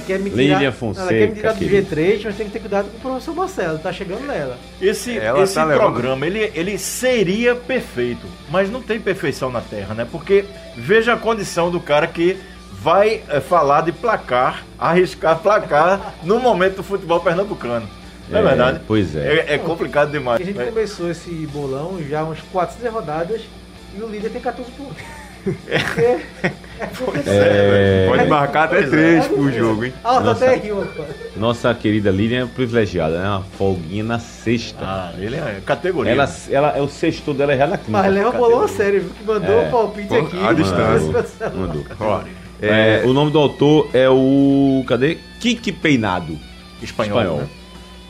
quer 0.06 0.20
me 0.20 0.30
tirar, 0.30 0.72
Fonseca, 0.72 1.10
ela 1.14 1.20
quer 1.20 1.30
me 1.30 1.36
tirar 1.36 1.54
do 1.54 1.60
querida. 1.60 1.96
G3, 1.96 2.22
mas 2.26 2.36
tem 2.38 2.46
que 2.48 2.52
ter 2.54 2.60
cuidado 2.60 2.90
com 2.92 2.98
o 2.98 3.02
professor 3.02 3.36
Marcelo, 3.36 3.80
tá 3.80 3.92
chegando 3.92 4.26
nela. 4.26 4.58
Esse, 4.82 5.18
Ela 5.18 5.44
esse 5.44 5.56
tá 5.56 5.66
programa, 5.66 6.26
ele, 6.26 6.52
ele 6.54 6.78
seria 6.78 7.56
perfeito, 7.56 8.26
mas 8.50 8.70
não 8.70 8.82
tem 8.82 9.00
perfeição 9.00 9.50
na 9.52 9.62
Terra, 9.62 9.94
né? 9.94 10.08
Porque 10.10 10.46
veja 10.76 11.14
a 11.14 11.18
condição 11.18 11.70
do 11.72 11.80
cara 11.80 12.08
que 12.08 12.38
vai 12.72 13.22
eh, 13.28 13.40
falar 13.40 13.82
de 13.82 13.92
placar, 13.92 14.64
arriscar 14.78 15.40
placar 15.40 16.14
no 16.24 16.40
momento 16.40 16.78
do 16.78 16.84
futebol 16.84 17.20
pernambucano. 17.20 17.88
Não 18.30 18.40
é, 18.40 18.42
É, 18.42 18.46
verdade? 18.46 18.82
pois 18.88 19.16
é. 19.16 19.46
É, 19.48 19.54
é 19.54 19.58
complicado 19.58 20.12
demais. 20.12 20.42
A 20.42 20.44
gente 20.44 20.60
É. 20.60 20.66
começou 20.66 21.10
esse 21.10 21.30
bolão 21.48 22.00
já 22.08 22.24
umas 22.24 22.40
400 22.52 22.92
rodadas 22.94 23.42
e 23.98 24.02
o 24.02 24.08
líder 24.08 24.30
tem 24.30 24.42
14 24.42 24.70
pontos. 24.72 25.02
É 26.80 26.88
porque 26.88 27.30
É, 27.30 28.06
Pode 28.10 28.28
marcar 28.28 28.64
até 28.66 28.80
é. 28.80 28.88
três 28.88 29.28
por 29.28 29.52
jogo, 29.52 29.86
hein? 29.86 29.94
Ah, 30.04 30.20
Nossa. 30.20 30.46
até. 30.46 30.62
Nossa 31.38 31.74
querida 31.74 32.12
Lilian 32.12 32.44
é 32.44 32.46
privilegiada, 32.48 33.18
né? 33.20 33.28
Uma 33.30 33.42
folguinha 33.58 34.04
na 34.04 34.20
sexta. 34.20 34.80
Ah, 34.84 35.14
ele 35.18 35.36
é 35.38 35.62
categoria. 35.66 36.12
ela, 36.12 36.30
ela, 36.50 36.78
é 36.78 36.82
o 36.82 36.88
sexto 36.88 37.34
dela 37.34 37.54
é 37.54 37.58
já 37.58 37.68
na 37.68 37.78
quinta. 37.78 37.92
Mas 37.92 38.14
leva 38.14 38.30
o 38.30 38.34
bolão 38.34 38.62
a 38.64 38.68
sério, 38.68 39.02
viu? 39.02 39.10
Que 39.12 39.24
mandou 39.24 39.62
É. 39.62 39.68
o 39.68 39.72
palpite 39.72 40.08
Pô, 40.08 40.16
aqui. 40.18 40.38
à 40.46 40.54
distância. 40.54 41.50
Mandou. 41.56 41.86
Ó, 42.00 42.22
É, 42.62 43.04
o 43.06 43.14
nome 43.14 43.32
do 43.32 43.40
autor 43.40 43.90
é 43.94 44.10
o. 44.10 44.84
Cadê? 44.88 45.18
Kiki 45.40 45.72
Peinado. 45.72 46.38
espanhol. 46.82 47.20
Espanhol. 47.20 47.38
né? 47.40 47.48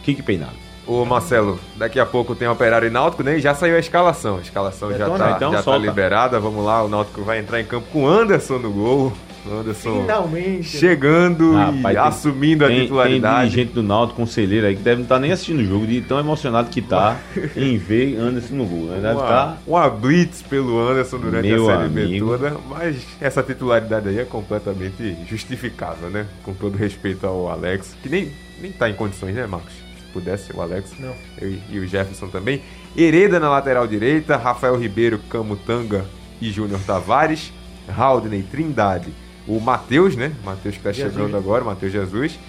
Kiki 0.03 0.21
Peinado. 0.23 0.64
Ô 0.87 1.03
Marcelo, 1.03 1.59
daqui 1.77 1.99
a 1.99 2.05
pouco 2.05 2.35
tem 2.35 2.47
Operário 2.47 2.87
e 2.87 2.91
Náutico, 2.91 3.23
né? 3.23 3.37
E 3.37 3.41
já 3.41 3.55
saiu 3.55 3.75
a 3.75 3.79
escalação. 3.79 4.37
A 4.37 4.41
escalação 4.41 4.91
já, 4.95 5.09
tá, 5.09 5.33
então 5.35 5.51
já 5.51 5.63
tá 5.63 5.77
liberada. 5.77 6.39
Vamos 6.39 6.63
lá, 6.63 6.83
o 6.83 6.87
Náutico 6.87 7.23
vai 7.23 7.39
entrar 7.39 7.59
em 7.59 7.65
campo 7.65 7.87
com 7.91 8.07
Anderson 8.07 8.59
no 8.59 8.71
gol. 8.71 9.13
Anderson 9.47 10.01
Finalmente. 10.01 10.63
chegando 10.63 11.53
Rapaz, 11.53 11.75
e 11.75 11.81
tem- 11.81 11.97
assumindo 11.97 12.65
a 12.65 12.67
Tem, 12.67 12.77
tem 12.77 12.85
titularidade. 12.85 13.49
dirigente 13.51 13.73
do 13.73 13.83
Náutico, 13.83 14.19
conselheiro 14.19 14.65
aí, 14.65 14.75
que 14.75 14.81
deve 14.81 14.95
não 14.97 15.03
estar 15.03 15.19
nem 15.19 15.31
assistindo 15.31 15.59
o 15.59 15.65
jogo, 15.65 15.85
de 15.85 16.01
tão 16.01 16.17
emocionado 16.19 16.69
que 16.71 16.81
tá 16.81 17.17
em 17.55 17.77
ver 17.77 18.17
Anderson 18.17 18.55
no 18.55 18.65
gol. 18.65 18.85
Né? 18.87 18.95
Deve 19.01 19.13
uma, 19.13 19.23
estar. 19.23 19.57
uma 19.67 19.87
blitz 19.89 20.41
pelo 20.41 20.79
Anderson 20.79 21.17
durante 21.19 21.47
Meu 21.47 21.69
a 21.69 21.77
Série 21.77 21.89
B 21.89 22.01
amigo. 22.05 22.27
toda, 22.27 22.57
mas 22.67 22.95
essa 23.21 23.43
titularidade 23.43 24.09
aí 24.09 24.17
é 24.19 24.25
completamente 24.25 25.15
justificável, 25.29 26.09
né? 26.09 26.25
Com 26.43 26.53
todo 26.55 26.75
respeito 26.75 27.27
ao 27.27 27.47
Alex, 27.47 27.95
que 28.01 28.09
nem, 28.09 28.31
nem 28.59 28.71
tá 28.71 28.89
em 28.89 28.95
condições, 28.95 29.35
né, 29.35 29.45
Marcos? 29.45 29.84
Se 30.15 30.19
pudesse, 30.19 30.53
o 30.55 30.61
Alex 30.61 30.93
Não. 30.97 31.13
eu- 31.41 31.57
e 31.69 31.79
o 31.79 31.85
Jefferson 31.87 32.27
também. 32.27 32.61
Hereda 32.95 33.39
na 33.39 33.49
lateral 33.49 33.85
direita, 33.85 34.37
Rafael 34.37 34.75
Ribeiro, 34.77 35.19
Camutanga 35.29 36.05
e 36.41 36.49
Júnior 36.49 36.79
Tavares, 36.85 37.51
Haldney, 37.95 38.41
Trindade, 38.43 39.13
o 39.45 39.59
Matheus, 39.59 40.15
né? 40.15 40.33
Matheus 40.43 40.77
que 40.77 40.83
tá 40.83 40.91
Jesus. 40.93 41.13
chegando 41.13 41.35
agora, 41.35 41.63
Matheus 41.65 41.91
Jesus. 41.91 42.39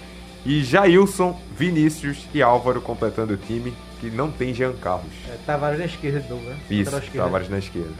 E 0.45 0.63
Jailson, 0.63 1.37
Vinícius 1.57 2.19
e 2.33 2.41
Álvaro 2.41 2.79
completando 2.79 3.33
o 3.33 3.37
time, 3.37 3.73
que 3.99 4.09
não 4.09 4.31
tem 4.31 4.53
Jean 4.53 4.73
Carlos. 4.73 5.11
É, 5.27 5.35
Tavares 5.45 5.79
na 5.79 5.85
esquerda 5.85 6.21
de 6.21 6.29
novo, 6.29 6.43
né? 6.47 6.55
Isso, 6.69 6.95
esquerda. 6.95 7.23
Tavares 7.23 7.49
na 7.49 7.57
esquerda. 7.57 7.91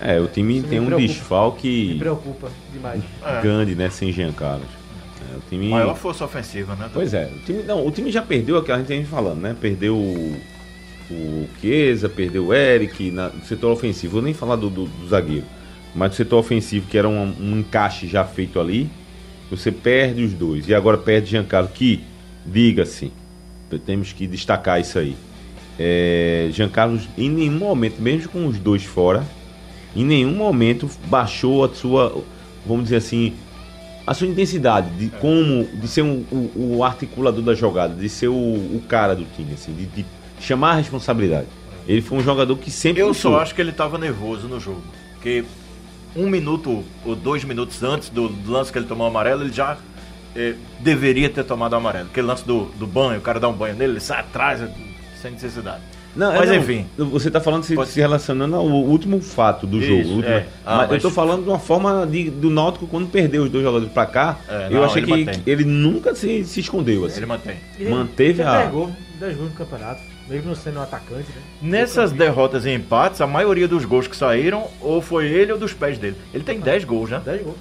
É, 0.00 0.18
o 0.18 0.26
time 0.28 0.54
Isso 0.54 0.62
me 0.62 0.68
tem 0.70 0.80
um 0.80 0.86
preocupa. 0.86 1.02
Me 1.02 1.08
desfalque 1.14 1.96
preocupa 1.98 2.48
demais. 2.72 3.02
Grande, 3.42 3.74
né? 3.74 3.90
Sem 3.90 4.10
Jean 4.12 4.32
Carlos. 4.32 4.79
É, 5.32 5.36
o 5.36 5.40
time. 5.48 5.68
Maior 5.68 5.96
força 5.96 6.24
ofensiva, 6.24 6.74
né? 6.74 6.88
Pois 6.92 7.12
é, 7.14 7.30
o 7.34 7.38
time, 7.44 7.62
não, 7.62 7.86
o 7.86 7.90
time 7.90 8.10
já 8.10 8.22
perdeu 8.22 8.56
aquela 8.56 8.78
gente 8.78 8.88
tem 8.88 9.04
falando, 9.04 9.40
né? 9.40 9.56
Perdeu 9.60 9.96
o, 9.96 10.36
o 11.10 11.48
Chiesa, 11.60 12.08
perdeu 12.08 12.46
o 12.46 12.54
Eric 12.54 13.10
na, 13.10 13.28
no 13.28 13.44
setor 13.44 13.72
ofensivo. 13.72 14.14
Vou 14.14 14.22
nem 14.22 14.34
falar 14.34 14.56
do, 14.56 14.70
do, 14.70 14.86
do 14.86 15.08
zagueiro, 15.08 15.46
mas 15.94 16.10
do 16.10 16.16
setor 16.16 16.38
ofensivo, 16.38 16.86
que 16.88 16.96
era 16.96 17.08
um, 17.08 17.34
um 17.40 17.58
encaixe 17.58 18.06
já 18.06 18.24
feito 18.24 18.58
ali, 18.58 18.90
você 19.50 19.70
perde 19.70 20.22
os 20.22 20.32
dois. 20.32 20.68
E 20.68 20.74
agora 20.74 20.96
perde 20.96 21.30
Giancarlo, 21.30 21.68
que, 21.68 22.04
diga-se, 22.46 23.12
temos 23.84 24.12
que 24.12 24.26
destacar 24.26 24.80
isso 24.80 24.98
aí. 24.98 25.16
É, 25.78 26.48
Giancarlo, 26.52 27.00
em 27.16 27.28
nenhum 27.28 27.58
momento, 27.58 28.00
mesmo 28.00 28.28
com 28.30 28.46
os 28.46 28.58
dois 28.58 28.84
fora, 28.84 29.24
em 29.94 30.04
nenhum 30.04 30.34
momento 30.34 30.88
baixou 31.06 31.64
a 31.64 31.68
sua, 31.68 32.22
vamos 32.64 32.84
dizer 32.84 32.96
assim, 32.96 33.34
a 34.06 34.14
sua 34.14 34.26
intensidade 34.26 34.90
de 34.90 35.08
como 35.18 35.64
de 35.64 35.86
ser 35.88 36.02
um- 36.02 36.24
o, 36.30 36.76
o 36.78 36.84
articulador 36.84 37.42
da 37.42 37.54
jogada, 37.54 37.94
de 37.94 38.08
ser 38.08 38.28
o, 38.28 38.34
o 38.34 38.82
cara 38.88 39.14
do 39.14 39.24
time, 39.36 39.52
assim, 39.54 39.72
de, 39.72 39.86
de 39.86 40.06
chamar 40.40 40.72
a 40.72 40.74
responsabilidade. 40.76 41.46
Ele 41.86 42.02
foi 42.02 42.18
um 42.18 42.22
jogador 42.22 42.56
que 42.56 42.70
sempre 42.70 43.02
Eu 43.02 43.12
só 43.14 43.40
acho 43.40 43.54
que 43.54 43.60
ele 43.60 43.72
tava 43.72 43.98
nervoso 43.98 44.46
no 44.48 44.60
jogo. 44.60 44.82
Porque 45.14 45.44
um 46.16 46.28
minuto 46.28 46.84
ou 47.04 47.14
dois 47.16 47.44
minutos 47.44 47.82
antes 47.82 48.08
do, 48.10 48.30
lance 48.46 48.72
que 48.72 48.78
ele 48.78 48.86
tomou 48.86 49.06
o 49.06 49.10
amarelo, 49.10 49.42
ele 49.42 49.52
já 49.52 49.76
eh, 50.36 50.54
deveria 50.80 51.28
ter 51.28 51.44
tomado 51.44 51.74
amarelo. 51.74 52.06
Aquele 52.10 52.26
lance 52.26 52.44
do, 52.46 52.66
do 52.78 52.86
banho, 52.86 53.18
o 53.18 53.22
cara 53.22 53.38
dá 53.40 53.48
um 53.48 53.52
banho 53.52 53.74
nele, 53.74 53.94
ele 53.94 54.00
sai 54.00 54.20
atrás 54.20 54.60
sem 55.20 55.32
necessidade. 55.32 55.82
Não, 56.16 56.34
Mas 56.34 56.48
não, 56.48 56.56
enfim. 56.56 56.86
Você 56.98 57.28
está 57.28 57.40
falando 57.40 57.62
se, 57.62 57.74
Pode- 57.74 57.90
se 57.90 58.00
relacionando 58.00 58.56
ao 58.56 58.66
último 58.66 59.20
fato 59.20 59.66
do 59.66 59.78
Isso, 59.78 59.86
jogo. 59.88 60.16
último- 60.16 60.34
é. 60.34 60.46
Ah, 60.66 60.76
mas, 60.78 60.86
eu 60.88 60.92
mas- 60.94 61.02
tô 61.02 61.10
falando 61.10 61.44
de 61.44 61.48
uma 61.48 61.58
forma 61.58 62.06
de- 62.10 62.30
do 62.30 62.50
Náutico 62.50 62.86
quando 62.88 63.08
perdeu 63.08 63.44
os 63.44 63.50
dois 63.50 63.62
jogadores 63.64 63.92
para 63.92 64.06
cá. 64.06 64.38
É, 64.48 64.66
eu 64.66 64.70
não, 64.72 64.84
achei 64.84 65.02
ele 65.02 65.12
que, 65.12 65.24
mantém. 65.24 65.42
ele 65.46 65.64
nunca 65.64 66.14
se, 66.14 66.44
se 66.44 66.60
escondeu 66.60 67.04
assim. 67.04 67.18
Ele 67.18 67.26
mantém. 67.26 67.56
Ele 67.78 67.90
Manteve 67.90 68.34
tem 68.38 68.44
a- 68.46 68.58
10 68.58 68.70
gols, 68.72 68.90
10 69.20 69.36
gols 69.36 69.50
no 69.50 69.54
campeonato, 69.56 70.00
mesmo 70.28 70.48
não 70.48 70.54
sendo 70.56 70.80
um 70.80 70.82
atacante, 70.82 71.28
né? 71.30 71.42
Nessas 71.62 72.10
derrotas 72.10 72.64
e 72.66 72.70
empates, 72.70 73.20
a 73.20 73.26
maioria 73.28 73.68
dos 73.68 73.84
gols 73.84 74.08
que 74.08 74.16
saíram, 74.16 74.66
ou 74.80 75.00
foi 75.00 75.26
ele 75.28 75.52
ou 75.52 75.58
dos 75.58 75.72
pés 75.72 75.96
dele. 75.96 76.16
Ele 76.34 76.42
tem 76.42 76.58
10 76.58 76.82
gols, 76.84 77.08
né? 77.10 77.22
10 77.24 77.42
gols. 77.42 77.56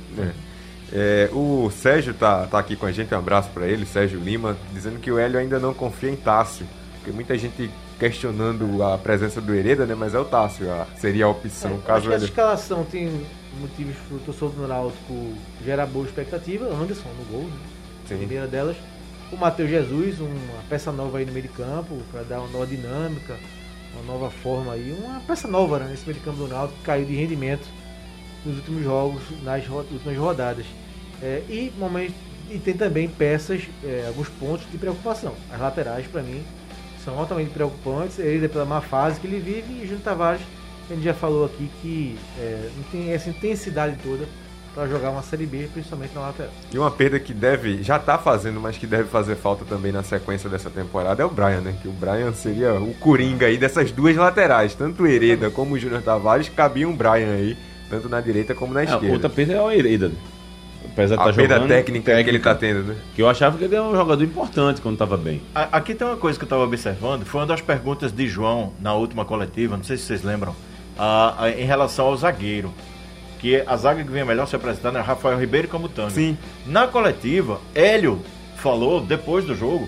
É, 0.92 1.30
o 1.32 1.70
Sérgio 1.70 2.16
tá, 2.16 2.48
tá 2.48 2.58
aqui 2.58 2.76
com 2.76 2.88
a 2.88 2.92
gente, 2.92 3.14
um 3.14 3.18
abraço 3.18 3.50
pra 3.54 3.68
ele, 3.68 3.86
Sérgio 3.86 4.20
Lima, 4.20 4.58
dizendo 4.74 4.98
que 5.00 5.12
o 5.12 5.20
Hélio 5.20 5.38
ainda 5.40 5.60
não 5.60 5.72
confia 5.72 6.10
em 6.10 6.16
Tássio. 6.16 6.66
Porque 6.96 7.12
muita 7.12 7.38
gente 7.38 7.70
questionando 8.00 8.82
a 8.84 8.98
presença 8.98 9.42
do 9.42 9.54
Hereda, 9.54 9.86
né? 9.86 9.94
Mas 9.94 10.14
é 10.16 10.20
o 10.20 10.26
Tássio, 10.26 10.72
a- 10.72 10.88
seria 10.98 11.26
a 11.26 11.30
opção, 11.30 11.72
É, 11.72 11.74
acho 11.76 11.84
caso 11.84 12.02
que 12.04 12.08
o 12.08 12.12
essa 12.14 12.16
Hélio... 12.24 12.26
escalação 12.30 12.84
tem 12.86 13.26
motivos 13.60 13.96
pro 14.08 14.18
torcedor 14.20 14.50
do 14.52 14.68
Náutico 14.68 15.34
gerar 15.64 15.86
boa 15.86 16.06
expectativa. 16.06 16.66
Anderson 16.66 17.10
no 17.20 17.26
gol, 17.26 17.44
né? 17.48 17.58
A 18.06 18.08
Sim. 18.08 18.18
primeira 18.18 18.48
delas. 18.48 18.78
O 19.32 19.38
Matheus 19.38 19.70
Jesus, 19.70 20.20
uma 20.20 20.64
peça 20.70 20.92
nova 20.92 21.20
aí 21.20 21.26
no 21.26 21.32
meio 21.34 21.44
de 21.48 21.54
campo, 21.54 21.98
para 22.12 22.24
dar 22.24 22.40
uma 22.40 22.48
nova 22.50 22.66
dinâmica, 22.66 23.36
uma 23.94 24.12
nova 24.12 24.32
forma 24.32 24.74
aí. 24.74 24.96
Uma 25.04 25.20
peça 25.20 25.48
nova 25.48 25.78
né, 25.78 25.88
nesse 25.92 26.04
meio 26.06 26.18
de 26.18 26.24
campo 26.26 26.38
do 26.38 26.48
Náutico, 26.48 26.80
que 26.80 26.86
caiu 26.86 27.06
de 27.06 27.14
rendimento 27.16 27.68
nos 28.46 28.56
últimos 28.58 28.84
jogos, 28.84 29.22
nas 29.44 29.68
últimas 29.68 30.18
rodadas. 30.18 30.66
É, 31.22 31.44
e, 31.50 31.72
momento, 31.78 32.14
e 32.50 32.58
tem 32.58 32.74
também 32.74 33.08
peças, 33.08 33.62
é, 33.84 34.06
alguns 34.08 34.30
pontos 34.30 34.66
de 34.72 34.78
preocupação. 34.78 35.36
As 35.54 35.60
laterais, 35.60 36.08
para 36.08 36.24
mim, 36.24 36.42
são 37.04 37.18
altamente 37.18 37.50
preocupantes. 37.52 38.20
Ele 38.20 38.46
é 38.46 38.48
pela 38.48 38.66
má 38.66 38.82
fase 38.82 39.20
que 39.20 39.28
ele 39.28 39.40
vive 39.40 39.74
e 39.74 39.82
Júnior 39.84 40.02
Tavares, 40.04 40.42
a 40.90 40.94
gente 40.94 41.04
já 41.04 41.14
falou 41.14 41.46
aqui 41.46 41.70
que 41.82 42.18
é, 42.40 42.70
não 42.76 42.84
tem 42.92 43.12
essa 43.14 43.30
intensidade 43.30 43.96
toda 44.04 44.26
para 44.74 44.88
jogar 44.88 45.10
uma 45.10 45.24
Série 45.24 45.46
B, 45.48 45.68
principalmente 45.74 46.14
na 46.14 46.22
lateral. 46.22 46.52
E 46.72 46.78
uma 46.78 46.92
perda 46.92 47.20
que 47.20 47.34
deve, 47.34 47.82
já 47.84 47.98
tá 48.00 48.18
fazendo, 48.18 48.60
mas 48.62 48.78
que 48.78 48.86
deve 48.88 49.10
fazer 49.10 49.36
falta 49.36 49.66
também 49.66 49.92
na 49.92 50.04
sequência 50.04 50.48
dessa 50.50 50.70
temporada 50.70 51.22
é 51.22 51.26
o 51.26 51.30
Brian, 51.30 51.62
né? 51.62 51.76
Que 51.82 51.88
o 51.88 51.92
Brian 51.92 52.32
seria 52.34 52.76
o 52.76 52.94
coringa 52.96 53.48
aí 53.48 53.58
dessas 53.58 53.92
duas 53.92 54.16
laterais. 54.16 54.76
Tanto 54.76 55.04
o 55.04 55.08
Hereda 55.08 55.50
como 55.50 55.74
o 55.76 55.80
Júnior 55.80 56.02
Tavares 56.04 56.50
cabiam 56.50 56.92
um 56.92 56.96
Brian 56.96 57.34
aí, 57.34 57.58
tanto 57.90 58.08
na 58.08 58.22
direita 58.22 58.54
como 58.54 58.74
na 58.74 58.82
É, 58.82 58.86
esquerda. 58.86 59.12
outra 59.12 59.30
perda 59.30 59.54
é 59.54 59.62
o 59.62 59.72
Hereda. 59.72 60.12
Apesar 61.00 61.16
de 61.16 61.22
A 61.22 61.26
tá 61.26 61.34
perda 61.34 61.54
jogando, 61.56 61.70
técnica, 61.70 62.24
que 62.24 62.30
ele 62.30 62.40
tá 62.40 62.56
tendo, 62.56 62.84
né? 62.84 62.96
Que 63.16 63.22
eu 63.22 63.30
achava 63.30 63.58
que 63.58 63.64
ele 63.64 63.76
era 63.76 63.84
um 63.84 63.96
jogador 63.96 64.24
importante 64.24 64.82
quando 64.82 64.98
tava 64.98 65.18
bem. 65.18 65.42
A- 65.56 65.78
Aqui 65.78 65.94
tem 65.96 66.06
uma 66.08 66.18
coisa 66.18 66.38
que 66.38 66.44
eu 66.44 66.48
estava 66.48 66.64
observando, 66.64 67.26
foi 67.26 67.42
uma 67.42 67.48
das 67.48 67.62
perguntas 67.62 68.12
de 68.12 68.28
João 68.28 68.74
na 68.80 68.94
última 68.94 69.24
coletiva, 69.26 69.78
não 69.78 69.84
sei 69.84 69.98
se 69.98 70.04
vocês 70.04 70.24
lembram, 70.24 70.56
a- 70.98 71.44
a- 71.46 71.50
em 71.52 71.66
relação 71.66 72.08
ao 72.08 72.18
zagueiro. 72.18 72.74
Que 73.40 73.64
a 73.66 73.78
zaga 73.78 74.04
que 74.04 74.12
vinha 74.12 74.26
melhor 74.26 74.46
se 74.48 74.56
apresentando 74.56 74.96
era 74.98 75.04
Rafael 75.06 75.40
Ribeiro 75.40 75.68
como 75.70 75.88
Tanga. 75.88 76.10
Sim. 76.10 76.38
Na 76.68 76.88
coletiva, 76.88 77.62
Hélio 77.74 78.20
falou, 78.58 79.00
depois 79.00 79.46
do 79.46 79.56
jogo, 79.56 79.88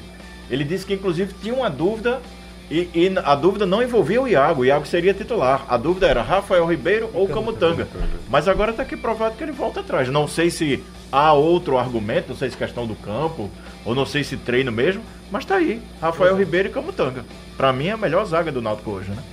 ele 0.50 0.64
disse 0.64 0.86
que 0.86 0.94
inclusive 0.94 1.34
tinha 1.42 1.54
uma 1.54 1.70
dúvida, 1.70 2.22
e, 2.70 2.88
e 2.96 3.12
a 3.26 3.36
dúvida 3.36 3.66
não 3.66 3.84
envolvia 3.84 4.22
o 4.22 4.28
Iago, 4.30 4.62
o 4.62 4.66
Iago 4.66 4.86
seria 4.88 5.14
titular. 5.14 5.66
A 5.68 5.76
dúvida 5.76 6.08
era 6.08 6.22
Rafael 6.22 6.66
Ribeiro 6.66 7.10
ou 7.14 7.28
Camutanga. 7.28 7.86
Mas 8.30 8.48
agora 8.48 8.72
está 8.72 8.84
aqui 8.84 8.96
provado 8.96 9.36
que 9.36 9.44
ele 9.44 9.52
volta 9.52 9.82
atrás. 9.82 10.08
Não 10.08 10.26
sei 10.30 10.50
se 10.50 10.82
há 11.12 11.34
outro 11.34 11.78
argumento, 11.78 12.30
não 12.30 12.36
sei 12.36 12.50
se 12.50 12.58
questão 12.58 12.88
do 12.88 12.96
campo, 12.96 13.50
ou 13.86 13.94
não 13.96 14.06
sei 14.06 14.24
se 14.24 14.38
treino 14.38 14.72
mesmo, 14.72 15.02
mas 15.32 15.46
tá 15.46 15.56
aí. 15.56 15.82
Rafael 16.02 16.36
Ribeiro 16.38 16.70
e 16.70 16.72
Camutanga. 16.72 17.26
Pra 17.58 17.72
mim 17.74 17.88
é 17.88 17.92
a 17.92 17.98
melhor 17.98 18.26
zaga 18.26 18.52
do 18.52 18.62
Náutico 18.62 18.92
hoje, 18.92 19.10
né? 19.12 19.24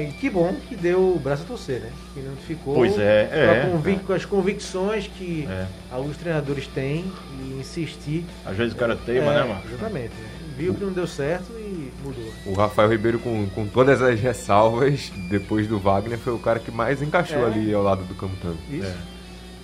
E 0.00 0.12
que 0.12 0.28
bom 0.30 0.52
que 0.68 0.74
deu 0.74 0.98
o 1.14 1.20
braço 1.22 1.42
a 1.44 1.46
torcer, 1.46 1.80
né? 1.80 1.90
Que 2.14 2.20
não 2.20 2.34
ficou 2.36 2.74
Pois 2.74 2.98
é, 2.98 3.28
é, 3.30 3.68
convic- 3.70 4.02
com 4.04 4.12
as 4.12 4.24
convicções 4.24 5.06
que 5.06 5.46
É. 5.48 5.66
alguns 5.92 6.16
treinadores 6.16 6.66
têm 6.66 7.04
e 7.40 7.60
insistir. 7.60 8.24
Às 8.44 8.56
vezes 8.56 8.72
o 8.72 8.76
cara 8.76 8.96
teima, 8.96 9.32
É, 9.32 9.34
né, 9.34 9.40
mano? 9.42 9.60
Exatamente. 9.68 10.08
né? 10.14 10.28
Viu 10.56 10.74
que 10.74 10.84
não 10.84 10.92
deu 10.92 11.06
certo 11.06 11.52
e 11.58 11.92
mudou. 12.02 12.24
O 12.46 12.54
Rafael 12.54 12.88
Ribeiro, 12.88 13.18
com, 13.18 13.46
com 13.54 13.66
todas 13.66 14.00
as 14.00 14.18
ressalvas, 14.18 15.12
depois 15.28 15.66
do 15.68 15.78
Wagner, 15.78 16.18
foi 16.18 16.32
o 16.32 16.38
cara 16.38 16.58
que 16.58 16.70
mais 16.70 17.02
encaixou 17.02 17.42
É. 17.42 17.46
ali 17.46 17.72
ao 17.74 17.82
lado 17.82 18.02
do 18.04 18.14
Camutanga. 18.14 18.56
Isso. 18.70 18.94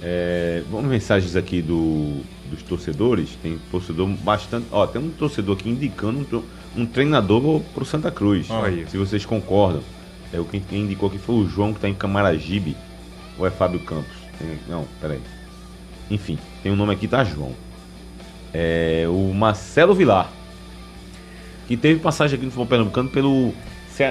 É, 0.03 0.63
vamos 0.71 0.89
mensagens 0.89 1.37
aqui 1.37 1.61
do, 1.61 2.21
dos 2.51 2.63
torcedores. 2.63 3.37
Tem 3.43 3.59
torcedor 3.71 4.09
bastante. 4.09 4.67
Ó, 4.71 4.87
tem 4.87 5.01
um 5.01 5.11
torcedor 5.11 5.57
aqui 5.57 5.69
indicando 5.69 6.45
um, 6.77 6.83
um 6.83 6.87
treinador 6.87 7.61
pro 7.75 7.85
Santa 7.85 8.11
Cruz. 8.11 8.49
Se 8.91 8.97
vocês 8.97 9.25
concordam. 9.25 9.83
É 10.33 10.39
o 10.39 10.45
que 10.45 10.61
quem 10.61 10.83
indicou 10.83 11.09
aqui 11.09 11.19
foi 11.19 11.35
o 11.35 11.49
João 11.49 11.75
que 11.75 11.81
tá 11.81 11.89
em 11.89 11.95
Camaragibe. 11.95 12.77
Ou 13.37 13.47
é 13.47 13.51
Fábio 13.51 13.81
Campos? 13.81 14.13
Tem- 14.39 14.59
não, 14.69 14.87
peraí. 15.01 15.21
Enfim, 16.11 16.39
tem 16.63 16.71
um 16.71 16.77
nome 16.77 16.93
aqui, 16.93 17.09
tá 17.09 17.25
João. 17.25 17.53
É 18.55 19.07
o 19.09 19.33
Marcelo 19.35 19.95
Vilar. 19.95 20.31
Que 21.67 21.77
teve 21.77 22.01
passagem 22.01 22.37
aqui 22.37 22.45
no 22.45 22.51
futebol 22.51 22.67
pernambucano 22.67 23.09
pelo 23.09 23.53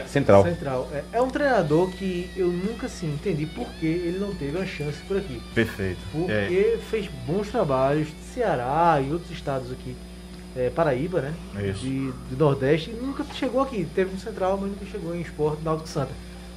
Central. 0.07 0.43
Central. 0.43 0.87
É, 0.93 1.03
é 1.13 1.21
um 1.21 1.29
treinador 1.29 1.89
que 1.91 2.29
eu 2.35 2.47
nunca 2.47 2.85
assim, 2.87 3.07
entendi 3.13 3.45
por 3.45 3.67
que 3.79 3.85
ele 3.85 4.17
não 4.19 4.33
teve 4.33 4.57
a 4.57 4.65
chance 4.65 4.97
por 5.07 5.17
aqui. 5.17 5.41
Perfeito. 5.53 5.99
Porque 6.11 6.31
É, 6.31 6.77
fez 6.89 7.07
bons 7.27 7.49
trabalhos 7.49 8.07
de 8.07 8.33
Ceará 8.33 9.01
e 9.05 9.11
outros 9.11 9.31
estados 9.31 9.71
aqui. 9.71 9.95
É, 10.55 10.69
Paraíba, 10.69 11.21
né? 11.21 11.33
Isso. 11.69 11.81
De, 11.81 12.11
do 12.31 12.37
Nordeste. 12.37 12.89
E 12.89 12.93
nunca 13.05 13.23
chegou 13.33 13.61
aqui. 13.61 13.87
Teve 13.95 14.11
no 14.11 14.19
Central, 14.19 14.57
mas 14.59 14.71
nunca 14.71 14.85
chegou 14.91 15.15
em 15.15 15.21
esporte 15.21 15.63
Náutico 15.63 15.87
Santa. 15.87 16.11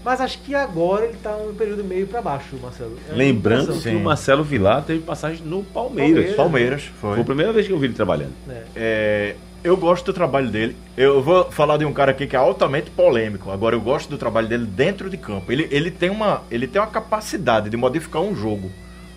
Mas 0.05 0.20
acho 0.20 0.39
que 0.41 0.53
agora 0.55 1.05
ele 1.07 1.16
tá 1.22 1.37
um 1.37 1.55
período 1.55 1.85
meio 1.85 2.09
pra 2.09 2.20
baixo, 2.20 2.57
Marcelo. 2.61 2.99
É 3.09 3.12
Lembrando 3.12 3.80
que 3.80 3.89
o 3.91 4.01
Marcelo 4.01 4.43
Vilar 4.43 4.83
teve 4.83 5.01
passagem 5.01 5.47
no 5.47 5.62
Palmeiras. 5.62 6.35
Palmeiras. 6.35 6.37
Palmeiras, 6.37 6.83
Foi 7.01 7.11
foi. 7.12 7.20
a 7.20 7.24
primeira 7.24 7.53
vez 7.53 7.66
que 7.68 7.72
eu 7.72 7.78
vi 7.78 7.87
ele 7.87 7.95
trabalhando. 7.95 8.33
É. 8.74 9.37
É, 9.65 9.69
eu 9.69 9.77
gosto 9.77 10.07
do 10.07 10.13
trabalho 10.13 10.49
dele. 10.51 10.77
Eu 10.97 11.23
vou 11.23 11.51
falar 11.51 11.77
de 11.77 11.85
um 11.85 11.93
cara 11.93 12.11
aqui 12.11 12.27
que 12.27 12.37
é 12.37 12.39
altamente 12.39 12.91
polêmico. 12.91 13.51
Agora 13.51 13.75
eu 13.75 13.81
gosto 13.81 14.09
do 14.11 14.19
trabalho 14.19 14.49
dele 14.49 14.67
dentro 14.67 15.09
de 15.09 15.17
campo. 15.17 15.51
Ele, 15.53 15.69
ele, 15.71 15.91
tem, 15.91 16.11
uma, 16.11 16.43
ele 16.51 16.67
tem 16.67 16.81
uma 16.81 16.89
capacidade 16.89 17.71
de 17.71 17.77
modificar 17.77 18.23
um 18.23 18.35
jogo 18.35 18.71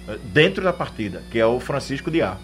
eh, 0.07 0.17
dentro 0.33 0.63
da 0.63 0.71
partida, 0.73 1.21
que 1.31 1.39
é 1.39 1.45
o 1.45 1.59
Francisco 1.59 2.09
Diá. 2.11 2.37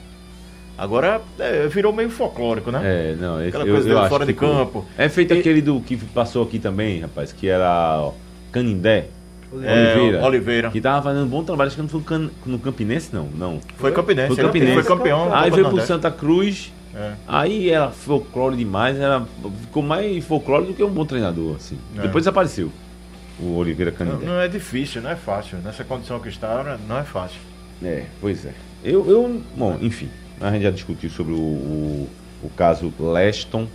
Agora 0.78 1.22
é, 1.38 1.68
virou 1.68 1.93
meio 1.93 2.10
folclórico, 2.10 2.72
né? 2.72 2.82
É, 2.84 3.16
não, 3.20 3.39
esse, 3.39 3.49
Aquela 3.49 3.66
eu, 3.66 3.74
coisa 3.76 3.89
eu 3.89 3.95
dele 3.97 4.10
fora 4.10 4.26
de 4.26 4.34
ficou- 4.34 4.49
campo. 4.49 4.86
É 4.97 5.08
feito 5.10 5.34
E- 5.34 5.39
aquele 5.39 5.62
do 5.62 5.80
que 5.82 5.95
passou 5.97 6.43
aqui 6.43 6.58
também, 6.58 7.02
rapaz, 7.02 7.32
que 7.32 7.47
era 7.47 7.97
ó, 7.99 8.14
Canindé, 8.52 9.06
É, 9.64 9.93
Oliveira. 9.95 10.26
Oliveira. 10.26 10.70
que 10.72 10.82
tava 10.82 11.04
fazendo 11.04 11.26
um 11.26 11.30
bom 11.30 11.43
trabalho, 11.43 11.68
acho 11.68 11.76
que 11.76 11.82
não 11.84 11.89
foi 11.89 12.02
no 12.47 12.58
Campinense, 12.58 13.14
não, 13.14 13.26
não. 13.26 13.60
Foi 13.78 13.91
Campinense. 13.91 14.34
Foi 14.34 14.43
Campinense. 14.43 14.74
Foi 14.74 14.84
campeão. 14.84 15.32
Aí 15.36 15.52
veio 15.52 15.70
pro. 15.70 15.82
Santa 15.82 16.10
Cruz, 16.10 16.74
É. 16.94 17.14
aí 17.28 17.70
era 17.70 17.89
folclore 17.89 18.56
demais, 18.58 19.00
era, 19.00 19.26
ficou 19.62 19.82
mais 19.82 20.24
folclore 20.26 20.66
do 20.66 20.74
que 20.74 20.84
um 20.84 20.89
bom 20.89 21.06
treinador, 21.06 21.56
assim. 21.56 21.78
É. 21.98 22.02
Depois 22.02 22.24
desapareceu 22.24 22.70
o 23.39 23.56
Oliveira 23.56 23.92
Não, 23.92 23.98
Canindé. 23.98 24.26
não 24.26 24.39
é 24.39 24.48
difícil, 24.48 25.02
não 25.02 25.10
é 25.12 25.16
fácil. 25.16 25.58
Nessa 25.64 25.84
condição 25.84 26.20
que 26.20 26.28
está, 26.30 26.78
não 26.88 26.98
é 26.98 27.04
fácil. 27.04 27.39
É, 27.84 28.06
pois 28.20 28.46
é. 28.46 28.54
Eu, 28.84 29.10
eu, 29.10 29.42
bom, 29.56 29.78
enfim, 29.82 30.10
a 30.39 30.52
gente 30.52 30.64
já 30.64 30.72
discutiu 30.72 31.10
sobre 31.10 31.34
o, 31.34 31.38
o, 31.38 32.10
o 32.44 32.50
caso 32.50 32.94
Leston, 33.00 33.68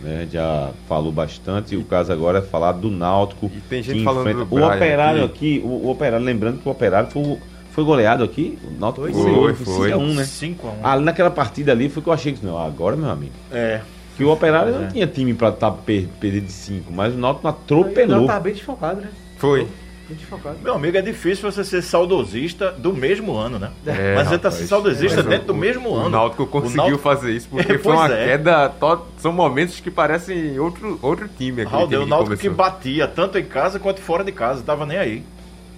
né? 0.00 0.26
Já 0.32 0.70
falou 0.88 1.12
bastante. 1.12 1.74
E 1.74 1.78
o 1.78 1.84
caso 1.84 2.10
agora 2.12 2.38
é 2.38 2.42
falar 2.42 2.72
do 2.72 2.90
Náutico. 2.90 3.50
E 3.54 3.60
tem 3.60 3.82
gente 3.82 3.98
que 3.98 4.04
falando 4.04 4.28
enfrenta- 4.30 4.44
do 4.46 4.54
O 4.56 4.66
operário 4.66 5.24
aqui. 5.24 5.58
aqui, 5.58 5.62
o, 5.64 5.68
o 5.68 5.90
operário, 5.90 6.24
lembrando 6.26 6.60
que 6.60 6.68
o 6.68 6.72
operário 6.72 7.10
foi, 7.10 7.22
o- 7.22 7.38
foi 7.72 7.84
goleado 7.84 8.22
aqui. 8.22 8.58
O 8.64 8.78
Náutico 8.80 9.02
Foi, 9.06 9.12
goleou, 9.12 9.54
foi, 9.54 9.54
foi 9.54 9.74
foi. 9.74 9.90
5x1, 9.90 10.14
né? 10.14 10.24
5 10.24 10.66
a 10.68 10.70
1 10.70 10.86
Ali 10.86 11.04
naquela 11.04 11.30
partida 11.30 11.72
ali 11.72 11.88
foi 11.88 12.02
que 12.02 12.08
eu 12.08 12.12
achei 12.12 12.32
que 12.32 12.44
não, 12.46 12.56
agora, 12.58 12.94
meu 12.96 13.10
amigo. 13.10 13.32
É. 13.50 13.80
Que 14.16 14.22
o 14.24 14.30
operário 14.30 14.72
não 14.72 14.84
É. 14.84 14.88
tinha 14.88 15.06
time 15.06 15.32
pra 15.34 15.48
estar 15.48 15.70
per, 15.72 16.06
perder 16.20 16.42
de 16.42 16.52
5, 16.52 16.92
mas 16.92 17.14
o 17.14 17.18
Náutico 17.18 17.48
atropelou. 17.48 18.26
tá 18.26 18.38
bem 18.38 18.52
desfocado, 18.52 19.00
né? 19.00 19.08
Foi. 19.38 19.60
Bem 20.06 20.18
desfocado. 20.18 20.58
Meu 20.62 20.74
amigo, 20.74 20.98
é 20.98 21.00
difícil 21.00 21.50
você 21.50 21.64
ser 21.64 21.80
saudosista 21.80 22.72
do 22.72 22.92
mesmo 22.92 23.34
ano, 23.36 23.58
né? 23.58 23.70
É, 23.86 24.14
Mas 24.16 24.28
você 24.28 24.36
tá 24.36 24.48
rapaz. 24.48 24.54
ser 24.56 24.66
saudosista 24.66 25.16
Mas 25.22 25.26
dentro 25.26 25.44
o- 25.44 25.46
do 25.46 25.54
mesmo 25.54 25.88
o 25.88 25.94
ano. 25.96 26.10
Náutico 26.10 26.46
conseguiu 26.46 26.76
Náutico- 26.76 27.02
fazer 27.02 27.32
isso 27.32 27.48
porque 27.48 27.72
É, 27.72 27.78
foi 27.78 27.92
uma 27.94 28.12
é. 28.12 28.26
queda. 28.26 28.68
to- 28.68 29.06
São 29.16 29.32
momentos 29.32 29.80
que 29.80 29.90
parecem 29.90 30.58
outro, 30.58 30.98
outro 31.00 31.26
time 31.38 31.62
aqui. 31.62 31.70
Raul, 31.72 31.88
que 31.88 31.96
o 31.96 32.04
Náutico 32.06 32.36
que 32.36 32.48
começou. 32.50 32.70
batia 32.72 33.08
tanto 33.08 33.38
em 33.38 33.44
casa 33.44 33.78
quanto 33.78 34.00
fora 34.02 34.22
de 34.22 34.32
casa, 34.32 34.62
tava 34.62 34.84
nem 34.84 34.98
aí. 34.98 35.24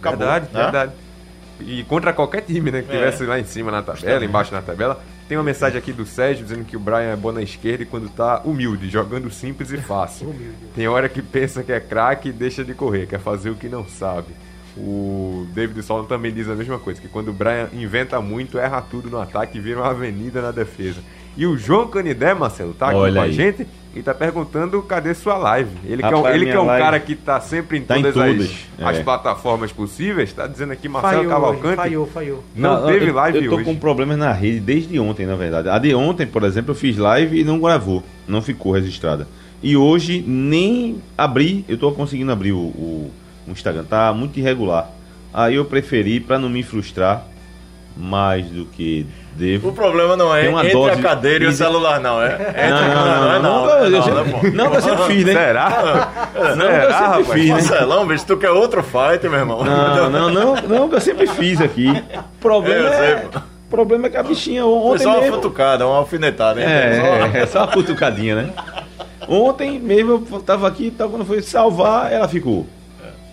Acabou, 0.01 0.19
verdade, 0.19 0.49
né? 0.53 0.63
verdade. 0.65 0.93
E 1.61 1.85
contra 1.85 2.13
qualquer 2.13 2.43
time, 2.43 2.71
né? 2.71 2.83
Que 2.83 2.91
É. 2.91 2.97
tivesse 2.99 3.25
lá 3.25 3.39
em 3.39 3.45
cima 3.45 3.71
na 3.71 3.83
tabela, 3.83 4.25
embaixo 4.25 4.53
na 4.53 4.61
tabela. 4.63 5.03
Tem 5.29 5.39
uma 5.39 5.45
mensagem 5.45 5.79
aqui 5.79 5.93
do 5.93 6.05
Sérgio 6.05 6.45
dizendo 6.45 6.65
que 6.65 6.77
o 6.77 6.81
Brian 6.81 7.13
é 7.13 7.17
bom 7.17 7.33
na 7.33 7.41
esquerda 7.43 7.83
e 7.83 7.87
quando 7.87 8.09
tá 8.11 8.43
humilde, 8.45 8.91
jogando 8.91 9.31
simples 9.31 9.71
e 9.71 9.79
fácil. 9.79 10.29
Humilde. 10.29 10.55
Tem 10.75 10.87
hora 10.89 11.09
que 11.09 11.23
pensa 11.23 11.63
que 11.63 11.73
é 11.73 11.81
craque 11.81 12.29
e 12.29 12.33
deixa 12.33 12.63
de 12.65 12.75
correr, 12.75 13.07
quer 13.07 13.21
fazer 13.21 13.51
o 13.51 13.55
que 13.55 13.69
não 13.69 13.87
sabe. 13.87 14.29
O 14.77 15.47
David 15.55 15.81
Solon 15.83 16.05
também 16.05 16.33
diz 16.33 16.49
a 16.49 16.55
mesma 16.55 16.79
coisa, 16.79 17.01
que 17.01 17.09
quando 17.09 17.29
o 17.29 17.33
Brian 17.33 17.69
inventa 17.73 18.21
muito, 18.21 18.59
erra 18.59 18.83
tudo 18.83 19.09
no 19.09 19.21
ataque 19.21 19.57
e 19.57 19.61
vira 19.61 19.81
uma 19.81 19.91
avenida 19.91 20.43
na 20.43 20.51
defesa. 20.51 21.01
E 21.37 21.47
o 21.47 21.57
João 21.57 21.87
Canidé, 21.89 22.35
Marcelo, 22.35 22.75
tá 22.75 22.87
aqui 22.89 22.97
Olha 22.97 23.15
com 23.15 23.21
a 23.21 23.25
aí. 23.25 23.33
gente 23.33 23.67
e 23.95 24.03
tá 24.03 24.13
perguntando 24.15 24.83
cadê 24.83 25.15
sua 25.15 25.37
live. 25.37 25.71
Ele 25.85 26.03
que 26.03 26.05
é 26.05 26.09
um, 26.11 26.17
Rapaz, 26.17 26.35
ele 26.37 26.47
que 26.47 26.51
é 26.53 26.61
um 26.61 26.67
live 26.67 26.83
cara 26.85 27.01
que 27.01 27.15
tá 27.15 27.41
sempre 27.41 27.79
em 27.79 27.83
tá 27.83 27.99
em 27.99 28.03
todas, 28.03 28.15
todas, 28.15 28.51
as, 28.79 28.87
as 28.89 28.97
é. 28.99 29.03
plataformas 29.03 29.73
possíveis, 29.73 30.33
tá 30.33 30.47
dizendo 30.47 30.73
aqui 30.73 30.89
Marcelo 30.89 31.15
Falhou, 31.15 31.31
Cavalcante. 31.33 31.67
hoje, 31.67 31.77
falhou, 31.77 32.07
falhou. 32.07 32.45
Não, 32.57 32.87
teve 32.87 33.09
eu, 33.11 33.15
live 33.15 33.39
Eu 33.45 33.51
tô 33.51 33.57
hoje. 33.57 33.65
com 33.65 33.77
problemas 33.77 34.19
na 34.19 34.33
rede 34.33 34.61
desde 34.61 34.99
ontem, 34.99 35.27
na 35.27 35.37
verdade. 35.37 35.69
A 35.69 35.79
de 35.79 35.95
ontem, 35.95 36.27
por 36.27 36.43
exemplo, 36.43 36.73
eu 36.73 36.75
fiz 36.75 36.97
live 36.97 37.41
e 37.41 37.45
não 37.45 37.61
gravou. 37.61 38.03
Não 38.27 38.43
ficou 38.43 38.73
registrada. 38.73 39.29
E 39.63 39.77
hoje 39.77 40.23
nem 40.27 41.01
abri, 41.17 41.65
eu 41.69 41.79
tô 41.79 41.91
conseguindo 41.93 42.31
abrir 42.33 42.53
o, 42.53 42.59
o- 42.59 43.11
o 43.47 43.51
Instagram. 43.53 43.85
Tá 43.85 44.13
muito 44.13 44.39
irregular. 44.39 44.91
Aí 45.33 45.55
eu 45.55 45.65
preferi, 45.65 46.21
pra 46.21 46.39
não 46.39 46.49
me 46.49 46.63
frustrar 46.63 47.27
mais 47.97 48.47
do 48.47 48.65
que 48.67 49.07
O 49.35 49.39
devo. 49.39 49.73
problema 49.73 50.17
não 50.17 50.35
é 50.35 50.47
entre 50.49 50.71
dose 50.73 50.99
a 50.99 51.03
cadeira 51.03 51.45
e 51.45 51.47
o 51.49 51.53
celular, 51.53 51.99
não. 52.01 52.23
É, 52.23 52.53
é 52.55 52.71
Não, 52.71 52.77
entre- 52.79 52.95
não, 52.95 53.05
não, 53.05 53.15
não, 53.15 53.43
não, 53.43 53.67
não, 53.67 53.79
eu 53.85 53.91
não, 53.91 54.03
sempre- 54.03 54.51
não, 54.51 54.65
não, 54.67 54.75
eu 54.75 54.81
sempre 54.81 55.05
fiz, 55.07 55.25
né? 55.25 55.33
Será? 55.33 56.09
Não, 56.57 56.67
eu 56.67 56.81
Será, 56.81 56.99
sempre 56.99 57.23
rapaz? 57.23 57.29
fiz, 57.33 57.47
né? 57.49 57.53
Marcelão, 57.55 58.07
bicho, 58.07 58.27
tu 58.27 58.37
quer 58.37 58.51
outro 58.51 58.83
fight, 58.83 59.29
meu 59.29 59.39
irmão? 59.41 59.65
Não, 59.65 60.11
não, 60.11 60.31
não, 60.31 60.55
não, 60.57 60.93
eu 60.93 61.01
sempre 61.01 61.27
fiz 61.27 61.61
aqui. 61.61 61.91
O 61.91 62.39
problema 62.41 62.89
Eu 62.89 62.93
é, 63.05 63.25
o 63.37 63.71
problema 63.71 64.07
é 64.07 64.11
que 64.11 64.17
a 64.17 64.23
bichinha 64.23 64.63
Foi 64.63 64.71
ontem 64.73 65.03
só 65.03 65.19
uma 65.19 65.33
futucada, 65.33 65.85
uma 65.87 65.97
alfinetada, 65.97 66.61
hein? 66.61 66.67
É, 66.69 67.31
é, 67.35 67.41
é 67.41 67.47
só 67.47 67.61
uma 67.65 67.69
cutucadinha, 67.73 68.37
né? 68.37 68.51
Ontem 69.29 69.81
mesmo 69.81 70.25
eu 70.31 70.41
tava 70.41 70.69
aqui, 70.69 70.89
então 70.95 71.11
quando 71.11 71.25
foi 71.25 71.43
salvar, 71.43 72.13
ela 72.13 72.29
ficou. 72.29 72.67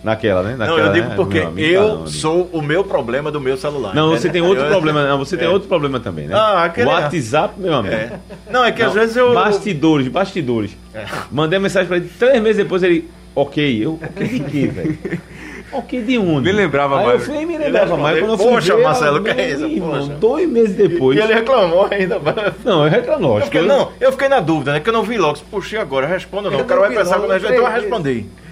Naquela, 0.02 0.42
né? 0.42 0.50
Não, 0.58 0.66
Naquela, 0.66 0.88
eu 0.88 0.92
digo 0.92 1.08
né? 1.10 1.14
porque 1.16 1.38
amigo, 1.38 1.60
eu 1.68 1.88
tá, 1.88 1.94
não, 1.94 2.06
sou 2.08 2.48
o 2.52 2.60
meu 2.60 2.82
problema 2.82 3.30
do 3.30 3.40
meu 3.40 3.56
celular. 3.56 3.94
Não, 3.94 4.10
você 4.10 4.28
entendeu? 4.28 4.32
tem 4.32 4.42
outro 4.50 4.64
Eu- 4.64 4.70
problema, 4.70 5.06
não, 5.06 5.18
você 5.18 5.36
tem 5.36 5.46
É. 5.46 5.50
outro 5.50 5.68
problema 5.68 6.00
também, 6.00 6.26
né? 6.26 6.34
Ah, 6.36 6.64
aquele- 6.64 6.88
WhatsApp, 6.88 7.54
meu 7.58 7.74
amigo. 7.74 7.94
É. 7.94 8.12
Não, 8.50 8.64
é 8.64 8.72
que 8.72 8.82
às 8.82 8.88
Não, 8.94 9.00
vezes 9.00 9.16
eu. 9.16 9.32
Bastidores, 9.32 10.08
bastidores. 10.08 10.76
É. 10.94 11.04
Mandei 11.30 11.58
uma 11.58 11.62
mensagem 11.64 11.86
pra 11.86 11.96
ele, 11.98 12.10
três 12.18 12.42
meses 12.42 12.56
depois 12.56 12.82
ele, 12.82 13.08
ok, 13.34 13.84
eu, 13.86 13.98
ok 14.02 14.28
de 14.28 14.40
quê, 14.40 14.66
velho? 14.66 14.98
Ok, 15.74 16.02
de 16.02 16.18
onde? 16.18 16.42
Nem 16.44 16.52
lembrava 16.52 16.98
Aí 17.00 17.06
mais. 17.06 17.26
eu 17.26 17.34
fui 17.34 17.46
me 17.46 17.56
lembrava 17.56 17.96
mais 17.96 18.18
quando 18.18 18.32
eu 18.32 18.36
fui 18.36 18.46
"Poxa, 18.46 18.76
ver, 18.76 18.82
Marcelo, 18.82 19.16
eu- 19.16 19.22
que 19.24 19.30
é 19.30 19.50
isso? 19.52 19.64
Irmão, 19.66 20.00
Poxa." 20.06 20.14
Dois 20.20 20.46
meses 20.50 20.76
depois. 20.76 21.16
E 21.18 21.22
ele 21.22 21.32
reclamou 21.32 21.88
ainda. 21.90 22.18
mas- 22.22 22.52
Não, 22.62 22.84
eu 22.84 22.90
reclamou. 22.90 23.30
Eu 23.30 23.36
Acho 23.38 23.50
que 23.50 23.56
fiquei, 23.58 23.72
eu- 23.72 23.78
não, 23.78 23.88
eu 23.98 24.12
fiquei 24.12 24.28
na 24.28 24.40
dúvida, 24.40 24.72
né? 24.74 24.80
Que 24.80 24.90
eu 24.90 24.92
não 24.92 25.02
vi 25.02 25.16
logo. 25.16 25.38
Puxei 25.50 25.78
agora, 25.78 26.06
respondo 26.06 26.48
ou 26.48 26.50
não. 26.52 26.58
Eu 26.58 26.64
O 26.66 26.68
cara 26.68 26.78
não 26.82 26.88
vai 26.88 26.96
pensar 26.98 27.18
quando 27.18 27.30
a 27.30 27.38
gente. 27.38 27.52
Então 27.54 27.64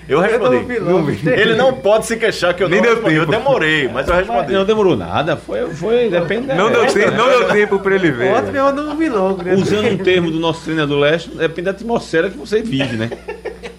eu 0.08 0.20
respondi. 0.20 0.44
Eu 0.44 0.52
Eu 0.54 0.60
não 0.60 0.66
vi 0.66 0.78
logo. 0.78 1.30
Ele 1.30 1.54
não 1.54 1.72
pode 1.74 2.06
se 2.06 2.16
queixar 2.16 2.54
que 2.54 2.62
eu 2.62 2.68
Nem 2.68 2.80
não 2.80 2.90
respondi. 2.90 3.14
Eu 3.16 3.26
tempo. 3.26 3.38
demorei, 3.38 3.88
mas 3.88 4.08
eu 4.08 4.14
Mas 4.14 4.26
respondi. 4.26 4.52
não 4.52 4.64
demorou 4.64 4.96
nada, 4.96 5.36
foi, 5.36 5.66
foi 5.70 6.08
depende 6.10 6.46
da- 6.48 6.54
Não 6.54 6.70
deu, 6.70 6.84
é, 6.84 6.86
tempo, 6.86 7.10
não 7.16 7.28
deu 7.28 7.48
tempo 7.48 7.78
pra 7.78 7.94
ele 7.94 8.10
ver. 8.10 8.32
Ontem 8.34 8.56
eu 8.58 8.72
não 8.72 8.96
vi 8.96 9.08
logo, 9.08 9.42
né? 9.42 9.54
Usando 9.54 9.88
um 9.88 9.96
termo 9.98 10.30
do 10.30 10.38
nosso 10.40 10.64
treinador 10.64 10.98
Leste, 10.98 11.30
depende 11.30 11.62
da 11.66 11.70
atmosfera 11.72 12.28
que 12.30 12.36
você 12.38 12.62
vive, 12.62 12.96
né? 12.96 13.10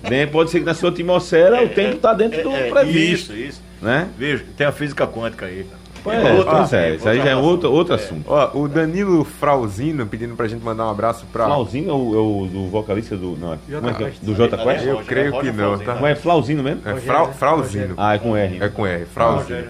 Né, 0.10 0.26
Pode 0.26 0.50
ser 0.50 0.60
que 0.60 0.66
na 0.66 0.74
sua 0.74 0.90
atmosfera 0.90 1.64
o 1.64 1.70
tempo 1.70 1.96
está 1.96 2.14
dentro 2.14 2.42
do 2.44 2.52
É, 2.52 2.70
previsto, 2.70 3.32
Isso, 3.34 3.34
isso. 3.34 3.62
né? 3.82 4.08
Veja, 4.18 4.44
tem 4.58 4.66
a 4.68 4.72
física 4.72 5.06
quântica 5.08 5.46
aí. 5.46 5.66
Cara. 6.04 6.16
Pois 6.22 6.26
É 6.26 6.30
é, 6.30 6.34
outra- 6.38 6.56
pois 6.58 6.74
é, 6.74 6.96
isso 6.96 7.10
aí 7.10 7.18
já 7.18 7.30
é 7.30 7.36
outro, 7.36 7.72
outro 7.72 7.94
assunto. 7.94 8.24
Ó, 8.28 8.52
o 8.60 8.68
Danilo 8.68 9.24
Frauzino 9.24 10.06
pedindo 10.06 10.36
pra 10.36 10.48
gente 10.48 10.64
mandar 10.64 10.86
um 10.88 10.90
abraço 10.92 11.26
pra. 11.32 11.46
Flauzinho 11.46 11.90
é 11.90 11.94
o, 11.94 12.14
é 12.16 12.18
o 12.18 12.48
do 12.52 12.68
vocalista 12.70 13.16
do. 13.16 13.38
Não, 13.38 13.58
como 13.58 13.90
é 13.90 13.94
que 13.94 14.04
é? 14.04 14.06
Quest. 14.08 14.24
Do 14.24 14.34
J 14.36 14.58
Quest? 14.58 14.86
Eu 14.86 14.98
creio 15.00 15.32
que 15.40 15.48
não, 15.52 15.54
Flauzino. 15.54 15.86
tá? 15.86 15.94
Como 15.94 16.08
é 16.08 16.16
Flauzinho 16.16 16.64
mesmo? 16.64 16.82
É 16.86 16.96
Frau, 16.98 17.28
né? 17.28 17.34
Frauzino. 17.34 17.94
Ah, 17.98 18.16
é 18.16 18.18
com 18.18 18.36
R. 18.36 18.58
É 18.64 18.70
com 18.70 18.86
R, 18.86 19.06
Frauzino. 19.06 19.60
Né? 19.60 19.68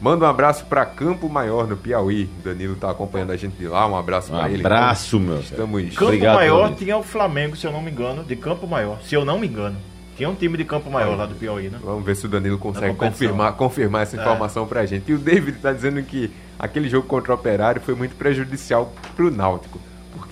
Manda 0.00 0.26
um 0.26 0.28
abraço 0.28 0.64
pra 0.66 0.84
Campo 0.84 1.28
Maior, 1.28 1.64
no 1.68 1.76
Piauí. 1.76 2.28
Danilo 2.44 2.74
tá 2.74 2.90
acompanhando 2.90 3.30
a 3.30 3.36
gente 3.36 3.54
de 3.56 3.68
lá. 3.68 3.86
Um 3.86 3.96
abraço 3.96 4.34
Um 4.34 4.36
pra 4.38 4.50
ele. 4.50 4.58
abraço, 4.60 5.20
meu. 5.20 5.38
Estamos. 5.38 5.90
Campo 5.90 6.04
Obrigado, 6.06 6.34
Maior 6.34 6.74
tinha 6.74 6.96
o 6.96 7.04
Flamengo, 7.04 7.54
se 7.56 7.66
eu 7.68 7.72
não 7.72 7.80
me 7.80 7.90
engano, 7.92 8.24
de 8.24 8.34
Campo 8.34 8.66
Maior. 8.66 8.98
Se 9.04 9.14
eu 9.14 9.24
não 9.24 9.38
me 9.38 9.46
engano. 9.46 9.76
Tinha 10.16 10.28
um 10.28 10.34
time 10.34 10.58
de 10.58 10.64
Campo 10.64 10.90
Maior 10.90 11.16
lá 11.16 11.26
do 11.26 11.34
Piauí, 11.34 11.68
né? 11.68 11.78
Vamos 11.82 12.04
ver 12.04 12.14
se 12.14 12.26
o 12.26 12.28
Danilo 12.28 12.58
consegue 12.58 12.94
confirmar, 12.94 13.52
confirmar 13.54 14.02
essa 14.02 14.16
informação 14.16 14.66
pra 14.66 14.84
gente. 14.84 15.10
E 15.10 15.14
o 15.14 15.18
David 15.18 15.58
tá 15.58 15.72
dizendo 15.72 16.02
que 16.02 16.30
aquele 16.58 16.88
jogo 16.88 17.06
contra 17.06 17.32
o 17.32 17.34
Operário 17.34 17.80
foi 17.80 17.94
muito 17.94 18.14
prejudicial 18.16 18.92
pro 19.16 19.30
Náutico. 19.30 19.80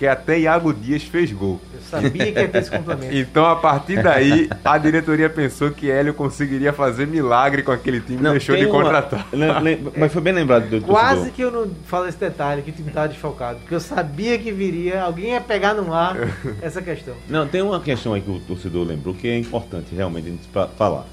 Porque 0.01 0.07
até 0.07 0.39
Iago 0.39 0.73
Dias 0.73 1.03
fez 1.03 1.31
gol. 1.31 1.61
Eu 1.71 1.79
sabia 1.79 2.31
que 2.33 2.39
ia 2.39 2.47
ter 2.47 2.57
esse 2.57 2.71
complemento. 2.71 3.13
Então, 3.15 3.45
a 3.45 3.55
partir 3.55 4.01
daí, 4.01 4.49
a 4.65 4.75
diretoria 4.79 5.29
pensou 5.29 5.69
que 5.69 5.91
Hélio 5.91 6.15
conseguiria 6.15 6.73
fazer 6.73 7.05
milagre 7.05 7.61
com 7.61 7.71
aquele 7.71 8.01
time 8.01 8.17
e 8.17 8.31
deixou 8.31 8.55
de 8.57 8.65
uma- 8.65 8.81
contratar. 8.81 9.27
Mas 9.95 10.11
foi 10.11 10.21
bem 10.23 10.33
lembrado 10.33 10.67
do 10.67 10.81
Quase 10.81 11.29
torcedor. 11.29 11.33
que 11.35 11.41
eu 11.43 11.51
não 11.51 11.71
falo 11.85 12.07
esse 12.07 12.17
detalhe, 12.17 12.63
que 12.63 12.71
o 12.71 12.73
time 12.73 12.87
estava 12.87 13.09
desfalcado. 13.09 13.59
Porque 13.59 13.75
eu 13.75 13.79
sabia 13.79 14.39
que 14.39 14.51
viria, 14.51 15.03
alguém 15.03 15.33
ia 15.33 15.41
pegar 15.41 15.75
no 15.75 15.93
ar 15.93 16.15
essa 16.63 16.81
questão. 16.81 17.13
Não, 17.29 17.47
tem 17.47 17.61
uma 17.61 17.79
questão 17.79 18.15
aí 18.15 18.21
que 18.21 18.31
o 18.31 18.39
torcedor 18.39 18.87
lembrou 18.87 19.13
que 19.13 19.27
é 19.27 19.37
importante 19.37 19.93
realmente 19.93 20.27
a 20.29 20.31
gente 20.31 20.47
fa- 20.51 20.67
falar. 20.69 21.05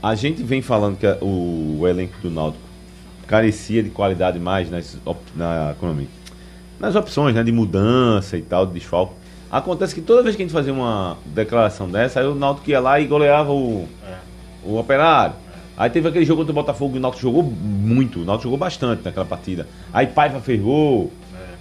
A 0.00 0.14
gente 0.14 0.40
vem 0.44 0.62
falando 0.62 0.96
que 0.96 1.06
o, 1.20 1.84
elenco 1.88 2.14
do 2.22 2.30
Náutico 2.30 2.62
carecia 3.26 3.82
de 3.82 3.90
qualidade 3.90 4.38
mais 4.38 4.70
na, 4.70 4.78
o 5.82 5.86
nome? 5.86 6.19
Nas 6.80 6.96
opções 6.96 7.34
né, 7.34 7.42
de 7.44 7.52
mudança 7.52 8.36
e 8.36 8.42
tal, 8.42 8.66
de 8.66 8.72
desfalque. 8.72 9.12
Acontece 9.50 9.94
que 9.94 10.00
toda 10.00 10.22
vez 10.22 10.34
que 10.34 10.42
a 10.42 10.44
gente 10.46 10.52
fazia 10.52 10.72
uma 10.72 11.18
declaração 11.26 11.88
dessa, 11.88 12.20
aí 12.20 12.26
o 12.26 12.34
Náutico 12.34 12.70
ia 12.70 12.80
lá 12.80 12.98
e 12.98 13.06
goleava 13.06 13.52
o, 13.52 13.86
o 14.64 14.78
Operário. 14.78 15.34
Aí 15.76 15.90
teve 15.90 16.08
aquele 16.08 16.24
jogo 16.24 16.42
contra 16.42 16.52
o 16.52 16.54
Botafogo, 16.54 16.96
o 16.96 17.00
Náutico 17.00 17.22
jogou 17.22 17.42
muito, 17.42 18.20
o 18.20 18.24
Náutico 18.24 18.44
jogou 18.44 18.58
bastante 18.58 19.04
naquela 19.04 19.26
partida. 19.26 19.66
Aí 19.92 20.06
Paiva 20.06 20.40
fez 20.40 20.60
gol. 20.60 21.10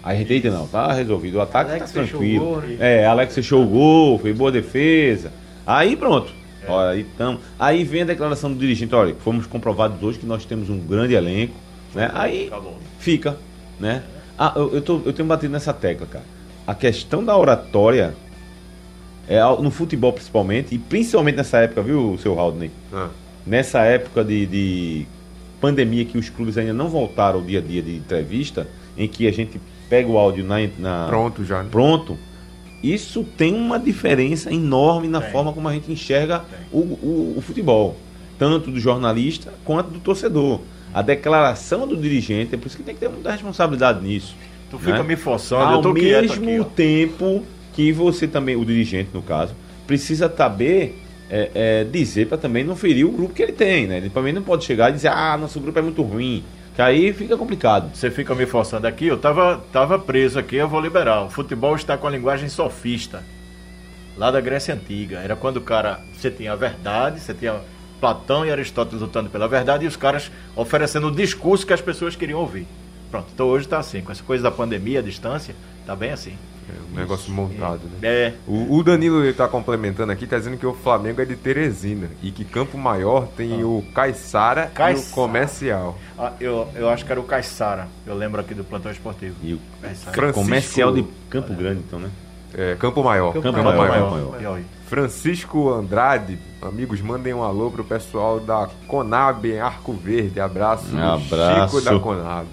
Aí 0.03 0.15
a 0.15 0.19
gente, 0.19 0.31
eita, 0.31 0.49
não, 0.49 0.67
tá 0.67 0.93
resolvido. 0.93 1.35
O 1.35 1.41
ataque 1.41 1.71
Alex 1.71 1.91
tá 1.91 2.01
tranquilo. 2.01 2.45
gol, 2.45 2.61
né? 2.61 2.77
É, 2.79 3.05
Alex 3.05 3.35
fechou 3.35 3.63
o 3.63 3.67
gol, 3.67 4.19
fez 4.19 4.37
boa 4.37 4.51
defesa. 4.51 5.31
Aí 5.65 5.95
pronto. 5.95 6.31
Olha, 6.67 6.91
aí, 6.91 7.03
tamo. 7.17 7.39
aí 7.57 7.83
vem 7.83 8.03
a 8.03 8.05
declaração 8.05 8.51
do 8.53 8.59
dirigente, 8.59 8.93
olha, 8.93 9.15
fomos 9.15 9.47
comprovados 9.47 10.01
hoje 10.03 10.19
que 10.19 10.25
nós 10.25 10.45
temos 10.45 10.69
um 10.69 10.77
grande 10.77 11.15
elenco. 11.15 11.55
Né? 11.95 12.11
Aí 12.13 12.47
Acabou. 12.47 12.77
fica, 12.99 13.37
né? 13.79 14.03
Ah, 14.39 14.53
eu, 14.55 14.73
eu, 14.75 14.81
tô, 14.81 15.01
eu 15.05 15.11
tenho 15.11 15.27
batido 15.27 15.51
nessa 15.51 15.73
tecla, 15.73 16.07
cara. 16.07 16.23
A 16.65 16.73
questão 16.73 17.23
da 17.23 17.35
oratória, 17.37 18.15
é, 19.27 19.39
no 19.61 19.69
futebol 19.69 20.13
principalmente, 20.13 20.73
e 20.73 20.77
principalmente 20.79 21.35
nessa 21.35 21.57
época, 21.59 21.81
viu, 21.81 22.17
seu 22.21 22.39
Haldney? 22.39 22.71
Ah, 22.93 23.09
Nessa 23.45 23.81
época 23.83 24.23
de, 24.23 24.45
de 24.45 25.07
pandemia 25.59 26.05
que 26.05 26.17
os 26.17 26.29
clubes 26.29 26.57
ainda 26.57 26.73
não 26.73 26.87
voltaram 26.87 27.39
ao 27.39 27.45
dia 27.45 27.59
a 27.59 27.61
dia 27.61 27.81
de 27.81 27.95
entrevista, 27.95 28.67
em 28.97 29.07
que 29.07 29.27
a 29.27 29.31
gente 29.31 29.59
pega 29.89 30.07
o 30.09 30.17
áudio 30.17 30.43
na, 30.45 30.57
na- 30.77 31.07
pronto 31.07 31.43
já. 31.43 31.63
né? 31.63 31.69
pronto, 31.71 32.17
isso 32.83 33.23
tem 33.37 33.53
uma 33.55 33.79
diferença 33.79 34.53
enorme 34.53 35.07
na 35.07 35.19
Tem. 35.21 35.31
forma 35.31 35.51
como 35.51 35.67
a 35.67 35.73
gente 35.73 35.91
enxerga 35.91 36.43
o, 36.71 36.77
o- 36.79 37.33
o 37.37 37.41
futebol, 37.41 37.95
tanto 38.37 38.69
do 38.71 38.79
jornalista 38.79 39.51
quanto 39.65 39.89
do 39.89 39.99
torcedor. 39.99 40.59
A 40.93 41.01
declaração 41.01 41.87
do 41.87 41.95
dirigente, 41.95 42.55
é 42.55 42.57
por 42.57 42.67
isso 42.67 42.77
que 42.77 42.83
tem 42.83 42.95
que 42.95 42.99
ter 42.99 43.09
muita 43.09 43.31
responsabilidade 43.31 44.05
nisso. 44.05 44.35
Tu 44.69 44.77
fica 44.77 44.99
né? 44.99 45.03
me 45.03 45.15
forçando, 45.15 45.63
eu 45.63 45.75
Ao 45.77 45.81
tô 45.81 45.93
quieto 45.93 46.39
mesmo 46.39 46.61
aqui, 46.61 46.71
tempo 46.75 47.43
que 47.73 47.91
você 47.91 48.27
também, 48.27 48.55
o 48.55 48.65
dirigente 48.65 49.09
no 49.13 49.21
caso, 49.21 49.55
precisa 49.87 50.31
saber 50.35 51.01
é, 51.29 51.51
é, 51.53 51.83
dizer 51.83 52.27
para 52.27 52.37
também 52.37 52.63
não 52.63 52.75
ferir 52.75 53.05
o 53.05 53.11
grupo 53.11 53.33
que 53.33 53.41
ele 53.41 53.51
tem, 53.51 53.87
né? 53.87 53.97
Ele 53.97 54.09
também 54.09 54.33
não 54.33 54.41
pode 54.41 54.65
chegar 54.65 54.89
e 54.89 54.93
dizer, 54.93 55.09
ah, 55.09 55.37
nosso 55.37 55.59
grupo 55.59 55.77
é 55.77 55.81
muito 55.81 56.01
ruim, 56.01 56.43
que 56.75 56.81
aí 56.81 57.13
fica 57.13 57.37
complicado. 57.37 57.95
Você 57.95 58.09
fica 58.09 58.33
me 58.33 58.45
forçando 58.45 58.87
aqui, 58.87 59.05
eu 59.07 59.17
tava, 59.17 59.63
tava 59.71 59.99
preso 59.99 60.39
aqui, 60.39 60.55
eu 60.55 60.67
vou 60.67 60.81
liberar. 60.81 61.23
O 61.23 61.29
futebol 61.29 61.75
está 61.75 61.97
com 61.97 62.07
a 62.07 62.09
linguagem 62.09 62.49
sofista. 62.49 63.23
Lá 64.17 64.31
da 64.31 64.41
Grécia 64.41 64.73
Antiga. 64.73 65.19
Era 65.19 65.35
quando 65.35 65.57
o 65.57 65.61
cara. 65.61 66.01
Você 66.13 66.29
tinha 66.29 66.51
a 66.51 66.55
verdade, 66.55 67.21
você 67.21 67.33
tinha 67.33 67.55
Platão 67.99 68.45
e 68.45 68.51
Aristóteles 68.51 69.01
lutando 69.01 69.29
pela 69.29 69.47
verdade 69.47 69.85
e 69.85 69.87
os 69.87 69.95
caras 69.95 70.31
oferecendo 70.55 71.07
o 71.07 71.11
discurso 71.11 71.65
que 71.65 71.73
as 71.73 71.81
pessoas 71.81 72.15
queriam 72.15 72.39
ouvir. 72.39 72.65
Pronto, 73.11 73.27
então 73.33 73.47
hoje 73.47 73.67
tá 73.67 73.79
assim, 73.79 74.01
com 74.01 74.11
essa 74.11 74.23
coisa 74.23 74.43
da 74.43 74.51
pandemia, 74.51 74.99
a 74.99 75.01
distância, 75.01 75.55
tá 75.85 75.95
bem 75.95 76.11
assim. 76.11 76.33
É 76.69 76.93
um 76.93 76.99
negócio 76.99 77.33
montado, 77.33 77.79
né? 77.85 77.97
É, 78.03 78.33
O, 78.47 78.77
o 78.77 78.83
Danilo 78.83 79.25
está 79.25 79.47
complementando 79.47 80.11
aqui, 80.11 80.27
tá 80.27 80.37
dizendo 80.37 80.55
que 80.55 80.65
o 80.67 80.73
Flamengo 80.75 81.19
é 81.19 81.25
de 81.25 81.35
Teresina 81.35 82.07
e 82.21 82.29
que 82.29 82.45
Campo 82.45 82.77
Maior 82.77 83.27
tem 83.35 83.63
o 83.63 83.83
Caiçara 83.95 84.71
e 84.91 84.93
o. 84.93 85.03
Comercial. 85.11 85.97
ah, 86.15 86.33
eu, 86.39 86.67
eu 86.75 86.87
acho 86.87 87.03
que 87.03 87.11
era 87.11 87.19
o 87.19 87.23
Caissara, 87.23 87.87
eu 88.05 88.13
lembro 88.15 88.39
aqui 88.39 88.53
do 88.53 88.63
plantão 88.63 88.91
esportivo. 88.91 89.33
E 89.41 89.55
o. 89.55 89.59
Francisco- 89.81 90.33
comercial 90.33 90.93
de 90.93 91.03
Campo 91.31 91.51
Grande, 91.55 91.79
então, 91.87 91.97
né? 91.97 92.11
É, 92.53 92.75
Campo 92.79 93.03
Maior. 93.03 93.33
Campo 93.33 93.43
Campo 93.43 93.63
Maior. 93.63 93.75
Maior, 93.77 93.89
Maior. 93.89 94.03
Campo 94.11 94.15
Maior. 94.15 94.37
Piauí. 94.37 94.65
Francisco 94.89 95.71
Andrade, 95.71 96.39
amigos, 96.59 96.99
mandem 96.99 97.31
um 97.31 97.43
alô 97.43 97.69
pro 97.69 97.83
pessoal 97.83 98.39
da 98.39 98.67
Conab 98.87 99.47
em 99.47 99.59
Arco 99.59 99.93
Verde. 99.93 100.39
Abraço, 100.39 100.87
do 100.87 100.97
Abraço. 100.97 101.75
Chico 101.77 101.81
da 101.81 101.99
Conab. 101.99 102.47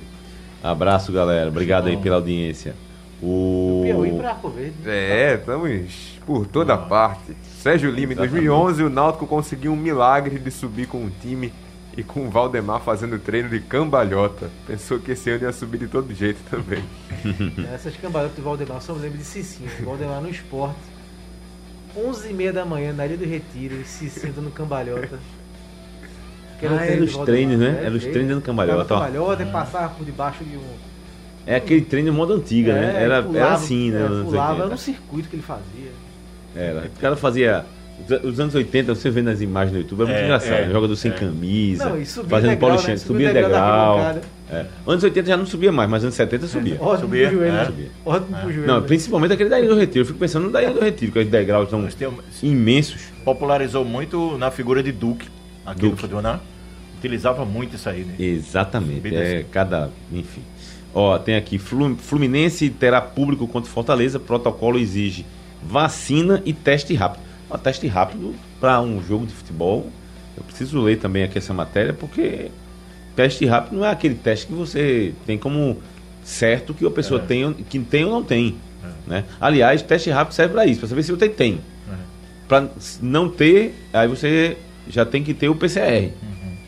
Abraço, 0.62 1.10
galera. 1.10 1.48
Obrigado 1.48 1.86
aí 1.86 1.96
pela 1.96 2.16
audiência. 2.16 2.76
O... 3.22 3.80
Piauí 3.84 4.12
pra 4.12 4.32
Arco 4.32 4.50
Verde. 4.50 4.74
É, 4.84 5.36
estamos 5.36 6.18
por 6.26 6.46
toda 6.46 6.76
parte. 6.76 7.34
Sérgio 7.42 7.90
Lima, 7.90 8.12
em 8.12 8.16
2011, 8.16 8.82
o 8.82 8.90
Náutico 8.90 9.26
conseguiu 9.26 9.72
um 9.72 9.76
milagre 9.76 10.38
de 10.38 10.50
subir 10.50 10.86
com 10.86 10.98
um 10.98 11.10
time 11.22 11.50
e 11.96 12.02
com 12.02 12.26
o 12.26 12.30
Valdemar 12.30 12.82
fazendo 12.82 13.18
treino 13.18 13.48
de 13.48 13.60
cambalhota. 13.60 14.50
Pensou 14.66 14.98
que 14.98 15.12
esse 15.12 15.30
ano 15.30 15.44
ia 15.44 15.52
subir 15.54 15.78
de 15.78 15.88
todo 15.88 16.12
jeito 16.12 16.40
também. 16.50 16.84
Essas 17.72 17.96
cambalhotas 17.96 18.36
do 18.36 18.42
Valdemar, 18.42 18.82
só 18.82 18.92
me 18.92 19.00
lembro 19.00 19.16
de 19.16 19.24
Cicinho. 19.24 19.70
Valdemar 19.82 20.20
no 20.20 20.28
esporte. 20.28 20.95
11h30 21.96 22.52
da 22.52 22.64
manhã, 22.64 22.92
na 22.92 23.06
Ilha 23.06 23.16
do 23.16 23.24
Retiro, 23.24 23.74
e 23.80 23.84
Cicinho 23.84 24.32
dando 24.32 24.50
cambalhota. 24.50 25.18
Que 26.58 26.66
Ah, 26.66 26.70
o 26.70 26.74
era 26.74 27.02
os 27.04 27.10
do 27.12 27.16
Valdemar, 27.18 27.24
treinos, 27.26 27.58
né? 27.58 27.78
é, 27.82 27.86
Era 27.86 27.94
os 27.94 28.02
treinos 28.02 28.28
dando 28.28 28.42
cambalhota, 28.42 28.84
cambalhota 28.94 29.42
e 29.42 29.46
passava 29.46 29.88
por 29.94 30.04
debaixo 30.04 30.42
de 30.44 30.56
um. 30.56 30.62
É 31.46 31.56
aquele 31.56 31.82
treino 31.82 32.12
modo 32.12 32.32
antiga, 32.32 32.72
né? 32.72 32.94
É, 32.98 33.02
Era, 33.04 33.22
pulava, 33.22 33.38
era 33.46 33.54
assim, 33.54 33.90
né? 33.90 33.98
é, 33.98 34.02
nos 34.02 34.10
anos 34.12 34.24
pulava, 34.30 34.48
80. 34.52 34.64
era 34.66 34.74
um 34.74 34.78
circuito 34.78 35.28
que 35.28 35.36
ele 35.36 35.42
fazia. 35.42 35.90
Era. 36.54 36.86
O 36.86 37.00
cara 37.00 37.16
fazia. 37.16 37.64
os- 38.08 38.24
Os 38.32 38.40
anos 38.40 38.54
80, 38.54 38.94
você 38.94 39.10
vê 39.10 39.22
nas 39.22 39.40
imagens 39.42 39.72
no 39.72 39.78
YouTube, 39.80 40.02
é 40.02 40.04
muito 40.06 40.16
É, 40.18 40.24
engraçado. 40.24 40.52
é, 40.54 40.66
né? 40.66 40.72
Jogador 40.72 40.96
sem 40.96 41.10
é. 41.10 41.14
camisa, 41.14 41.88
Não, 41.90 42.00
e 42.00 42.06
subia 42.06 42.30
fazendo 42.30 42.50
degrau, 42.50 42.70
polichinha, 42.70 42.92
né? 42.94 42.98
subia 42.98 43.28
Subia 43.28 43.42
degrau 43.42 43.96
degrau. 43.98 44.20
É. 44.50 44.66
Anos 44.86 45.02
80 45.02 45.26
já 45.28 45.36
não 45.36 45.44
subia 45.46 45.72
mais, 45.72 45.90
mas 45.90 46.04
anos 46.04 46.14
70 46.14 46.46
subia. 46.46 46.76
Ótimo 46.80 47.08
Subia, 47.08 47.28
pro 47.28 47.36
joelho. 47.38 47.56
é. 47.56 47.64
Subia. 47.64 47.88
Ótimo 48.04 48.36
pro 48.38 48.52
joelho. 48.52 48.66
Não, 48.66 48.82
principalmente 48.82 49.32
aquele 49.32 49.50
da 49.50 49.58
Ilha 49.58 49.68
do 49.68 49.74
Retiro. 49.76 50.00
Eu 50.02 50.06
fico 50.06 50.18
pensando 50.18 50.44
no 50.46 50.52
da 50.52 50.62
Ilha 50.62 50.72
do 50.72 50.80
Retiro, 50.80 51.10
que 51.12 51.18
os 51.18 51.26
degraus 51.26 51.68
são 51.68 51.88
imensos. 52.42 53.02
popularizou 53.24 53.84
muito 53.84 54.38
na 54.38 54.50
figura 54.50 54.82
de 54.82 54.92
Duque 54.92 55.28
aqui 55.64 55.80
Duque. 55.80 55.90
no 55.92 55.96
futebol, 55.96 56.22
né? 56.22 56.38
Utilizava 56.98 57.44
muito 57.44 57.74
isso 57.76 57.88
aí, 57.88 58.04
né? 58.04 58.14
Exatamente. 58.18 59.14
É 59.14 59.44
cada. 59.50 59.90
Enfim. 60.12 60.42
Ó, 60.94 61.18
tem 61.18 61.34
aqui: 61.36 61.58
Flu- 61.58 61.96
Fluminense 61.96 62.70
terá 62.70 63.00
público 63.00 63.46
contra 63.48 63.70
Fortaleza. 63.70 64.18
Protocolo 64.18 64.78
exige 64.78 65.26
vacina 65.62 66.40
e 66.44 66.52
teste 66.52 66.94
rápido. 66.94 67.22
Ó, 67.50 67.58
teste 67.58 67.86
rápido 67.86 68.34
para 68.60 68.80
um 68.80 69.02
jogo 69.02 69.26
de 69.26 69.32
futebol. 69.34 69.90
Eu 70.36 70.42
preciso 70.44 70.80
ler 70.80 70.96
também 70.98 71.22
aqui 71.22 71.36
essa 71.38 71.52
matéria, 71.52 71.92
porque 71.92 72.50
teste 73.16 73.44
rápido 73.46 73.76
não 73.76 73.84
é 73.84 73.90
aquele 73.90 74.14
teste 74.14 74.46
que 74.46 74.52
você 74.52 75.12
tem 75.26 75.36
como 75.38 75.78
certo 76.22 76.74
que 76.74 76.86
a 76.86 76.90
pessoa 76.90 77.20
É. 77.20 77.24
tem, 77.24 77.52
que 77.54 77.78
tem 77.80 78.04
ou 78.04 78.10
não 78.12 78.22
tem. 78.22 78.56
Né? 79.06 79.24
Aliás, 79.40 79.82
teste 79.82 80.10
rápido 80.10 80.34
serve 80.34 80.52
para 80.54 80.66
isso, 80.66 80.80
para 80.80 80.88
saber 80.88 81.02
se 81.02 81.10
você 81.12 81.28
tem. 81.28 81.60
É. 81.90 81.94
Para 82.48 82.68
não 83.00 83.28
ter, 83.28 83.74
aí 83.92 84.06
você 84.08 84.56
já 84.88 85.04
tem 85.04 85.22
que 85.22 85.32
ter 85.34 85.48
o 85.48 85.54
PCR. 85.54 86.10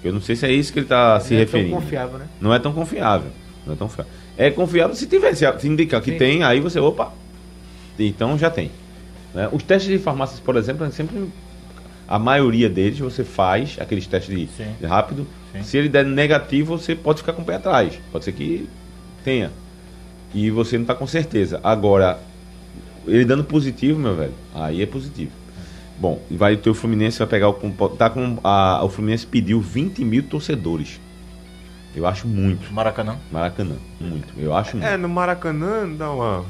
Eu 0.05 0.12
não 0.12 0.20
sei 0.20 0.36
se 0.36 0.46
é 0.46 0.53
isso 0.53 0.72
que 0.72 0.78
ele 0.78 0.86
está 0.86 1.18
se 1.20 1.34
Não 1.34 1.40
é 1.40 1.44
referindo. 1.44 1.70
tão 1.70 1.80
confiável, 1.80 2.18
né? 2.18 2.26
Não 2.40 2.55
é 2.55 2.59
tão 2.61 2.72
confiável. 2.72 3.30
Não 3.66 3.74
é 3.74 3.76
tão 3.76 3.88
confiável. 3.88 4.12
É 4.36 4.51
confiável 4.51 4.94
se 4.94 5.07
tiver, 5.09 5.34
se 5.34 5.68
indicar 5.68 6.01
que 6.01 6.12
Sim. 6.12 6.18
tem, 6.18 6.42
aí 6.44 6.61
você, 6.61 6.78
opa, 6.78 7.12
então 7.99 8.38
já 8.38 8.49
tem. 8.51 8.70
né? 9.34 9.49
Os 9.53 9.62
testes 9.64 9.90
de 9.90 9.99
farmácias, 9.99 10.38
por 10.40 10.57
exemplo, 10.57 10.86
é 10.86 10.90
sempre 10.90 11.28
a 12.07 12.18
maioria 12.18 12.68
deles 12.70 12.99
você 13.01 13.24
faz 13.24 13.76
aqueles 13.80 14.07
testes 14.07 14.34
de, 14.34 14.49
de 14.80 14.86
rápido. 14.86 15.26
Sim. 15.59 15.62
Se 15.64 15.76
ele 15.76 15.88
der 15.88 16.04
negativo, 16.04 16.78
você 16.78 16.94
pode 16.94 17.20
ficar 17.20 17.32
com 17.32 17.42
o 17.42 17.44
pé 17.44 17.56
atrás. 17.56 17.98
Pode 18.12 18.24
ser 18.24 18.32
que 18.32 18.68
tenha. 19.24 19.50
E 20.34 20.50
você 20.50 20.76
não 20.76 20.82
está 20.82 20.94
com 20.94 21.06
certeza. 21.06 21.61
Agora, 21.62 22.18
ele 23.06 23.24
dando 23.24 23.44
positivo, 23.44 23.98
meu 23.98 24.14
velho, 24.14 24.34
aí 24.54 24.82
é 24.82 24.86
positivo. 24.86 25.30
Bom, 25.98 26.20
e 26.30 26.36
vai 26.36 26.56
ter 26.56 26.70
o 26.70 26.74
Fluminense, 26.74 27.18
vai 27.18 27.26
pegar 27.26 27.48
o. 27.48 27.54
compo- 27.54 27.88
Tá 27.88 28.09
com 28.11 28.38
a, 28.44 28.84
o 28.84 28.88
Fluminense 28.88 29.26
pediu 29.26 29.61
20 29.61 30.04
mil 30.04 30.22
torcedores. 30.22 31.00
Eu 31.96 32.06
acho 32.06 32.28
muito. 32.28 32.72
Maracanã. 32.72 33.16
Maracanã, 33.32 33.74
muito. 34.00 34.28
Eu 34.36 34.54
acho 34.54 34.76
muito. 34.76 34.88
É, 34.88 34.96
no 34.96 35.09
Maracanã 35.09 35.88
dá 35.96 36.12
uma 36.12 36.44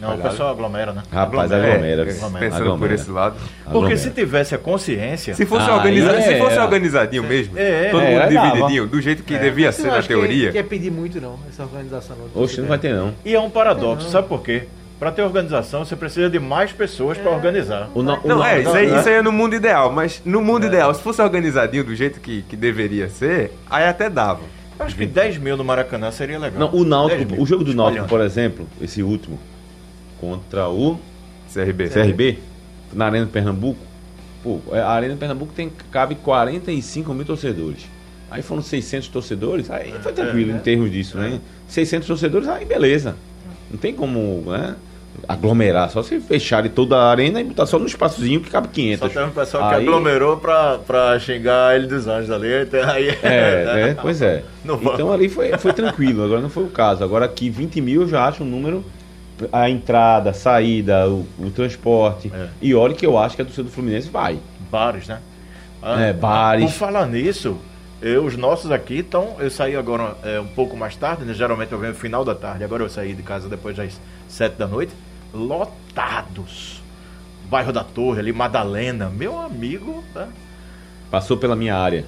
Não, 0.00 0.14
o 0.14 0.18
pessoal 0.18 0.50
aglomera, 0.50 0.92
né? 0.92 1.02
Rapaz, 1.12 1.50
Aglomera. 1.50 1.72
aglomera. 1.74 2.02
É, 2.10 2.14
Aglomera. 2.14 2.44
pensando 2.46 2.62
Aglomera. 2.62 2.88
por 2.88 3.00
esse 3.00 3.10
lado. 3.10 3.34
Porque 3.36 3.68
Aglomera. 3.68 3.96
se 3.96 4.10
tivesse 4.10 4.54
a 4.54 4.58
consciência. 4.58 5.34
Se 5.34 5.46
fosse, 5.46 5.70
Ah, 5.70 5.76
organiza- 5.76 6.12
aí 6.12 6.22
se 6.22 6.32
é- 6.34 6.38
fosse 6.38 6.56
é. 6.56 6.62
organizadinho 6.62 7.22
mesmo, 7.24 7.58
É, 7.58 7.88
todo 7.90 8.00
é, 8.02 8.28
mundo 8.28 8.28
divididinho, 8.50 8.86
do 8.86 9.00
jeito 9.00 9.22
que 9.22 9.38
devia 9.38 9.72
ser 9.72 9.86
não 9.88 9.96
na 9.96 10.02
que 10.02 10.08
teoria. 10.08 10.48
é- 10.48 10.52
Que 10.52 10.58
é 10.58 10.62
pedir 10.62 10.90
muito, 10.90 11.20
não, 11.20 11.38
essa 11.48 11.62
organização. 11.62 12.16
Não, 12.34 12.42
Oxe, 12.42 12.60
não 12.60 12.68
vai 12.68 12.78
ter 12.78 12.92
não. 12.94 13.14
E 13.24 13.34
é 13.34 13.40
um 13.40 13.50
paradoxo, 13.50 14.08
sabe 14.10 14.28
por 14.28 14.42
quê? 14.42 14.64
Para 14.98 15.10
ter 15.10 15.22
organização, 15.22 15.82
você 15.82 15.96
precisa 15.96 16.28
de 16.28 16.38
mais 16.38 16.72
pessoas 16.72 17.16
para 17.16 17.30
organizar. 17.30 17.88
O 17.94 18.02
no- 18.02 18.20
o 18.22 18.28
Não, 18.28 18.44
é, 18.44 18.60
isso 18.60 18.70
aí, 18.70 18.86
isso 18.94 19.08
aí 19.08 19.14
é 19.14 19.22
no 19.22 19.32
mundo 19.32 19.54
ideal, 19.56 19.90
mas 19.90 20.20
no 20.26 20.42
mundo 20.42 20.66
ideal, 20.66 20.92
se 20.92 21.00
fosse 21.02 21.22
organizadinho 21.22 21.82
do 21.84 21.94
jeito 21.94 22.20
que, 22.20 22.42
que 22.42 22.54
deveria 22.54 23.08
ser, 23.08 23.50
aí 23.70 23.84
até 23.88 24.10
dava. 24.10 24.40
Eu 24.78 24.86
acho 24.86 24.96
que 24.96 25.04
10 25.06 25.36
mil 25.38 25.56
no 25.58 25.64
Maracanã 25.64 26.10
seria 26.10 26.38
legal. 26.38 26.58
Não, 26.60 26.68
o 26.68 26.84
10 26.84 26.86
Náutico, 26.88 27.42
o 27.42 27.46
jogo 27.46 27.64
do 27.64 27.74
Náutico, 27.74 28.06
por 28.08 28.20
exemplo, 28.20 28.66
esse 28.80 29.02
último, 29.02 29.38
contra 30.20 30.68
o 30.68 30.98
CRB. 31.52 31.88
CRB, 31.88 32.38
na 32.92 33.06
Arena 33.06 33.26
Pernambuco, 33.26 33.80
pô, 34.42 34.60
é, 34.72 34.80
a 34.80 34.88
Arena 34.88 35.16
Pernambuco 35.16 35.52
tem, 35.54 35.70
cabe 35.90 36.14
45 36.16 37.12
mil 37.14 37.24
torcedores. 37.24 37.86
Aí 38.30 38.42
foram 38.42 38.62
600 38.62 39.08
torcedores, 39.08 39.70
aí 39.70 39.92
foi 40.02 40.12
tranquilo 40.12 40.52
em 40.52 40.58
termos 40.60 40.90
disso, 40.92 41.18
né? 41.18 41.40
600 41.66 42.06
torcedores, 42.06 42.46
aí 42.48 42.64
beleza. 42.64 43.16
Não 43.70 43.76
tem 43.78 43.92
como, 43.92 44.44
né? 44.50 44.76
Aglomerar, 45.28 45.90
só 45.90 46.02
se 46.02 46.18
fecharem 46.20 46.70
toda 46.70 46.96
a 46.96 47.10
arena 47.10 47.40
e 47.40 47.44
botar 47.44 47.66
só 47.66 47.78
no 47.78 47.86
espaçozinho 47.86 48.40
que 48.40 48.48
cabe 48.48 48.68
500. 48.68 49.00
Só 49.12 49.20
tem 49.20 49.28
um 49.28 49.32
pessoal 49.34 49.68
que 49.68 49.74
Aí- 49.74 49.82
aglomerou 49.86 50.36
pra, 50.36 50.78
pra 50.78 51.18
xingar 51.18 51.74
ele 51.76 51.88
dos 51.88 52.06
anjos 52.06 52.30
ali. 52.30 52.46
Aí, 52.86 53.08
É, 53.22 53.64
né? 53.88 53.96
Pois 54.00 54.22
é. 54.22 54.44
Não 54.64 54.76
então 54.80 55.12
ali 55.12 55.28
foi, 55.28 55.50
foi 55.58 55.72
tranquilo, 55.72 56.22
agora 56.22 56.40
não 56.40 56.48
foi 56.48 56.64
o 56.64 56.68
caso. 56.68 57.02
Agora 57.02 57.24
aqui 57.24 57.50
20 57.50 57.80
mil 57.80 58.02
eu 58.02 58.08
já 58.08 58.26
acho 58.28 58.44
um 58.44 58.46
número. 58.46 58.84
A 59.52 59.70
entrada, 59.70 60.30
a 60.30 60.34
saída, 60.34 61.08
o, 61.08 61.26
o 61.38 61.50
transporte. 61.50 62.30
É. 62.34 62.48
E 62.60 62.74
olha 62.74 62.94
que 62.94 63.06
eu 63.06 63.18
acho 63.18 63.36
que 63.36 63.42
a 63.42 63.44
torcida 63.44 63.64
do 63.64 63.70
Fluminense 63.70 64.08
vai. 64.08 64.38
Bares, 64.70 65.08
né? 65.08 65.20
É, 65.82 66.12
bares. 66.12 66.64
Por 66.64 66.72
falar 66.72 67.06
nisso, 67.06 67.56
eu, 68.02 68.24
os 68.24 68.36
nossos 68.36 68.70
aqui 68.70 68.98
estão. 68.98 69.36
Eu 69.38 69.50
saí 69.50 69.76
agora 69.76 70.16
é, 70.22 70.40
um 70.40 70.48
pouco 70.48 70.76
mais 70.76 70.96
tarde, 70.96 71.24
né? 71.24 71.34
Geralmente 71.34 71.72
eu 71.72 71.78
venho 71.78 71.92
no 71.92 71.98
final 71.98 72.24
da 72.24 72.34
tarde. 72.34 72.64
Agora 72.64 72.82
eu 72.82 72.88
saí 72.88 73.14
de 73.14 73.22
casa 73.22 73.48
depois 73.48 73.76
das 73.76 74.00
7 74.28 74.56
da 74.56 74.66
noite. 74.66 74.92
Lotados. 75.32 76.82
Bairro 77.48 77.72
da 77.72 77.82
Torre 77.82 78.20
ali, 78.20 78.32
Madalena. 78.32 79.10
Meu 79.10 79.38
amigo, 79.38 80.04
tá? 80.14 80.28
Passou 81.10 81.36
pela 81.36 81.56
minha 81.56 81.76
área. 81.76 82.04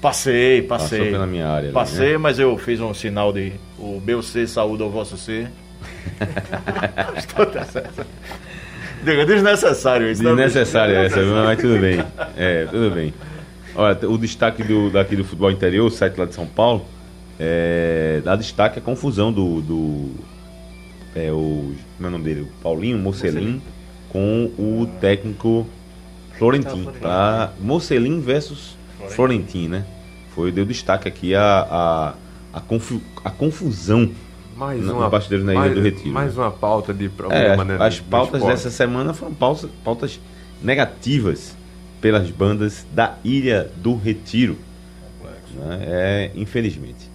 Passei, 0.00 0.62
passei. 0.62 0.98
Passou 0.98 1.12
pela 1.12 1.26
minha 1.26 1.46
área. 1.46 1.66
ali, 1.66 1.74
Passei, 1.74 2.12
né? 2.12 2.18
mas 2.18 2.38
eu 2.38 2.56
fiz 2.56 2.80
um 2.80 2.92
sinal 2.94 3.32
de 3.32 3.52
o 3.78 4.00
meu 4.04 4.22
ser 4.22 4.48
saúde 4.48 4.82
ao 4.82 4.90
vosso 4.90 5.16
ser. 5.16 5.50
Estou 7.16 7.46
certo. 7.64 8.06
Diga, 9.04 9.24
desnecessário 9.24 10.10
isso. 10.10 10.22
Desnecessário 10.22 10.94
essa, 10.96 11.22
viu? 11.22 11.34
mas 11.34 11.58
tudo 11.58 11.78
bem. 11.80 12.04
É, 12.36 12.66
tudo 12.66 12.90
bem. 12.94 13.14
Olha, 13.74 13.98
o 14.08 14.18
destaque 14.18 14.62
do, 14.62 14.90
daqui 14.90 15.16
do 15.16 15.24
futebol 15.24 15.50
interior, 15.50 15.86
o 15.86 15.90
site 15.90 16.16
lá 16.18 16.26
de 16.26 16.34
São 16.34 16.46
Paulo, 16.46 16.84
é, 17.38 18.20
dá 18.24 18.36
destaque 18.36 18.78
a 18.78 18.82
confusão 18.82 19.32
do. 19.32 19.62
do 19.62 20.10
é, 21.16 21.30
o, 21.32 21.72
como 21.96 22.06
é 22.06 22.08
o 22.08 22.10
nome 22.10 22.24
dele? 22.24 22.40
O 22.42 22.62
Paulinho 22.62 22.98
Mocelin 22.98 23.62
com 24.10 24.50
o 24.58 24.86
técnico 25.00 25.66
Florentin. 26.38 26.88
Tá? 27.00 27.52
Mocelin 27.60 28.20
versus 28.20 28.76
Florentin, 29.10 29.68
né? 29.68 29.84
Foi, 30.34 30.52
deu 30.52 30.64
destaque 30.66 31.08
aqui 31.08 31.34
a, 31.34 31.66
a, 31.70 32.14
a, 32.52 32.60
confu- 32.60 33.00
a 33.24 33.30
confusão. 33.30 34.10
Mais 34.60 34.84
No- 34.84 34.92
uma, 34.92 35.04
no 35.04 35.10
bastidores 35.10 35.42
na 35.44 35.52
Ilha 35.52 35.60
mais, 35.62 35.74
do 35.74 35.80
Retiro. 35.80 36.10
mais 36.10 36.36
uma 36.36 36.50
pauta 36.50 36.92
de 36.92 37.06
É, 37.06 37.08
problema, 37.08 37.64
né? 37.64 37.76
as 37.80 37.98
pautas 37.98 38.42
dessa 38.44 38.70
semana 38.70 39.14
foram 39.14 39.32
pautas, 39.32 39.70
pautas 39.82 40.20
negativas 40.62 41.56
pelas 42.00 42.30
bandas 42.30 42.86
da 42.92 43.14
Ilha 43.24 43.70
do 43.76 43.96
Retiro. 43.96 44.58
né? 45.56 45.78
É, 45.82 46.30
infelizmente. 46.36 47.10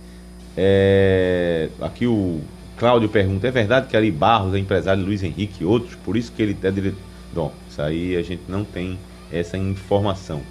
É, 0.58 1.70
aqui 1.82 2.08
o 2.08 2.42
Cláudio 2.78 3.08
pergunta: 3.10 3.48
é 3.48 3.52
verdade 3.52 3.88
que 3.88 3.96
Ali 3.96 4.10
Barros 4.12 4.54
é 4.56 4.58
empresário 4.58 5.02
de 5.04 5.08
Luiz 5.08 5.22
Henrique 5.24 5.64
e 5.64 5.66
outros? 5.66 5.96
Por 5.96 6.18
isso 6.18 6.32
que 6.32 6.42
ele 6.42 6.58
é 6.64 6.72
diretor. 6.72 6.98
Bom, 7.34 7.54
isso 7.70 7.82
aí 7.82 8.16
a 8.16 8.22
gente 8.24 8.42
não 8.48 8.64
tem 8.64 8.98
essa 9.32 9.56
informação. 9.58 10.42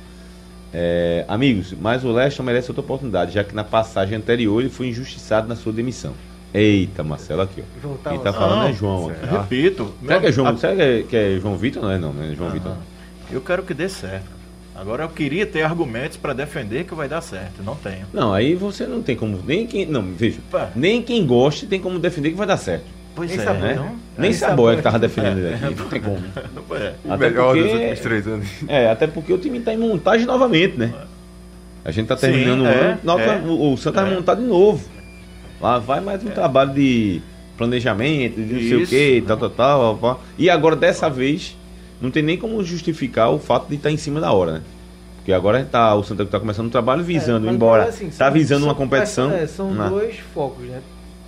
É, 0.72 1.24
amigos, 1.28 1.72
mas 1.80 2.05
o 2.05 2.12
Leston 2.12 2.42
merece 2.42 2.70
outra 2.70 2.82
oportunidade, 2.82 3.32
já 3.32 3.42
que 3.45 3.55
na 3.55 3.64
passagem 3.64 4.16
anterior 4.16 4.61
ele 4.61 4.70
foi 4.70 4.88
injustiçado 4.88 5.49
na 5.49 5.57
sua 5.57 5.72
demissão. 5.72 6.12
Eita, 6.55 7.02
Marcelo, 7.02 7.42
aqui, 7.42 7.62
ó. 7.82 8.09
Quem 8.11 8.18
tá 8.20 8.32
falando 8.32 8.61
Não, 8.61 8.68
é 8.68 8.72
João 8.72 9.09
aqui. 9.09 9.26
tá? 9.26 9.40
Repito. 9.42 9.92
Será 10.07 10.20
que 10.20 10.26
é 10.26 10.32
João, 10.32 10.48
a- 10.48 10.57
será 10.57 10.76
que 10.76 10.82
é, 10.82 11.02
que 11.02 11.16
é 11.16 11.38
João 11.40 11.57
Vitor? 11.57 11.82
Não 11.82 11.90
é 11.90 11.98
não, 11.98 12.12
né? 12.12 12.32
João 12.36 12.50
Vitor. 12.50 12.76
Eu 13.30 13.40
quero 13.40 13.64
que 13.64 13.74
dê 13.74 13.88
certo. 13.88 14.32
Agora 14.76 15.02
eu 15.05 15.09
queria 15.09 15.46
ter 15.46 15.62
argumentos 15.62 16.16
para 16.16 16.32
defender 16.32 16.84
que 16.84 16.94
vai 16.94 17.09
dar 17.09 17.20
certo. 17.20 17.62
Não 17.64 17.74
tenho. 17.74 18.07
Não, 18.12 18.32
aí 18.32 18.55
você 18.55 18.86
não 18.86 19.02
tem 19.02 19.16
como. 19.16 19.40
Nem 19.44 19.66
quem. 19.66 19.86
Não, 19.86 20.02
veja. 20.02 20.38
Pá. 20.50 20.70
Nem 20.76 21.02
quem 21.02 21.26
goste 21.26 21.66
tem 21.66 21.80
como 21.80 21.98
defender 21.98 22.30
que 22.30 22.36
vai 22.36 22.46
dar 22.46 22.57
certo. 22.57 22.84
Pois 23.16 23.30
Nem 23.30 23.38
é, 23.38 23.42
sabe, 23.44 23.61
Né? 23.61 23.72
então. 23.74 23.96
Nem 24.18 24.32
Saboia 24.32 24.50
Saboia. 24.50 24.76
que 24.76 24.82
tava 24.82 24.98
defendendo 24.98 25.38
ele 25.38 25.55
aqui. 25.55 25.74
Não 25.76 25.88
tem 25.88 26.00
como. 26.00 26.18
Não 26.55 26.76
é. 26.76 26.94
O 27.05 27.12
Até 27.12 27.28
melhor 27.30 27.55
dos 27.55 27.62
porque- 27.64 27.76
últimos 27.78 28.00
três 28.00 28.26
anos. 28.26 28.48
É, 28.68 28.90
até 28.90 29.07
porque 29.07 29.32
o 29.32 29.38
time 29.38 29.61
tá 29.61 29.72
em 29.72 29.76
montagem 29.78 30.26
novamente, 30.26 30.76
né? 30.76 30.92
A 31.84 31.90
gente 31.92 32.07
tá 32.09 32.16
Sim, 32.16 32.28
terminando 32.28 32.62
o 32.62 32.66
é, 32.66 32.80
ano. 32.92 32.98
Não, 33.05 33.18
é. 33.20 33.38
o, 33.38 33.72
o 33.72 33.76
Santa 33.76 34.02
vai 34.02 34.12
É. 34.12 34.14
montar 34.16 34.34
de 34.34 34.42
novo. 34.42 34.88
Lá 35.61 35.78
vai 35.78 36.00
mais 36.00 36.22
um 36.24 36.28
trabalho 36.28 36.72
de 36.74 37.20
planejamento, 37.57 38.36
de 38.36 38.52
não 38.52 38.61
sei 38.61 38.74
o 38.76 38.80
Isso. 38.82 38.90
que, 38.90 39.22
tal, 39.26 39.36
tal, 39.36 39.50
tal, 39.50 39.96
tal. 39.98 40.22
E 40.36 40.50
agora, 40.50 40.74
dessa 40.76 41.09
vez, 41.09 41.57
não 42.00 42.11
tem 42.11 42.22
nem 42.22 42.36
como 42.36 42.62
justificar 42.64 43.30
o 43.30 43.38
fato 43.38 43.68
de 43.68 43.76
estar 43.76 43.90
em 43.90 43.96
cima 43.96 44.20
da 44.20 44.32
hora, 44.32 44.52
né? 44.52 44.62
Porque 45.16 45.32
agora 45.32 45.64
tá, 45.64 45.94
o 45.94 46.02
Santa 46.02 46.26
tá 46.26 46.38
começando 46.38 46.66
um 46.66 46.70
trabalho 46.70 47.02
visando, 47.02 47.48
É, 47.48 47.52
embora 47.52 47.84
assim, 47.84 48.11
tá 48.11 48.28
visando 48.28 48.61
são- 48.61 48.68
uma 48.68 48.74
competição. 48.74 49.32
é, 49.32 49.46
são 49.46 49.72
na 49.72 49.88
dois 49.88 50.16
focos, 50.34 50.66
né? 50.66 50.80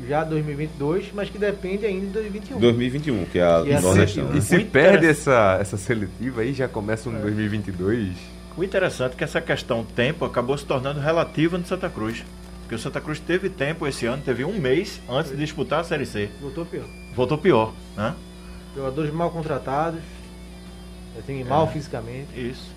Já 0.06 0.22
2022, 0.24 1.06
mas 1.14 1.30
que 1.30 1.38
depende 1.38 1.86
ainda 1.86 2.04
de 2.04 2.12
2021. 2.12 2.58
2021, 2.60 3.24
que 3.24 3.38
é 3.38 3.42
a 3.42 3.46
é 3.46 3.76
do 3.76 3.80
Nordestão. 3.80 3.92
seletiva. 3.94 4.28
né? 4.28 4.38
E 4.38 4.42
se 4.42 4.54
Muito 4.56 4.70
perde 4.70 5.06
essa, 5.06 5.56
essa 5.58 5.78
seletiva 5.78 6.42
aí, 6.42 6.52
já 6.52 6.68
começa 6.68 7.08
um 7.08 7.14
2022. 7.18 8.10
O 8.54 8.62
interessante 8.62 9.12
é 9.14 9.16
que 9.16 9.24
essa 9.24 9.40
questão 9.40 9.82
tempo 9.84 10.26
acabou 10.26 10.58
se 10.58 10.66
tornando 10.66 11.00
relativa 11.00 11.56
no 11.56 11.64
Santa 11.64 11.88
Cruz. 11.88 12.22
Porque 12.66 12.74
o 12.74 12.78
Santa 12.80 13.00
Cruz 13.00 13.20
teve 13.20 13.48
tempo 13.48 13.86
esse 13.86 14.06
ano, 14.06 14.20
teve 14.24 14.44
um 14.44 14.58
mês 14.58 15.00
antes 15.08 15.30
de 15.30 15.36
disputar 15.36 15.80
a 15.80 15.84
Série 15.84 16.04
C. 16.04 16.28
Voltou 16.40 16.66
pior. 16.66 16.84
Voltou 17.14 17.38
pior, 17.38 17.72
né? 17.96 18.12
Jogadores 18.74 19.12
mal 19.14 19.30
contratados, 19.30 20.00
assim, 21.16 21.44
mal 21.44 21.68
fisicamente. 21.70 22.26
Isso. 22.34 22.72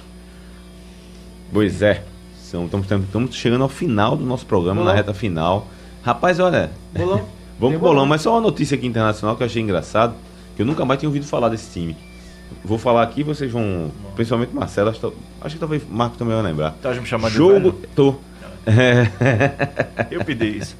Pois 1.51 1.81
é. 1.81 2.03
São- 2.39 2.65
Estamos 2.65 2.87
estamos 2.91 3.35
chegando 3.35 3.63
ao 3.63 3.69
final 3.69 4.15
do 4.15 4.23
nosso 4.25 4.45
programa, 4.45 4.75
Bolão. 4.81 4.91
na 4.93 4.97
reta 4.97 5.13
final. 5.13 5.67
Rapaz, 6.03 6.39
olha. 6.39 6.69
Bolão? 6.95 7.25
Vamos 7.59 7.73
pro 7.75 7.79
bolão, 7.79 7.93
bolão. 7.95 8.05
mas 8.05 8.21
só 8.21 8.31
uma 8.33 8.41
notícia 8.41 8.75
aqui 8.75 8.87
internacional 8.87 9.35
que 9.35 9.43
eu 9.43 9.47
achei 9.47 9.61
engraçado, 9.61 10.13
que 10.55 10.61
eu 10.61 10.65
nunca 10.65 10.85
mais 10.85 10.97
tinha 10.99 11.09
ouvido 11.09 11.25
falar 11.25 11.49
desse 11.49 11.69
time. 11.73 11.97
Vou 12.63 12.77
falar 12.77 13.03
aqui, 13.03 13.21
vocês 13.21 13.51
vão. 13.51 13.91
Principalmente 14.15 14.53
Marcelo, 14.55 14.89
acho, 14.89 14.99
que- 14.99 15.13
acho 15.41 15.55
que 15.55 15.59
talvez 15.59 15.83
Marco 15.89 16.15
também 16.17 16.33
vai 16.35 16.43
lembrar. 16.43 16.71
Tá 16.81 16.93
me 16.93 17.05
chamando 17.05 17.31
de 17.31 17.37
Jogo. 17.37 17.53
velho? 17.71 17.89
Tô. 17.95 18.15
Eu 20.12 20.24
pedi 20.24 20.57
isso. 20.57 20.76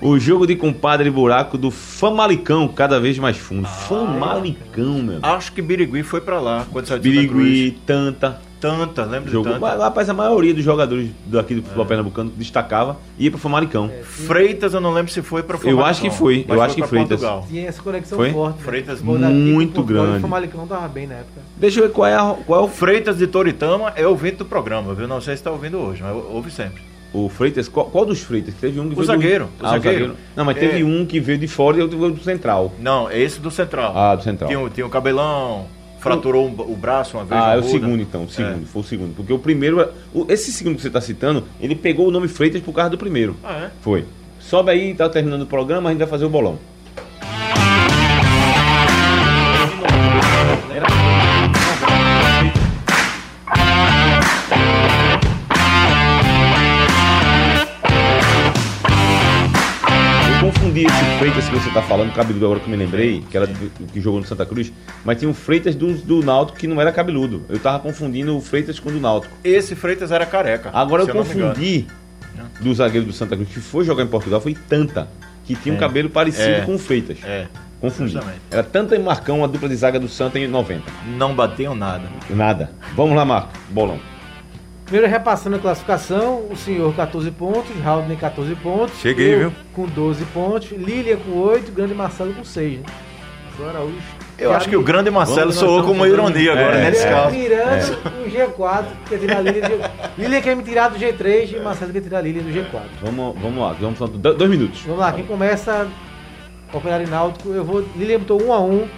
O 0.00 0.18
jogo 0.18 0.46
de 0.46 0.54
compadre 0.54 1.10
buraco 1.10 1.58
do 1.58 1.70
Famalicão, 1.70 2.68
cada 2.68 3.00
vez 3.00 3.18
mais 3.18 3.36
fundo. 3.36 3.66
Famalicão, 3.66 5.02
meu. 5.02 5.18
Acho 5.22 5.52
que 5.52 5.60
Birigui 5.60 6.02
foi 6.02 6.20
pra 6.20 6.40
lá 6.40 6.66
quando 6.70 6.86
saiu 6.86 7.00
de 7.00 7.08
Santa 7.12 7.32
Birigui, 7.34 7.78
Tanta. 7.84 8.30
Cruz. 8.30 8.48
tantas, 8.60 9.08
lembro 9.08 9.30
Jogou, 9.30 9.54
de 9.54 9.60
mas, 9.60 9.70
tantas. 9.70 9.84
rapaz, 9.84 10.08
a 10.08 10.14
maioria 10.14 10.54
dos 10.54 10.64
jogadores 10.64 11.10
daqui 11.26 11.54
do 11.54 11.62
futebol 11.62 11.86
pernambucano 11.86 12.32
destacava 12.36 12.96
e 13.18 13.24
ia 13.24 13.30
pro 13.30 13.40
Famalicão. 13.40 13.90
Freitas, 14.02 14.74
eu 14.74 14.80
não 14.80 14.92
lembro 14.92 15.10
se 15.12 15.22
foi 15.22 15.42
para 15.42 15.58
Eu 15.64 15.84
acho 15.84 16.00
que 16.00 16.10
foi, 16.10 16.44
eu 16.48 16.60
acho 16.62 16.74
que 16.76 16.86
Freitas. 16.86 17.20
Portugal. 17.20 17.46
Tinha 17.48 17.68
essa 17.68 17.82
conexão 17.82 18.18
Foi? 18.18 18.32
forte. 18.32 18.58
né? 18.58 18.64
Freitas 18.64 19.00
com 19.00 19.16
muito 19.16 19.82
grande. 19.82 20.18
O 20.18 20.20
Famalicão 20.20 20.66
tava 20.66 20.86
bem 20.88 21.06
na 21.06 21.14
época. 21.14 21.40
Deixa 21.56 21.80
eu 21.80 21.86
ver 21.88 21.92
qual 21.92 22.06
é, 22.06 22.14
a, 22.14 22.36
qual 22.46 22.60
é 22.60 22.64
o, 22.64 22.68
Freitas 22.68 23.18
de 23.18 23.26
Toritama 23.26 23.92
é 23.96 24.06
ouvinte 24.06 24.36
do 24.36 24.44
programa, 24.44 24.94
viu? 24.94 25.08
Não 25.08 25.20
sei 25.20 25.34
se 25.34 25.40
está 25.40 25.50
ouvindo 25.50 25.78
hoje, 25.78 26.02
mas 26.02 26.14
ouve 26.14 26.50
sempre. 26.50 26.82
O 27.12 27.28
Freitas. 27.28 27.68
Qual, 27.68 27.86
qual 27.86 28.04
dos 28.04 28.20
Freitas? 28.20 28.54
Teve 28.54 28.78
um 28.80 28.84
que 28.88 28.92
O 28.92 28.96
veio 28.96 29.06
zagueiro, 29.06 29.48
Do, 29.58 29.64
o 29.64 29.66
ah, 29.66 29.70
zagueiro. 29.70 30.16
Não, 30.36 30.44
mas 30.44 30.56
É. 30.56 30.60
teve 30.60 30.84
um 30.84 31.04
que 31.06 31.18
veio 31.20 31.38
de 31.38 31.48
fora 31.48 31.78
e 31.78 31.82
outro 31.82 31.98
veio 31.98 32.12
do 32.12 32.22
central. 32.22 32.72
Não, 32.80 33.08
é 33.10 33.18
esse 33.20 33.40
do 33.40 33.50
Central. 33.50 33.92
Ah, 33.96 34.14
do 34.14 34.22
central. 34.22 34.48
Tinha, 34.50 34.70
tinha 34.70 34.86
um 34.86 34.90
cabelão, 34.90 35.66
fraturou 36.00 36.46
o 36.46 36.76
braço 36.76 37.16
uma 37.16 37.24
vez. 37.24 37.40
Ah, 37.40 37.54
é 37.54 37.58
o 37.58 37.62
segundo 37.62 38.00
então, 38.02 38.24
o 38.24 38.28
segundo, 38.28 38.66
foi 38.66 38.82
o 38.82 38.84
segundo. 38.84 39.14
Porque 39.16 39.32
o 39.32 39.38
primeiro, 39.38 39.80
é- 39.80 39.88
o- 40.14 40.26
esse 40.28 40.52
segundo 40.52 40.76
que 40.76 40.82
você 40.82 40.88
está 40.88 41.00
citando, 41.00 41.44
ele 41.60 41.74
pegou 41.74 42.06
o 42.08 42.10
nome 42.10 42.28
Freitas 42.28 42.60
por 42.62 42.72
causa 42.72 42.90
do 42.90 42.98
primeiro. 42.98 43.36
Ah, 43.42 43.64
é? 43.66 43.70
Foi. 43.80 44.04
Sobe 44.38 44.70
aí, 44.70 44.94
tá 44.94 45.08
terminando 45.08 45.42
o 45.42 45.46
programa, 45.46 45.88
a 45.88 45.92
gente 45.92 45.98
vai 46.00 46.08
fazer 46.08 46.24
o 46.24 46.30
bolão. 46.30 46.58
Você 61.68 61.74
tá 61.74 61.82
falando, 61.82 62.12
cabeludo 62.12 62.44
agora 62.46 62.60
que 62.60 62.66
eu 62.66 62.70
me 62.70 62.76
lembrei, 62.76 63.22
que 63.30 63.36
era 63.36 63.46
do- 63.46 63.70
que 63.92 64.00
jogou 64.00 64.20
no 64.20 64.26
Santa 64.26 64.44
Cruz, 64.46 64.72
mas 65.04 65.18
tinha 65.18 65.28
um 65.30 65.34
Freitas 65.34 65.74
do, 65.74 65.92
do 65.94 66.22
Náutico 66.24 66.58
que 66.58 66.66
não 66.66 66.80
era 66.80 66.90
cabeludo. 66.92 67.42
Eu 67.48 67.58
tava 67.58 67.78
confundindo 67.78 68.36
o 68.36 68.40
Freitas 68.40 68.78
com 68.80 68.88
o 68.88 68.92
do 68.92 69.00
Náutico. 69.00 69.32
Esse 69.44 69.74
Freitas 69.74 70.10
era 70.10 70.24
careca. 70.26 70.70
Agora 70.72 71.02
eu 71.02 71.08
engano. 71.08 71.24
confundi 71.24 71.86
do 72.60 72.74
zagueiro 72.74 73.06
do 73.06 73.12
Santa 73.12 73.36
Cruz 73.36 73.48
que 73.50 73.60
foi 73.60 73.84
jogar 73.84 74.02
em 74.02 74.06
Portugal, 74.08 74.40
foi 74.40 74.54
tanta, 74.68 75.08
que 75.44 75.54
tinha 75.54 75.72
um 75.72 75.76
É. 75.76 75.80
cabelo 75.80 76.08
parecido 76.10 76.48
É. 76.50 76.60
com 76.62 76.74
o 76.74 76.78
Freitas. 76.78 77.18
É, 77.24 77.46
Confundi. 77.80 78.12
justamente. 78.12 78.40
Era 78.50 78.62
tanta 78.62 78.96
e 78.96 78.98
Marcão, 78.98 79.44
a 79.44 79.46
dupla 79.46 79.68
de 79.68 79.76
zaga 79.76 80.00
do 80.00 80.08
Santa 80.08 80.38
em 80.38 80.48
90. 80.48 80.84
não 81.16 81.34
batiam 81.34 81.74
nada. 81.74 82.08
Nada. 82.30 82.70
Vamos 82.96 83.14
lá, 83.16 83.24
Marco. 83.24 83.50
Bolão. 83.70 83.98
Primeiro 84.88 85.06
repassando 85.10 85.56
a 85.56 85.58
classificação, 85.58 86.44
o 86.50 86.56
senhor 86.56 86.94
14 86.94 87.30
pontos, 87.30 87.70
Haldner 87.84 88.16
14 88.18 88.54
pontos. 88.56 88.98
Cheguei, 88.98 89.36
viu? 89.36 89.52
Com 89.74 89.84
12 89.86 90.24
pontos, 90.26 90.70
Lília 90.72 91.18
com 91.18 91.32
8, 91.38 91.70
Grande 91.72 91.94
Marcelo 91.94 92.32
com 92.32 92.42
6, 92.42 92.78
né? 92.80 92.86
João 93.56 93.68
Araújo. 93.68 93.96
Eu 94.38 94.52
acho 94.54 94.68
que 94.68 94.76
o 94.76 94.82
grande 94.82 95.10
Marcelo 95.10 95.52
soou 95.52 95.82
como 95.82 96.04
falando- 96.04 96.12
ironia 96.14 96.52
agora, 96.52 96.76
É, 96.76 96.80
né? 96.84 96.90
Nesse 96.90 97.04
é. 97.06 97.10
caso. 97.10 97.34
Mirando 97.34 97.98
o 98.24 98.30
G4, 98.30 98.84
quer 99.08 99.18
tirar 99.18 99.36
a 99.38 99.40
Lília 99.40 99.62
do 99.62 99.68
G4. 99.74 99.90
Lília 100.16 100.40
quer 100.40 100.56
me 100.56 100.62
tirar 100.62 100.88
do 100.90 100.96
G3 100.98 101.52
e 101.56 101.60
Marcelo 101.60 101.92
quer 101.92 102.00
tirar 102.00 102.18
a 102.18 102.22
Lília 102.22 102.42
do 102.42 102.48
G4. 102.50 102.82
Vamos, 103.02 103.34
vamos 103.42 103.58
lá. 103.60 103.74
Vamos 103.80 103.98
dois 103.98 104.48
minutos. 104.50 104.80
Vamos 104.82 105.00
lá, 105.00 105.12
quem 105.12 105.26
começa 105.26 105.88
Operário 106.72 107.08
Náutico, 107.08 107.50
eu 107.50 107.64
vou. 107.64 107.84
Lília 107.96 108.18
botou 108.18 108.40
1 108.40 108.52
a 108.52 108.60
1 108.60 108.88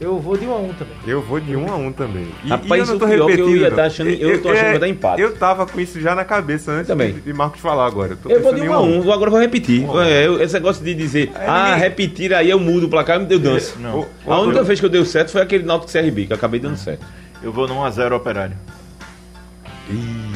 eu 0.00 0.18
vou 0.18 0.36
de 0.36 0.46
1 0.46 0.52
a 0.52 0.56
1 0.58 0.72
também. 0.72 0.94
Eu 1.06 1.20
vou 1.22 1.38
de 1.40 1.54
um 1.56 1.70
a 1.70 1.76
um 1.76 1.92
também. 1.92 2.28
E, 2.44 2.48
Rapaz, 2.48 2.70
e 2.70 2.78
eu 2.78 2.86
não 2.86 2.98
tô 2.98 3.04
o 3.04 3.08
pior 3.08 3.26
que 3.26 3.32
eu 3.32 3.36
repetindo. 3.46 3.60
ia 3.60 3.70
tá 3.70 3.84
achando- 3.84 4.08
eu 4.10 4.42
tô 4.42 4.48
achando 4.48 4.64
que 4.64 4.70
vai 4.70 4.78
dar 4.78 4.88
empate. 4.88 5.20
Eu 5.22 5.36
tava 5.36 5.66
com 5.66 5.78
isso 5.80 6.00
já 6.00 6.14
na 6.14 6.24
cabeça 6.24 6.72
antes 6.72 6.86
Também. 6.88 7.12
de, 7.12 7.20
de 7.20 7.32
Marcos 7.32 7.60
falar 7.60 7.86
agora. 7.86 8.16
tô 8.16 8.30
Eu 8.30 8.42
vou 8.42 8.54
de 8.54 8.62
em 8.62 8.68
1 8.68 8.72
a 8.72 8.80
1 8.80 9.12
agora 9.12 9.26
eu 9.28 9.30
vou 9.32 9.40
repetir. 9.40 9.84
É, 10.06 10.26
eu- 10.26 10.42
esse 10.42 10.54
negócio 10.54 10.82
de 10.82 10.94
dizer, 10.94 11.30
ah, 11.34 11.64
ninguém- 11.64 11.80
repetir 11.80 12.32
aí 12.34 12.48
eu 12.50 12.58
mudo 12.58 12.86
o 12.86 12.88
placar, 12.88 13.20
me 13.20 13.26
deu 13.26 13.38
dança. 13.38 13.74
Não. 13.78 14.06
A 14.26 14.38
única 14.40 14.62
vez 14.62 14.80
que 14.80 14.86
eu 14.86 14.90
dei 14.90 15.04
certo 15.04 15.30
foi 15.32 15.42
aquele 15.42 15.64
Náutico 15.64 15.92
CRB, 15.92 16.26
que 16.26 16.32
eu 16.32 16.36
acabei 16.36 16.58
dando 16.60 16.76
certo. 16.76 17.04
Eu 17.42 17.52
vou 17.52 17.68
no 17.68 17.74
1x0 17.74 18.14
operário. 18.14 18.56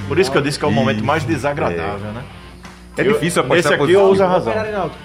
Por 0.08 0.18
isso 0.18 0.30
que 0.30 0.36
eu 0.38 0.42
disse 0.42 0.58
que 0.58 0.64
é 0.64 0.68
o 0.68 0.72
momento 0.72 1.02
mais 1.04 1.24
desagradável, 1.24 2.12
né? 2.12 2.22
É 2.96 3.02
difícil 3.02 3.42
eu, 3.42 3.46
apostar 3.46 3.72
Esse 3.72 3.82
aqui 3.82 3.92
eu 3.92 4.04
uso 4.10 4.22
a 4.22 4.26
razão. 4.28 4.52
Operário 4.52 4.70
e 4.70 4.74
Náutico. 4.76 5.02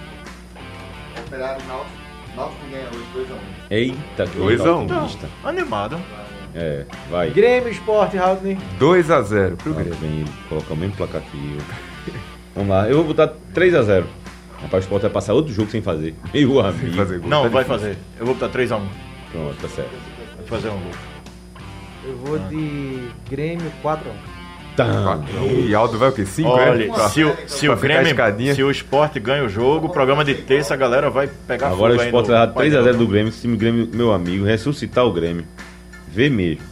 Operário 1.27 1.61
Náutico. 1.67 1.91
Náutico 2.35 2.61
ganha 2.71 2.85
hoje 2.87 3.05
2x1. 3.15 3.58
Eita, 3.69 4.25
que 4.25 4.37
Dois 4.37 4.59
a 4.61 4.75
um. 4.75 4.85
otimista. 4.85 5.27
Animado. 5.43 5.97
É, 6.55 6.85
vai. 7.11 7.29
Grêmio, 7.29 7.69
Esporte, 7.69 8.17
Haldner. 8.17 8.57
2x0 8.79 9.55
pro 9.57 9.73
Olha 9.75 9.83
Grêmio. 9.83 9.99
bem, 9.99 10.25
colocar 10.49 10.73
o 10.73 10.77
mesmo 10.77 10.95
placar 10.95 11.21
que 11.21 11.37
eu. 11.37 12.13
Vamos 12.55 12.69
lá, 12.69 12.89
eu 12.89 12.95
vou 12.97 13.05
botar 13.05 13.31
3x0. 13.53 14.03
Rapaz, 14.61 14.83
o 14.83 14.85
Sport 14.85 15.01
vai 15.03 15.11
passar 15.11 15.33
outro 15.33 15.53
jogo 15.53 15.69
sem 15.69 15.81
fazer. 15.81 16.15
Meu 16.33 16.59
amigo. 16.59 16.79
Sem 16.87 16.93
fazer 16.93 17.19
gol. 17.19 17.29
Não, 17.29 17.43
Tá 17.43 17.49
vai 17.49 17.63
difícil. 17.63 17.79
fazer. 17.87 17.97
Eu 18.19 18.25
vou 18.25 18.35
botar 18.35 18.49
3x1. 18.49 18.81
Pronto, 19.31 19.55
tá 19.61 19.67
certo. 19.69 19.91
Vai 20.37 20.45
fazer 20.47 20.69
um 20.69 20.79
gol. 20.79 20.91
Eu 22.05 22.17
vou 22.17 22.39
de 22.39 23.07
Grêmio 23.29 23.71
4 23.81 24.09
a 24.09 24.11
1 24.11 24.38
Tá. 24.85 25.19
E 25.67 25.75
Aldo 25.75 25.97
vai 25.97 26.09
o 26.09 26.11
quê? 26.11 26.25
5, 26.25 26.47
Olha, 26.49 26.85
é? 26.85 27.09
se 27.09 27.23
o, 27.23 27.35
se 27.47 27.67
o 27.67 27.77
Pra 27.77 28.01
Grêmio, 28.01 28.55
se 28.55 28.63
o 28.63 28.71
Sport 28.71 29.19
ganha 29.19 29.43
o 29.43 29.49
jogo, 29.49 29.87
o 29.87 29.89
programa 29.89 30.23
de 30.23 30.35
terça 30.35 30.73
a 30.73 30.77
galera 30.77 31.09
vai 31.09 31.27
pegar 31.27 31.67
Agora 31.67 31.93
o 31.93 31.95
fogo 31.95 32.01
aí 32.01 32.07
Sport 32.07 32.27
no 32.27 32.33
vai 32.33 32.47
dar 32.47 32.53
painel. 32.53 32.83
3x0 32.83 32.97
do 32.97 33.07
Grêmio. 33.07 33.31
Se 33.31 33.47
o 33.47 33.57
Grêmio, 33.57 33.89
meu 33.93 34.13
amigo, 34.13 34.45
ressuscitar 34.45 35.05
o 35.05 35.11
Grêmio. 35.11 35.45
Vê 36.07 36.29
mesmo. 36.29 36.68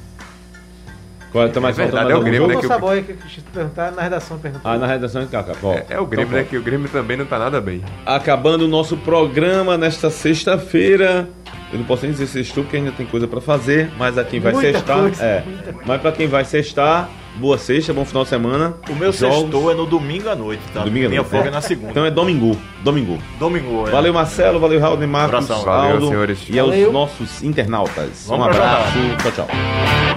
Qual, 1.37 1.49
tá 1.49 1.59
mais 1.59 1.77
É 1.77 1.83
verdade, 1.83 2.11
é 2.11 2.15
o 2.15 2.21
Grêmio, 2.21 2.39
jogo? 2.41 2.53
né, 2.53 2.55
que 2.55 2.61
no 2.67 2.73
eu- 2.73 2.75
Saboia 2.75 3.01
que 3.03 3.13
perguntar 3.53 3.91
na 3.91 4.01
redação 4.01 4.37
perguntou. 4.39 4.71
Ah, 4.71 4.77
na 4.77 4.87
redação 4.87 5.21
de 5.21 5.27
Cacá. 5.27 5.53
É, 5.89 5.95
é 5.95 5.99
o 5.99 6.05
Grêmio, 6.05 6.27
então 6.27 6.39
né? 6.39 6.45
Que 6.49 6.57
o 6.57 6.61
Grêmio 6.63 6.89
também 6.89 7.15
não 7.17 7.25
tá 7.25 7.37
nada 7.37 7.61
bem. 7.61 7.81
Acabando 8.05 8.65
o 8.65 8.67
nosso 8.67 8.97
programa 8.97 9.77
nesta 9.77 10.09
sexta-feira. 10.09 11.29
Eu 11.71 11.79
não 11.79 11.85
posso 11.85 12.03
nem 12.03 12.11
dizer 12.11 12.27
sextou 12.27 12.63
porque 12.63 12.77
ainda 12.77 12.91
tem 12.93 13.05
coisa 13.05 13.27
pra 13.27 13.41
fazer, 13.41 13.91
mas 13.97 14.17
a 14.17 14.23
quem 14.23 14.39
vai 14.39 14.53
Muita 14.53 14.71
sextar. 14.71 14.99
coisa, 14.99 15.23
é. 15.23 15.43
Mas 15.85 15.99
pra 16.01 16.11
quem 16.13 16.25
vai 16.25 16.45
sextar, 16.45 17.09
boa 17.35 17.57
sexta, 17.57 17.93
bom 17.93 18.05
final 18.05 18.23
de 18.23 18.29
semana. 18.29 18.73
O 18.89 18.95
meu 18.95 19.11
Jogos. 19.11 19.37
sextou 19.37 19.69
é 19.71 19.75
no 19.75 19.85
domingo 19.85 20.29
à 20.29 20.35
noite, 20.35 20.61
tá? 20.73 20.79
Domingo 20.83 21.07
à 21.07 21.09
Minha 21.09 21.21
noite, 21.21 21.29
folga 21.31 21.47
é. 21.47 21.49
é 21.49 21.51
na 21.51 21.61
segunda. 21.61 21.91
Então 21.91 22.05
é 22.05 22.09
domingo. 22.11 22.57
Domingo. 22.83 23.17
Domingo, 23.37 23.85
é. 23.85 23.91
Valeu, 23.91 24.13
Marcelo. 24.13 24.59
Valeu, 24.61 24.79
Raul, 24.79 24.97
Marcos. 25.05 25.35
Abração. 25.35 25.65
Valeu, 25.65 25.91
Aldo, 25.95 26.07
senhores. 26.07 26.39
E 26.49 26.57
aos 26.57 26.69
Valeu. 26.69 26.91
nossos 26.93 27.43
internautas. 27.43 28.25
Vamos 28.27 28.47
um 28.47 28.49
abraço. 28.49 28.97
Tchau, 29.21 29.31
tchau. 29.33 30.16